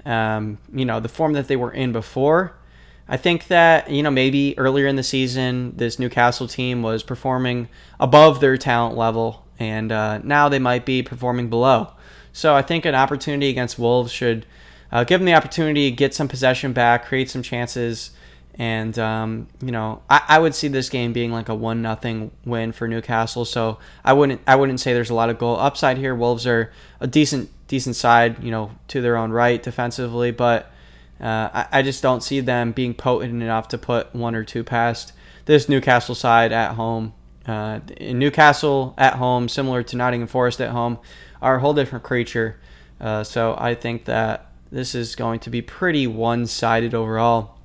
um, 0.06 0.58
you 0.72 0.84
know, 0.84 0.98
the 0.98 1.08
form 1.08 1.34
that 1.34 1.48
they 1.48 1.56
were 1.56 1.72
in 1.72 1.92
before. 1.92 2.54
I 3.08 3.16
think 3.16 3.48
that, 3.48 3.90
you 3.90 4.02
know, 4.02 4.10
maybe 4.10 4.54
earlier 4.58 4.86
in 4.86 4.96
the 4.96 5.02
season, 5.02 5.74
this 5.76 5.98
Newcastle 5.98 6.48
team 6.48 6.82
was 6.82 7.02
performing 7.02 7.68
above 7.98 8.40
their 8.40 8.56
talent 8.56 8.96
level 8.96 9.44
and 9.58 9.92
uh, 9.92 10.18
now 10.18 10.48
they 10.48 10.58
might 10.58 10.84
be 10.84 11.02
performing 11.02 11.48
below. 11.48 11.92
So 12.32 12.54
I 12.54 12.62
think 12.62 12.84
an 12.84 12.94
opportunity 12.94 13.48
against 13.48 13.78
Wolves 13.78 14.10
should 14.10 14.46
uh, 14.90 15.04
give 15.04 15.20
them 15.20 15.26
the 15.26 15.34
opportunity 15.34 15.90
to 15.90 15.96
get 15.96 16.14
some 16.14 16.28
possession 16.28 16.72
back, 16.72 17.04
create 17.06 17.30
some 17.30 17.42
chances, 17.42 18.10
and 18.56 18.98
um, 18.98 19.46
you 19.62 19.70
know 19.72 20.02
I, 20.10 20.22
I, 20.28 20.38
would 20.38 20.54
see 20.54 20.68
this 20.68 20.90
game 20.90 21.14
being 21.14 21.32
like 21.32 21.48
a 21.48 21.54
one 21.54 21.80
nothing 21.80 22.30
win 22.44 22.72
for 22.72 22.86
Newcastle. 22.86 23.44
So 23.44 23.78
I 24.04 24.12
wouldn't 24.12 24.40
I 24.46 24.56
wouldn't 24.56 24.80
say 24.80 24.92
there's 24.92 25.10
a 25.10 25.14
lot 25.14 25.30
of 25.30 25.38
goal 25.38 25.56
upside 25.56 25.96
here. 25.96 26.14
Wolves 26.14 26.46
are 26.46 26.72
a 27.00 27.06
decent 27.06 27.50
decent 27.68 27.96
side, 27.96 28.42
you 28.42 28.50
know, 28.50 28.72
to 28.88 29.00
their 29.00 29.16
own 29.16 29.30
right 29.30 29.62
defensively, 29.62 30.32
but 30.32 30.71
uh, 31.22 31.48
I, 31.52 31.66
I 31.78 31.82
just 31.82 32.02
don't 32.02 32.22
see 32.22 32.40
them 32.40 32.72
being 32.72 32.94
potent 32.94 33.42
enough 33.42 33.68
to 33.68 33.78
put 33.78 34.14
one 34.14 34.34
or 34.34 34.44
two 34.44 34.64
past 34.64 35.12
this 35.44 35.68
Newcastle 35.68 36.14
side 36.14 36.52
at 36.52 36.74
home. 36.74 37.14
Uh, 37.46 37.80
in 37.96 38.18
Newcastle 38.18 38.94
at 38.98 39.14
home, 39.14 39.48
similar 39.48 39.82
to 39.82 39.96
Nottingham 39.96 40.28
Forest 40.28 40.60
at 40.60 40.70
home, 40.70 40.98
are 41.40 41.56
a 41.56 41.60
whole 41.60 41.74
different 41.74 42.04
creature. 42.04 42.60
Uh, 43.00 43.24
so 43.24 43.56
I 43.58 43.74
think 43.74 44.04
that 44.04 44.52
this 44.70 44.94
is 44.94 45.16
going 45.16 45.40
to 45.40 45.50
be 45.50 45.60
pretty 45.60 46.06
one-sided 46.06 46.94
overall. 46.94 47.58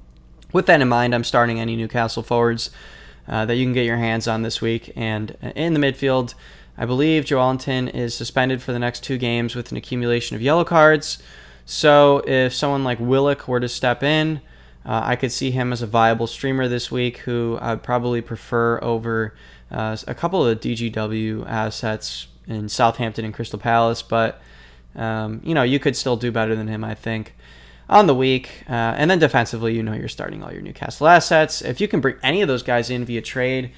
With 0.52 0.65
that 0.67 0.82
in 0.82 0.88
mind, 0.88 1.13
I'm 1.13 1.24
starting 1.24 1.60
any 1.60 1.76
Newcastle 1.76 2.24
forwards 2.24 2.72
uh, 3.28 3.46
that 3.46 3.56
you 3.56 3.65
can 3.65 3.74
get 3.74 3.86
your 3.86 3.98
hands 3.98 4.28
on 4.28 4.41
this 4.41 4.62
week. 4.62 4.91
And 4.96 5.38
in 5.56 5.74
the 5.74 5.80
midfield, 5.80 6.34
I 6.78 6.86
believe 6.86 7.26
Joelinton 7.26 7.93
is 7.93 8.13
suspended 8.13 8.62
for 8.62 8.72
the 8.72 8.80
next 8.80 9.04
two 9.04 9.17
games 9.17 9.56
with 9.56 9.72
an 9.72 9.78
accumulation 9.78 10.36
of 10.36 10.41
yellow 10.41 10.63
cards. 10.63 11.22
So 11.70 12.20
if 12.26 12.54
someone 12.54 12.86
like 12.86 12.98
Willock 12.98 13.46
were 13.46 13.60
to 13.60 13.68
step 13.68 14.02
in, 14.02 14.40
uh, 14.86 15.02
I 15.04 15.18
could 15.18 15.34
see 15.34 15.52
him 15.52 15.74
as 15.74 15.82
a 15.82 15.86
viable 15.86 16.26
streamer 16.26 16.70
this 16.70 16.90
week 16.90 17.18
who 17.20 17.58
I'd 17.60 17.84
probably 17.84 18.22
prefer 18.22 18.82
over 18.82 19.36
uh, 19.70 19.98
a 20.08 20.16
couple 20.16 20.48
of 20.48 20.62
DGW 20.62 21.46
assets 21.46 22.28
in 22.48 22.70
Southampton 22.70 23.26
and 23.26 23.34
Crystal 23.34 23.60
Palace, 23.60 24.02
but 24.02 24.42
um, 24.96 25.42
you 25.44 25.54
know 25.54 25.64
you 25.64 25.78
could 25.78 25.98
still 25.98 26.16
do 26.16 26.32
better 26.32 26.56
than 26.56 26.70
him, 26.70 26.86
I 26.86 26.96
think, 26.96 27.36
on 27.90 28.08
the 28.08 28.16
week. 28.16 28.64
Uh, 28.70 28.96
and 28.96 29.12
then 29.12 29.20
defensively, 29.20 29.76
you 29.76 29.84
know 29.84 29.92
you're 29.92 30.08
starting 30.08 30.42
all 30.42 30.54
your 30.54 30.62
Newcastle 30.62 31.10
assets. 31.10 31.62
If 31.62 31.82
you 31.82 31.90
can 31.90 32.00
bring 32.00 32.16
any 32.24 32.42
of 32.42 32.48
those 32.48 32.64
guys 32.64 32.90
in 32.90 33.04
via 33.04 33.22
trade, 33.22 33.72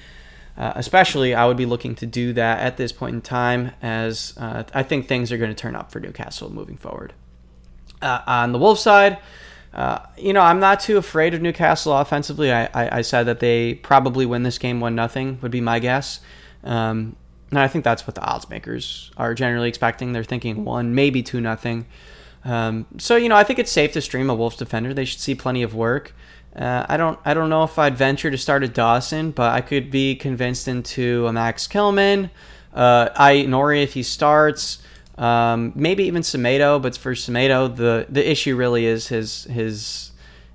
uh, 0.56 0.74
especially, 0.76 1.34
I 1.34 1.44
would 1.44 1.56
be 1.56 1.66
looking 1.66 1.96
to 1.96 2.06
do 2.06 2.32
that 2.34 2.60
at 2.60 2.76
this 2.76 2.92
point 2.92 3.16
in 3.16 3.20
time, 3.20 3.72
as 3.82 4.32
uh, 4.36 4.62
I 4.72 4.84
think 4.84 5.08
things 5.08 5.32
are 5.32 5.38
going 5.38 5.50
to 5.50 5.60
turn 5.60 5.74
up 5.74 5.90
for 5.90 5.98
Newcastle 5.98 6.52
moving 6.52 6.76
forward. 6.76 7.14
Uh, 8.02 8.22
on 8.26 8.52
the 8.52 8.58
Wolves 8.58 8.80
side. 8.80 9.18
Uh, 9.72 10.00
you 10.16 10.32
know, 10.32 10.40
I'm 10.40 10.58
not 10.58 10.80
too 10.80 10.96
afraid 10.96 11.34
of 11.34 11.40
Newcastle 11.40 11.96
offensively. 11.96 12.52
I, 12.52 12.64
I, 12.66 12.98
I 12.98 13.00
said 13.02 13.24
that 13.24 13.40
they 13.40 13.74
probably 13.74 14.26
win 14.26 14.42
this 14.42 14.58
game 14.58 14.80
one 14.80 14.94
nothing 14.94 15.38
would 15.42 15.52
be 15.52 15.60
my 15.60 15.78
guess. 15.78 16.20
Um, 16.64 17.16
and 17.50 17.58
I 17.58 17.68
think 17.68 17.84
that's 17.84 18.06
what 18.06 18.14
the 18.14 18.22
odds 18.22 18.48
makers 18.48 19.10
are 19.16 19.34
generally 19.34 19.68
expecting. 19.68 20.12
They're 20.12 20.24
thinking 20.24 20.64
one, 20.64 20.94
maybe 20.94 21.22
two 21.22 21.40
nothing. 21.40 21.86
Um, 22.44 22.86
so 22.98 23.16
you 23.16 23.28
know, 23.28 23.36
I 23.36 23.44
think 23.44 23.58
it's 23.58 23.72
safe 23.72 23.92
to 23.92 24.00
stream 24.00 24.30
a 24.30 24.34
Wolves 24.34 24.56
defender. 24.56 24.94
They 24.94 25.04
should 25.04 25.20
see 25.20 25.34
plenty 25.34 25.62
of 25.62 25.74
work. 25.74 26.14
Uh, 26.54 26.84
I 26.88 26.96
don't 26.96 27.18
I 27.24 27.34
don't 27.34 27.50
know 27.50 27.62
if 27.62 27.78
I'd 27.78 27.96
venture 27.96 28.30
to 28.30 28.38
start 28.38 28.64
a 28.64 28.68
Dawson, 28.68 29.30
but 29.30 29.52
I 29.52 29.60
could 29.60 29.90
be 29.90 30.14
convinced 30.16 30.68
into 30.68 31.26
a 31.26 31.32
Max 31.32 31.68
Kilman. 31.68 32.30
Uh, 32.72 33.08
Aït-Nouri 33.10 33.82
if 33.82 33.94
he 33.94 34.02
starts. 34.02 34.82
Um, 35.20 35.72
maybe 35.74 36.04
even 36.04 36.22
Semedo, 36.22 36.80
but 36.80 36.96
for 36.96 37.14
Semedo, 37.14 37.76
the 37.76 38.06
the 38.08 38.28
issue 38.28 38.56
really 38.56 38.86
is 38.86 39.08
his 39.08 39.44
his 39.44 40.10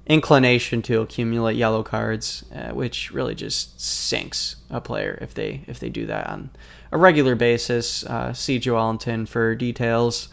inclination 0.08 0.82
to 0.84 1.02
accumulate 1.02 1.56
yellow 1.56 1.84
cards, 1.84 2.44
uh, 2.54 2.72
which 2.74 3.12
really 3.12 3.36
just 3.36 3.80
sinks 3.80 4.56
a 4.70 4.82
player 4.82 5.18
if 5.22 5.36
they 5.36 5.62
if 5.68 5.80
they 5.80 5.90
do 5.90 6.08
that 6.08 6.28
on 6.28 6.50
a 6.92 6.98
regular 6.98 7.36
basis. 7.36 8.04
Uh, 8.06 8.34
see 8.34 8.60
Joelinton 8.60 9.28
for 9.28 9.54
details. 9.54 10.30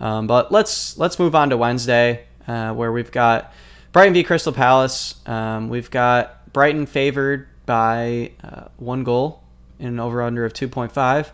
Um, 0.00 0.26
but 0.26 0.50
let's 0.50 0.96
let's 0.96 1.18
move 1.18 1.34
on 1.34 1.50
to 1.50 1.56
Wednesday, 1.58 2.24
uh, 2.48 2.72
where 2.72 2.90
we've 2.90 3.12
got 3.12 3.52
Brighton 3.92 4.14
v 4.14 4.22
Crystal 4.22 4.52
Palace. 4.52 5.16
Um, 5.26 5.68
we've 5.68 5.90
got 5.90 6.52
Brighton 6.54 6.86
favored 6.86 7.48
by 7.66 8.32
uh, 8.42 8.68
one 8.78 9.04
goal 9.04 9.42
in 9.78 9.88
an 9.88 10.00
over 10.00 10.22
under 10.22 10.46
of 10.46 10.54
two 10.54 10.68
point 10.68 10.90
five. 10.90 11.32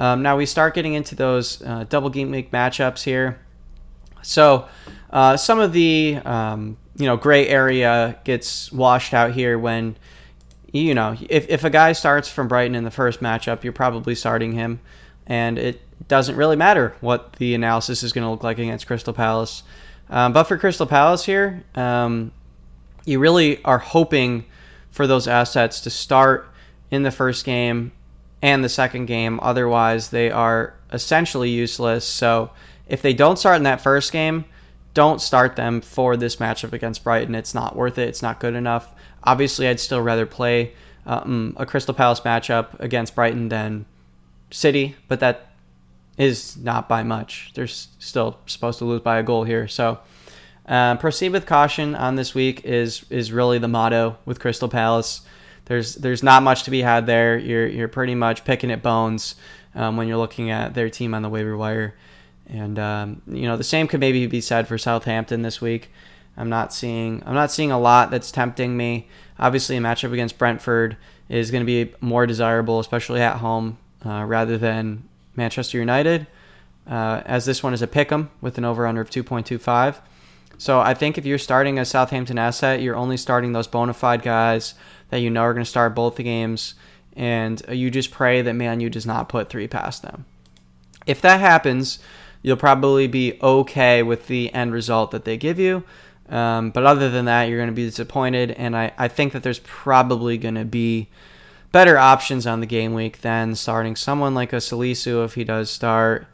Um, 0.00 0.22
now 0.22 0.38
we 0.38 0.46
start 0.46 0.74
getting 0.74 0.94
into 0.94 1.14
those 1.14 1.60
uh, 1.60 1.84
double 1.86 2.08
game 2.08 2.30
week 2.30 2.50
matchups 2.50 3.02
here. 3.02 3.38
So 4.22 4.66
uh, 5.10 5.36
some 5.36 5.60
of 5.60 5.74
the 5.74 6.18
um, 6.24 6.78
you 6.96 7.04
know 7.04 7.18
gray 7.18 7.46
area 7.46 8.18
gets 8.24 8.72
washed 8.72 9.12
out 9.12 9.32
here 9.32 9.58
when 9.58 9.96
you 10.72 10.94
know 10.94 11.14
if, 11.28 11.46
if 11.50 11.64
a 11.64 11.70
guy 11.70 11.92
starts 11.92 12.30
from 12.30 12.48
Brighton 12.48 12.74
in 12.74 12.84
the 12.84 12.90
first 12.90 13.20
matchup, 13.20 13.62
you're 13.62 13.74
probably 13.74 14.14
starting 14.14 14.52
him, 14.52 14.80
and 15.26 15.58
it 15.58 15.82
doesn't 16.08 16.34
really 16.34 16.56
matter 16.56 16.96
what 17.02 17.34
the 17.34 17.54
analysis 17.54 18.02
is 18.02 18.14
going 18.14 18.24
to 18.24 18.30
look 18.30 18.42
like 18.42 18.58
against 18.58 18.86
Crystal 18.86 19.12
Palace. 19.12 19.64
Um, 20.08 20.32
but 20.32 20.44
for 20.44 20.56
Crystal 20.56 20.86
Palace 20.86 21.26
here, 21.26 21.62
um, 21.74 22.32
you 23.04 23.18
really 23.18 23.62
are 23.64 23.78
hoping 23.78 24.46
for 24.90 25.06
those 25.06 25.28
assets 25.28 25.78
to 25.82 25.90
start 25.90 26.48
in 26.90 27.02
the 27.02 27.10
first 27.10 27.44
game 27.44 27.92
and 28.42 28.64
the 28.64 28.68
second 28.68 29.06
game. 29.06 29.38
Otherwise, 29.42 30.10
they 30.10 30.30
are 30.30 30.74
essentially 30.92 31.50
useless. 31.50 32.04
So 32.04 32.50
if 32.86 33.02
they 33.02 33.12
don't 33.12 33.38
start 33.38 33.56
in 33.56 33.62
that 33.64 33.80
first 33.80 34.12
game, 34.12 34.44
don't 34.94 35.20
start 35.20 35.56
them 35.56 35.80
for 35.80 36.16
this 36.16 36.36
matchup 36.36 36.72
against 36.72 37.04
Brighton. 37.04 37.34
It's 37.34 37.54
not 37.54 37.76
worth 37.76 37.98
it. 37.98 38.08
It's 38.08 38.22
not 38.22 38.40
good 38.40 38.54
enough. 38.54 38.92
Obviously, 39.22 39.68
I'd 39.68 39.78
still 39.78 40.02
rather 40.02 40.26
play 40.26 40.72
um, 41.06 41.54
a 41.56 41.66
Crystal 41.66 41.94
Palace 41.94 42.20
matchup 42.20 42.78
against 42.80 43.14
Brighton 43.14 43.48
than 43.48 43.86
City, 44.50 44.96
but 45.06 45.20
that 45.20 45.52
is 46.18 46.56
not 46.56 46.88
by 46.88 47.02
much. 47.02 47.52
They're 47.54 47.66
still 47.66 48.38
supposed 48.46 48.78
to 48.80 48.84
lose 48.84 49.00
by 49.00 49.18
a 49.18 49.22
goal 49.22 49.44
here. 49.44 49.68
So 49.68 50.00
uh, 50.66 50.96
proceed 50.96 51.30
with 51.30 51.46
caution 51.46 51.94
on 51.94 52.16
this 52.16 52.34
week 52.34 52.64
is 52.64 53.04
is 53.10 53.32
really 53.32 53.58
the 53.58 53.68
motto 53.68 54.18
with 54.24 54.40
Crystal 54.40 54.68
Palace 54.68 55.22
there's 55.66 55.94
there's 55.96 56.22
not 56.22 56.42
much 56.42 56.64
to 56.64 56.70
be 56.70 56.82
had 56.82 57.06
there. 57.06 57.38
You're 57.38 57.66
you're 57.66 57.88
pretty 57.88 58.14
much 58.14 58.44
picking 58.44 58.70
at 58.70 58.82
bones 58.82 59.34
um, 59.74 59.96
when 59.96 60.08
you're 60.08 60.18
looking 60.18 60.50
at 60.50 60.74
their 60.74 60.90
team 60.90 61.14
on 61.14 61.22
the 61.22 61.28
waiver 61.28 61.56
wire, 61.56 61.94
and 62.48 62.78
um, 62.78 63.22
you 63.26 63.46
know 63.46 63.56
the 63.56 63.64
same 63.64 63.86
could 63.86 64.00
maybe 64.00 64.26
be 64.26 64.40
said 64.40 64.66
for 64.66 64.78
Southampton 64.78 65.42
this 65.42 65.60
week. 65.60 65.90
I'm 66.36 66.48
not 66.48 66.72
seeing 66.72 67.22
I'm 67.26 67.34
not 67.34 67.50
seeing 67.50 67.70
a 67.70 67.78
lot 67.78 68.10
that's 68.10 68.30
tempting 68.30 68.76
me. 68.76 69.08
Obviously, 69.38 69.76
a 69.76 69.80
matchup 69.80 70.12
against 70.12 70.38
Brentford 70.38 70.96
is 71.28 71.50
going 71.50 71.62
to 71.62 71.66
be 71.66 71.94
more 72.00 72.26
desirable, 72.26 72.80
especially 72.80 73.20
at 73.20 73.36
home, 73.36 73.78
uh, 74.04 74.24
rather 74.26 74.58
than 74.58 75.04
Manchester 75.36 75.78
United. 75.78 76.26
Uh, 76.88 77.22
as 77.24 77.44
this 77.44 77.62
one 77.62 77.72
is 77.72 77.82
a 77.82 77.86
pick 77.86 78.10
'em 78.10 78.30
with 78.40 78.58
an 78.58 78.64
over 78.64 78.86
under 78.86 79.00
of 79.00 79.10
2.25. 79.10 80.00
So 80.58 80.80
I 80.80 80.92
think 80.92 81.16
if 81.16 81.24
you're 81.24 81.38
starting 81.38 81.78
a 81.78 81.84
Southampton 81.84 82.38
asset, 82.38 82.82
you're 82.82 82.96
only 82.96 83.16
starting 83.16 83.52
those 83.52 83.66
bona 83.66 83.94
fide 83.94 84.22
guys 84.22 84.74
that 85.10 85.20
you 85.20 85.30
know 85.30 85.42
are 85.42 85.52
going 85.52 85.64
to 85.64 85.70
start 85.70 85.94
both 85.94 86.16
the 86.16 86.22
games, 86.22 86.74
and 87.14 87.62
you 87.68 87.90
just 87.90 88.10
pray 88.10 88.42
that 88.42 88.54
Man 88.54 88.80
U 88.80 88.88
does 88.88 89.06
not 89.06 89.28
put 89.28 89.48
three 89.48 89.68
past 89.68 90.02
them. 90.02 90.24
If 91.06 91.20
that 91.20 91.40
happens, 91.40 91.98
you'll 92.42 92.56
probably 92.56 93.06
be 93.06 93.38
okay 93.42 94.02
with 94.02 94.26
the 94.26 94.52
end 94.54 94.72
result 94.72 95.10
that 95.10 95.24
they 95.24 95.36
give 95.36 95.58
you. 95.58 95.84
Um, 96.28 96.70
but 96.70 96.86
other 96.86 97.10
than 97.10 97.24
that, 97.24 97.44
you're 97.44 97.58
going 97.58 97.70
to 97.70 97.74
be 97.74 97.84
disappointed, 97.86 98.52
and 98.52 98.76
I, 98.76 98.92
I 98.96 99.08
think 99.08 99.32
that 99.32 99.42
there's 99.42 99.58
probably 99.58 100.38
going 100.38 100.54
to 100.54 100.64
be 100.64 101.08
better 101.72 101.98
options 101.98 102.46
on 102.46 102.60
the 102.60 102.66
game 102.66 102.94
week 102.94 103.20
than 103.20 103.54
starting 103.54 103.96
someone 103.96 104.34
like 104.34 104.52
a 104.52 104.56
Salisu 104.56 105.24
if 105.24 105.34
he 105.34 105.44
does 105.44 105.70
start, 105.70 106.26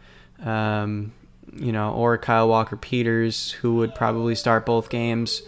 um, 0.43 1.13
you 1.55 1.73
know, 1.73 1.93
or 1.93 2.19
Kyle 2.19 2.49
Walker 2.49 2.77
Peters, 2.77 3.53
who 3.53 3.77
would 3.77 3.95
probably 3.95 4.35
start 4.35 4.67
both 4.67 4.91
games. 4.91 5.43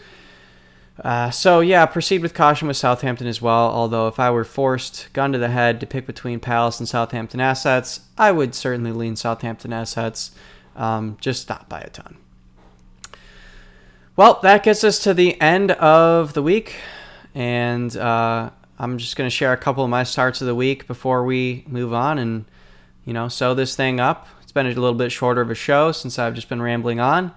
Uh, 1.02 1.30
so 1.30 1.60
yeah, 1.60 1.86
proceed 1.86 2.22
with 2.22 2.34
caution 2.34 2.66
with 2.66 2.76
Southampton 2.76 3.26
as 3.26 3.40
well. 3.40 3.70
Although 3.70 4.08
if 4.08 4.18
I 4.18 4.30
were 4.30 4.44
forced, 4.44 5.12
gun 5.12 5.32
to 5.32 5.38
the 5.38 5.48
head, 5.48 5.78
to 5.80 5.86
pick 5.86 6.06
between 6.06 6.40
Palace 6.40 6.80
and 6.80 6.88
Southampton 6.88 7.40
assets, 7.40 8.00
I 8.16 8.32
would 8.32 8.54
certainly 8.54 8.92
lean 8.92 9.14
Southampton 9.14 9.72
assets, 9.72 10.32
um, 10.74 11.16
just 11.20 11.48
not 11.48 11.68
by 11.68 11.80
a 11.80 11.90
ton. 11.90 12.16
Well, 14.16 14.40
that 14.42 14.64
gets 14.64 14.82
us 14.82 14.98
to 15.04 15.14
the 15.14 15.40
end 15.40 15.70
of 15.72 16.34
the 16.34 16.42
week, 16.42 16.74
and 17.36 17.96
uh, 17.96 18.50
I'm 18.76 18.98
just 18.98 19.14
going 19.14 19.26
to 19.26 19.34
share 19.34 19.52
a 19.52 19.56
couple 19.56 19.84
of 19.84 19.90
my 19.90 20.02
starts 20.02 20.40
of 20.40 20.48
the 20.48 20.54
week 20.56 20.88
before 20.88 21.24
we 21.24 21.64
move 21.68 21.94
on 21.94 22.18
and 22.18 22.44
you 23.04 23.12
know 23.12 23.28
sew 23.28 23.54
this 23.54 23.76
thing 23.76 24.00
up. 24.00 24.26
It's 24.42 24.50
been 24.50 24.66
a 24.66 24.70
little 24.70 24.94
bit 24.94 25.12
shorter 25.12 25.40
of 25.40 25.50
a 25.50 25.54
show 25.54 25.92
since 25.92 26.18
I've 26.18 26.34
just 26.34 26.48
been 26.48 26.60
rambling 26.60 26.98
on. 26.98 27.32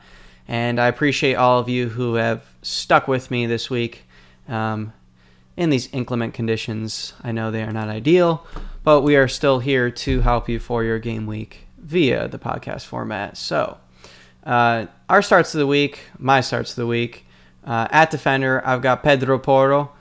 And 0.48 0.80
I 0.80 0.88
appreciate 0.88 1.36
all 1.36 1.60
of 1.60 1.70
you 1.70 1.90
who 1.90 2.16
have 2.16 2.44
stuck 2.62 3.08
with 3.08 3.32
me 3.32 3.46
this 3.46 3.70
week 3.70 4.04
um, 4.48 4.94
in 5.58 5.70
these 5.70 5.92
inclement 5.92 6.34
conditions. 6.34 7.14
I 7.24 7.32
know 7.32 7.52
they 7.52 7.64
are 7.64 7.72
not 7.72 7.90
ideal, 7.90 8.46
but 8.84 9.02
we 9.02 9.16
are 9.16 9.28
still 9.28 9.60
here 9.60 9.90
to 9.92 10.22
help 10.22 10.50
you 10.50 10.60
for 10.60 10.84
your 10.84 11.00
game 11.00 11.26
week 11.26 11.68
via 11.78 12.28
the 12.28 12.40
podcast 12.40 12.86
format. 12.86 13.38
So, 13.38 13.78
uh, 14.44 14.88
our 15.10 15.22
starts 15.22 15.54
of 15.54 15.60
the 15.60 15.68
week, 15.68 16.00
my 16.18 16.42
starts 16.42 16.72
of 16.72 16.76
the 16.78 16.88
week. 16.88 17.26
Uh, 17.64 17.88
at 17.92 18.10
defender, 18.10 18.62
I've 18.66 18.82
got 18.82 19.04
Pedro 19.04 19.38
Porro, 19.38 19.92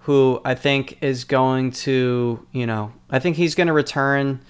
who 0.00 0.40
I 0.44 0.54
think 0.54 0.98
is 1.00 1.24
going 1.24 1.70
to, 1.70 2.44
you 2.52 2.66
know, 2.66 2.92
I 3.08 3.20
think 3.20 3.36
he's 3.36 3.54
going 3.54 3.68
to 3.68 3.72
return 3.72 4.40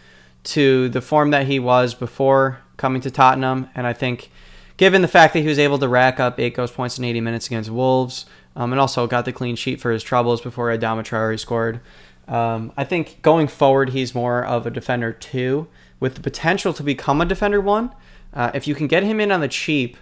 to 0.45 0.89
the 0.89 1.01
form 1.01 1.31
that 1.31 1.47
he 1.47 1.59
was 1.59 1.95
before 1.95 2.61
coming 2.77 3.01
to 3.03 3.11
Tottenham. 3.11 3.69
And 3.75 3.87
I 3.87 3.93
think, 3.93 4.31
given 4.77 5.03
the 5.03 5.09
fact 5.09 5.35
that 5.35 5.41
he 5.41 5.49
was 5.49 5.59
able 5.59 5.79
to 5.79 5.89
rack 5.89 6.19
up 6.19 6.39
eight 6.39 6.55
ghost 6.55 6.75
points 6.75 6.99
in 6.99 7.05
80 7.05 7.21
minutes 7.21 7.47
against 7.47 7.71
Wolves, 7.71 8.27
um, 8.57 8.73
and 8.73 8.81
also 8.81 9.07
got 9.07 9.25
the 9.25 9.33
clean 9.33 9.57
sheet 9.57 9.81
for 9.81 9.91
his 9.91 10.03
troubles 10.03 10.41
before 10.41 10.69
Adama 10.69 11.03
Traore 11.03 11.39
scored, 11.39 11.81
um, 12.29 12.73
I 12.77 12.85
think 12.85 13.21
going 13.23 13.49
forward, 13.49 13.91
he's 13.91 14.15
more 14.15 14.45
of 14.45 14.67
a 14.67 14.71
defender 14.71 15.13
two 15.13 15.69
with 16.01 16.15
the 16.15 16.21
potential 16.21 16.73
to 16.73 16.83
become 16.83 17.21
a 17.21 17.27
defender 17.27 17.61
one. 17.61 17.95
Uh, 18.33 18.51
if 18.55 18.67
you 18.67 18.75
can 18.75 18.87
get 18.87 19.03
him 19.03 19.21
in 19.21 19.31
on 19.31 19.41
the 19.41 19.49
cheap, 19.49 19.97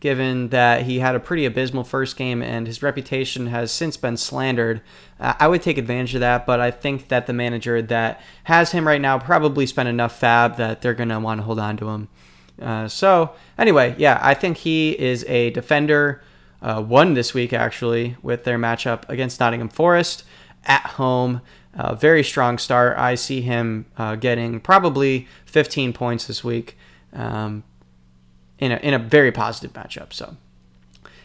given 0.00 0.48
that 0.48 0.82
he 0.82 0.98
had 0.98 1.14
a 1.14 1.20
pretty 1.20 1.46
abysmal 1.46 1.84
first 1.84 2.16
game 2.16 2.42
and 2.42 2.66
his 2.66 2.82
reputation 2.82 3.46
has 3.46 3.72
since 3.72 3.96
been 3.96 4.16
slandered. 4.16 4.82
Uh, 5.18 5.34
I 5.38 5.48
would 5.48 5.62
take 5.62 5.78
advantage 5.78 6.14
of 6.14 6.20
that, 6.20 6.44
but 6.44 6.60
I 6.60 6.70
think 6.70 7.08
that 7.08 7.26
the 7.26 7.32
manager 7.32 7.80
that 7.80 8.20
has 8.44 8.72
him 8.72 8.86
right 8.86 9.00
now 9.00 9.18
probably 9.18 9.66
spent 9.66 9.88
enough 9.88 10.18
fab 10.18 10.56
that 10.58 10.82
they're 10.82 10.94
going 10.94 11.08
to 11.08 11.18
want 11.18 11.40
to 11.40 11.44
hold 11.44 11.58
on 11.58 11.76
to 11.78 11.88
him. 11.88 12.08
Uh, 12.60 12.88
so, 12.88 13.34
anyway, 13.58 13.94
yeah, 13.98 14.18
I 14.22 14.34
think 14.34 14.58
he 14.58 14.98
is 14.98 15.24
a 15.24 15.50
defender. 15.50 16.22
Uh, 16.62 16.82
one 16.82 17.14
this 17.14 17.34
week, 17.34 17.52
actually, 17.52 18.16
with 18.22 18.44
their 18.44 18.58
matchup 18.58 19.06
against 19.08 19.38
Nottingham 19.38 19.68
Forest 19.68 20.24
at 20.64 20.82
home. 20.82 21.42
Uh, 21.74 21.94
very 21.94 22.24
strong 22.24 22.56
start. 22.56 22.96
I 22.96 23.14
see 23.14 23.42
him 23.42 23.84
uh, 23.98 24.16
getting 24.16 24.60
probably 24.60 25.28
15 25.44 25.92
points 25.92 26.26
this 26.26 26.42
week. 26.42 26.78
Um, 27.12 27.62
in 28.58 28.72
a 28.72 28.76
in 28.76 28.94
a 28.94 28.98
very 28.98 29.32
positive 29.32 29.72
matchup. 29.72 30.12
So 30.12 30.36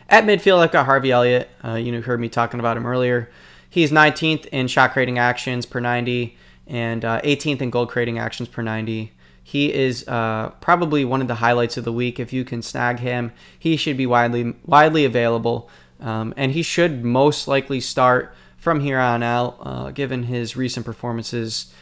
at 0.10 0.24
midfield, 0.26 0.60
I've 0.60 0.72
got 0.72 0.86
Harvey 0.86 1.12
Elliott. 1.12 1.50
Uh, 1.64 1.76
you 1.76 1.92
know, 1.92 2.02
heard 2.02 2.20
me 2.20 2.30
talking 2.30 2.60
about 2.60 2.78
him 2.78 2.86
earlier. 2.86 3.30
He's 3.70 3.92
19th 3.92 4.48
in 4.48 4.68
shot 4.68 4.92
creating 4.92 5.18
actions 5.18 5.66
per 5.66 5.80
90 5.80 6.38
and 6.68 7.06
uh, 7.06 7.22
18th 7.22 7.62
in 7.62 7.70
goal 7.70 7.88
creating 7.88 8.20
actions 8.20 8.50
per 8.50 8.62
90. 8.62 9.14
He 9.44 9.74
is 9.74 10.08
uh, 10.08 10.52
probably 10.62 11.04
one 11.04 11.22
of 11.22 11.28
the 11.28 11.36
highlights 11.36 11.78
of 11.78 11.84
the 11.84 11.92
week. 11.92 12.20
If 12.20 12.32
you 12.32 12.46
can 12.46 12.62
snag 12.62 13.00
him, 13.00 13.32
he 13.58 13.76
should 13.76 13.98
be 13.98 14.06
widely 14.06 14.56
widely 14.66 15.06
available, 15.06 15.70
um, 16.00 16.34
and 16.38 16.52
he 16.52 16.62
should 16.62 17.04
most 17.04 17.48
likely 17.48 17.80
start 17.80 18.34
from 18.58 18.82
here 18.82 19.00
on 19.00 19.24
out, 19.24 19.58
uh, 19.62 19.92
given 19.92 20.24
his 20.24 20.56
recent 20.56 20.86
performances 20.86 21.74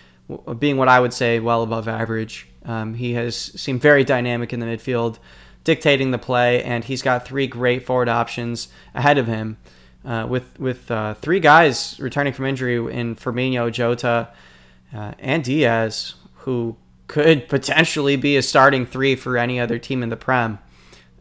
being 0.60 0.78
what 0.78 0.88
I 0.88 1.00
would 1.00 1.14
say 1.14 1.40
well 1.40 1.64
above 1.64 1.88
average. 1.88 2.48
Um, 2.64 2.94
he 2.94 3.14
has 3.14 3.36
seemed 3.36 3.82
very 3.82 4.04
dynamic 4.04 4.54
in 4.54 4.60
the 4.60 4.66
midfield, 4.66 5.18
dictating 5.64 6.12
the 6.12 6.18
play, 6.18 6.64
and 6.64 6.84
he's 6.84 7.02
got 7.02 7.26
three 7.26 7.48
great 7.48 7.86
forward 7.86 8.10
options 8.10 8.70
ahead 8.94 9.18
of 9.18 9.28
him. 9.28 9.58
Uh, 10.06 10.26
with 10.30 10.58
with 10.60 10.90
uh, 10.90 11.14
three 11.16 11.42
guys 11.42 12.00
returning 12.00 12.32
from 12.32 12.46
injury 12.46 12.76
in 12.76 13.16
Firmino, 13.16 13.70
Jota, 13.70 14.30
uh, 14.96 15.12
and 15.20 15.44
Diaz, 15.44 16.16
who 16.36 16.78
could 17.10 17.50
potentially 17.50 18.16
be 18.16 18.38
a 18.38 18.42
starting 18.42 18.86
three 18.86 19.16
for 19.16 19.36
any 19.36 19.60
other 19.60 19.80
team 19.80 20.04
in 20.04 20.10
the 20.10 20.16
Prem. 20.16 20.60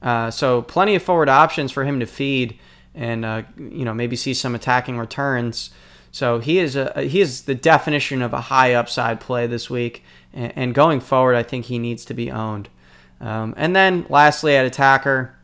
Uh, 0.03 0.31
so 0.31 0.63
plenty 0.63 0.95
of 0.95 1.03
forward 1.03 1.31
options 1.31 1.73
for 1.73 1.85
him 1.85 1.99
to 1.99 2.07
feed, 2.07 2.57
and 2.95 3.25
uh, 3.25 3.43
you 3.57 3.85
know 3.85 3.95
maybe 3.95 4.15
see 4.15 4.35
some 4.35 4.55
attacking 4.55 4.99
returns. 4.99 5.71
So 6.13 6.39
he 6.39 6.59
is 6.59 6.77
a 6.77 7.03
he 7.03 7.21
is 7.21 7.43
the 7.43 7.55
definition 7.55 8.23
of 8.23 8.33
a 8.33 8.43
high 8.43 8.75
upside 8.75 9.19
play 9.19 9.47
this 9.47 9.69
week, 9.69 10.05
and, 10.33 10.75
going 10.75 11.01
forward, 11.01 11.35
I 11.35 11.43
think 11.43 11.65
he 11.65 11.79
needs 11.79 12.05
to 12.05 12.15
be 12.15 12.31
owned. 12.31 12.69
Um, 13.21 13.55
and 13.57 13.75
then 13.75 14.07
lastly, 14.11 14.57
at 14.57 14.67
attacker, 14.67 15.35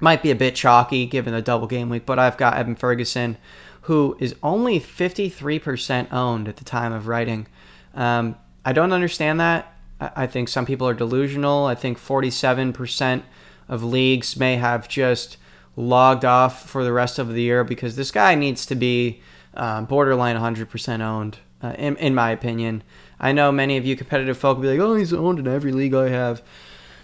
might 0.00 0.22
be 0.22 0.30
a 0.30 0.36
bit 0.36 0.54
chalky 0.54 1.06
given 1.06 1.34
the 1.34 1.42
double 1.42 1.66
game 1.66 1.90
week, 1.90 2.06
but 2.06 2.18
I've 2.20 2.36
got 2.36 2.56
Evan 2.56 2.76
Ferguson, 2.76 3.36
who 3.82 4.16
is 4.20 4.34
only 4.42 4.80
53% 4.80 6.12
owned 6.12 6.48
at 6.48 6.56
the 6.56 6.64
time 6.64 6.92
of 6.92 7.08
writing. 7.08 7.46
Um, 7.94 8.36
I 8.64 8.72
don't 8.72 8.92
understand 8.92 9.40
that. 9.40 9.71
I 10.16 10.26
think 10.26 10.48
some 10.48 10.66
people 10.66 10.88
are 10.88 10.94
delusional. 10.94 11.66
I 11.66 11.74
think 11.74 11.98
47% 11.98 13.22
of 13.68 13.84
leagues 13.84 14.36
may 14.36 14.56
have 14.56 14.88
just 14.88 15.36
logged 15.76 16.24
off 16.24 16.68
for 16.68 16.84
the 16.84 16.92
rest 16.92 17.18
of 17.18 17.32
the 17.32 17.42
year 17.42 17.64
because 17.64 17.96
this 17.96 18.10
guy 18.10 18.34
needs 18.34 18.66
to 18.66 18.74
be 18.74 19.22
uh, 19.54 19.82
borderline 19.82 20.36
100% 20.36 21.00
owned, 21.00 21.38
uh, 21.62 21.74
in, 21.78 21.96
in 21.96 22.14
my 22.14 22.30
opinion. 22.30 22.82
I 23.20 23.32
know 23.32 23.52
many 23.52 23.76
of 23.76 23.86
you 23.86 23.96
competitive 23.96 24.36
folk 24.36 24.56
will 24.56 24.62
be 24.62 24.68
like, 24.68 24.80
oh, 24.80 24.94
he's 24.94 25.12
owned 25.12 25.38
in 25.38 25.46
every 25.46 25.72
league 25.72 25.94
I 25.94 26.08
have. 26.08 26.42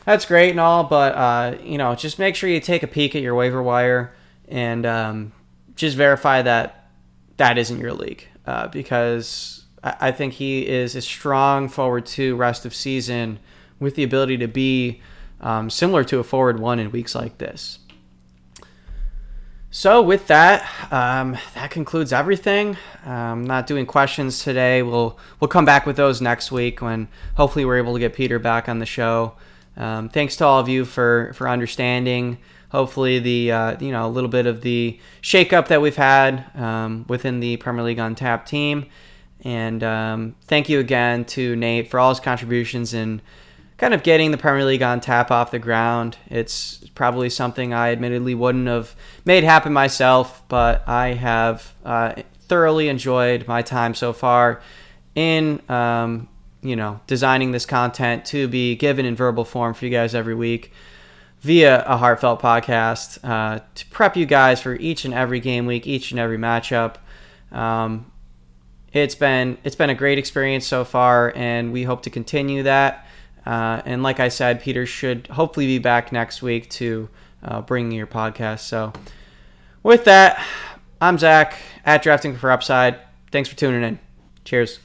That's 0.05 0.24
great 0.24 0.51
and 0.51 0.61
all, 0.61 0.84
but 0.84 1.14
uh, 1.14 1.59
you 1.62 1.78
know, 1.78 1.94
just 1.94 2.18
make 2.18 2.34
sure 2.34 2.49
you 2.49 2.61
take 2.61 2.82
a 2.82 2.86
peek 2.86 3.14
at 3.14 3.22
your 3.22 3.34
waiver 3.34 3.62
wire 3.62 4.14
and 4.49 4.86
um, 4.86 5.32
just 5.76 5.96
verify 5.96 6.42
that 6.42 6.90
that 7.36 7.59
isn't 7.59 7.78
your 7.78 7.92
league, 7.92 8.26
uh, 8.46 8.68
because 8.68 9.58
I, 9.83 10.11
think 10.12 10.35
he 10.35 10.66
is 10.66 10.97
a 10.97 11.01
strong 11.01 11.68
forward 11.68 12.07
two 12.07 12.37
rest 12.37 12.66
of 12.66 12.74
season 12.74 13.39
with 13.79 13.95
the 13.95 14.03
ability 14.03 14.37
to 14.39 14.49
be 14.49 15.01
um, 15.41 15.70
similar 15.70 16.05
to 16.05 16.18
a 16.18 16.24
forward 16.24 16.59
one 16.59 16.79
in 16.79 16.91
weeks 16.91 17.14
like 17.14 17.39
this. 17.39 17.79
So 19.70 20.01
with 20.01 20.29
that, 20.29 20.66
um, 20.91 21.37
that 21.55 21.70
concludes 21.70 22.12
everything. 22.12 22.79
I'm 23.05 23.45
not 23.45 23.66
doing 23.66 23.85
questions 23.85 24.43
today. 24.43 24.83
We'll 24.83 25.18
we'll 25.41 25.49
come 25.49 25.66
back 25.66 25.85
with 25.85 25.97
those 25.97 26.22
next 26.22 26.51
week 26.51 26.81
when 26.81 27.09
hopefully 27.37 27.66
we're 27.66 27.76
able 27.76 27.93
to 27.93 28.01
get 28.01 28.14
Peter 28.14 28.39
back 28.39 28.68
on 28.68 28.79
the 28.79 28.87
show. 28.87 29.35
Um, 29.76 30.09
thanks 30.09 30.37
to 30.37 30.47
all 30.47 30.59
of 30.59 30.68
you 30.68 30.87
for 30.87 31.33
for 31.35 31.49
understanding. 31.49 32.39
Hopefully 32.70 33.18
the 33.18 33.53
uh, 33.53 33.76
you 33.79 33.93
know 33.93 34.07
a 34.07 34.09
little 34.09 34.31
bit 34.31 34.47
of 34.47 34.62
the 34.62 34.99
shakeup 35.20 35.68
that 35.68 35.83
we've 35.83 35.97
had 35.97 36.45
um, 36.57 37.05
within 37.07 37.41
the 37.41 37.59
Premier 37.59 37.85
League 37.85 37.99
on 37.99 38.14
Tap 38.14 38.47
team, 38.47 38.87
and 39.45 39.82
um, 39.82 40.36
thank 40.43 40.68
you 40.68 40.80
again 40.80 41.24
to 41.26 41.55
Nate 41.57 41.91
for 41.91 42.01
all 42.01 42.11
his 42.11 42.20
contributions 42.20 42.93
in 42.93 43.22
kind 43.76 43.95
of 43.95 44.03
getting 44.03 44.32
the 44.32 44.39
Premier 44.39 44.64
League 44.64 44.82
on 44.82 45.01
tap 45.01 45.30
off 45.30 45.51
the 45.51 45.59
ground. 45.59 46.18
It's 46.26 46.78
probably 46.95 47.30
something 47.30 47.72
I 47.72 47.93
admittedly 47.93 48.34
wouldn't 48.34 48.66
have 48.66 48.95
made 49.24 49.45
happen 49.45 49.72
myself, 49.72 50.43
but 50.49 50.86
I 50.89 51.14
have 51.14 51.74
uh, 51.84 52.14
thoroughly 52.41 52.89
enjoyed 52.89 53.47
my 53.47 53.62
time 53.62 53.95
so 53.95 54.12
far 54.12 54.61
in, 55.14 55.62
um, 55.70 56.28
you 56.61 56.74
know, 56.74 57.01
designing 57.07 57.53
this 57.53 57.64
content 57.64 58.24
to 58.26 58.49
be 58.49 58.74
given 58.74 59.07
in 59.07 59.14
verbal 59.14 59.45
form 59.45 59.74
for 59.74 59.84
you 59.84 59.91
guys 59.93 60.14
every 60.14 60.34
week 60.34 60.72
via 61.41 61.84
a 61.84 61.97
heartfelt 61.97 62.41
podcast 62.41 63.18
uh, 63.22 63.61
to 63.76 63.86
prep 63.86 64.16
you 64.16 64.26
guys 64.26 64.61
for 64.61 64.74
each 64.74 65.05
and 65.05 65.14
every 65.14 65.39
game 65.39 65.66
week, 65.66 65.86
each 65.86 66.11
and 66.11 66.18
every 66.18 66.36
matchup. 66.36 66.97
Um, 67.53 68.11
it's 68.93 69.14
been 69.14 69.59
it's 69.64 69.76
been 69.76 69.91
a 69.91 69.95
great 69.95 70.18
experience 70.18 70.66
so 70.66 70.84
far, 70.84 71.32
and 71.36 71.72
we 71.72 71.84
hope 71.84 72.03
to 72.03 72.11
continue 72.11 72.62
that. 72.62 73.07
Uh, 73.45 73.82
and 73.84 74.03
like 74.03 74.20
I 74.20 74.28
said, 74.28 74.61
Peter 74.61 74.84
should 74.86 75.26
hopefully 75.28 75.66
be 75.66 75.78
back 75.78 76.12
next 76.12 76.43
week 76.43 76.68
to 76.70 77.09
uh, 77.43 77.62
bring 77.62 77.91
your 77.93 78.07
podcast. 78.07 78.61
So, 78.61 78.93
with 79.82 80.05
that, 80.05 80.45
I'm 81.01 81.18
Zach 81.18 81.59
at 81.84 82.03
Drafting 82.03 82.36
for 82.36 82.51
Upside. 82.51 82.99
Thanks 83.30 83.49
for 83.49 83.57
tuning 83.57 83.82
in. 83.82 83.99
Cheers. 84.45 84.80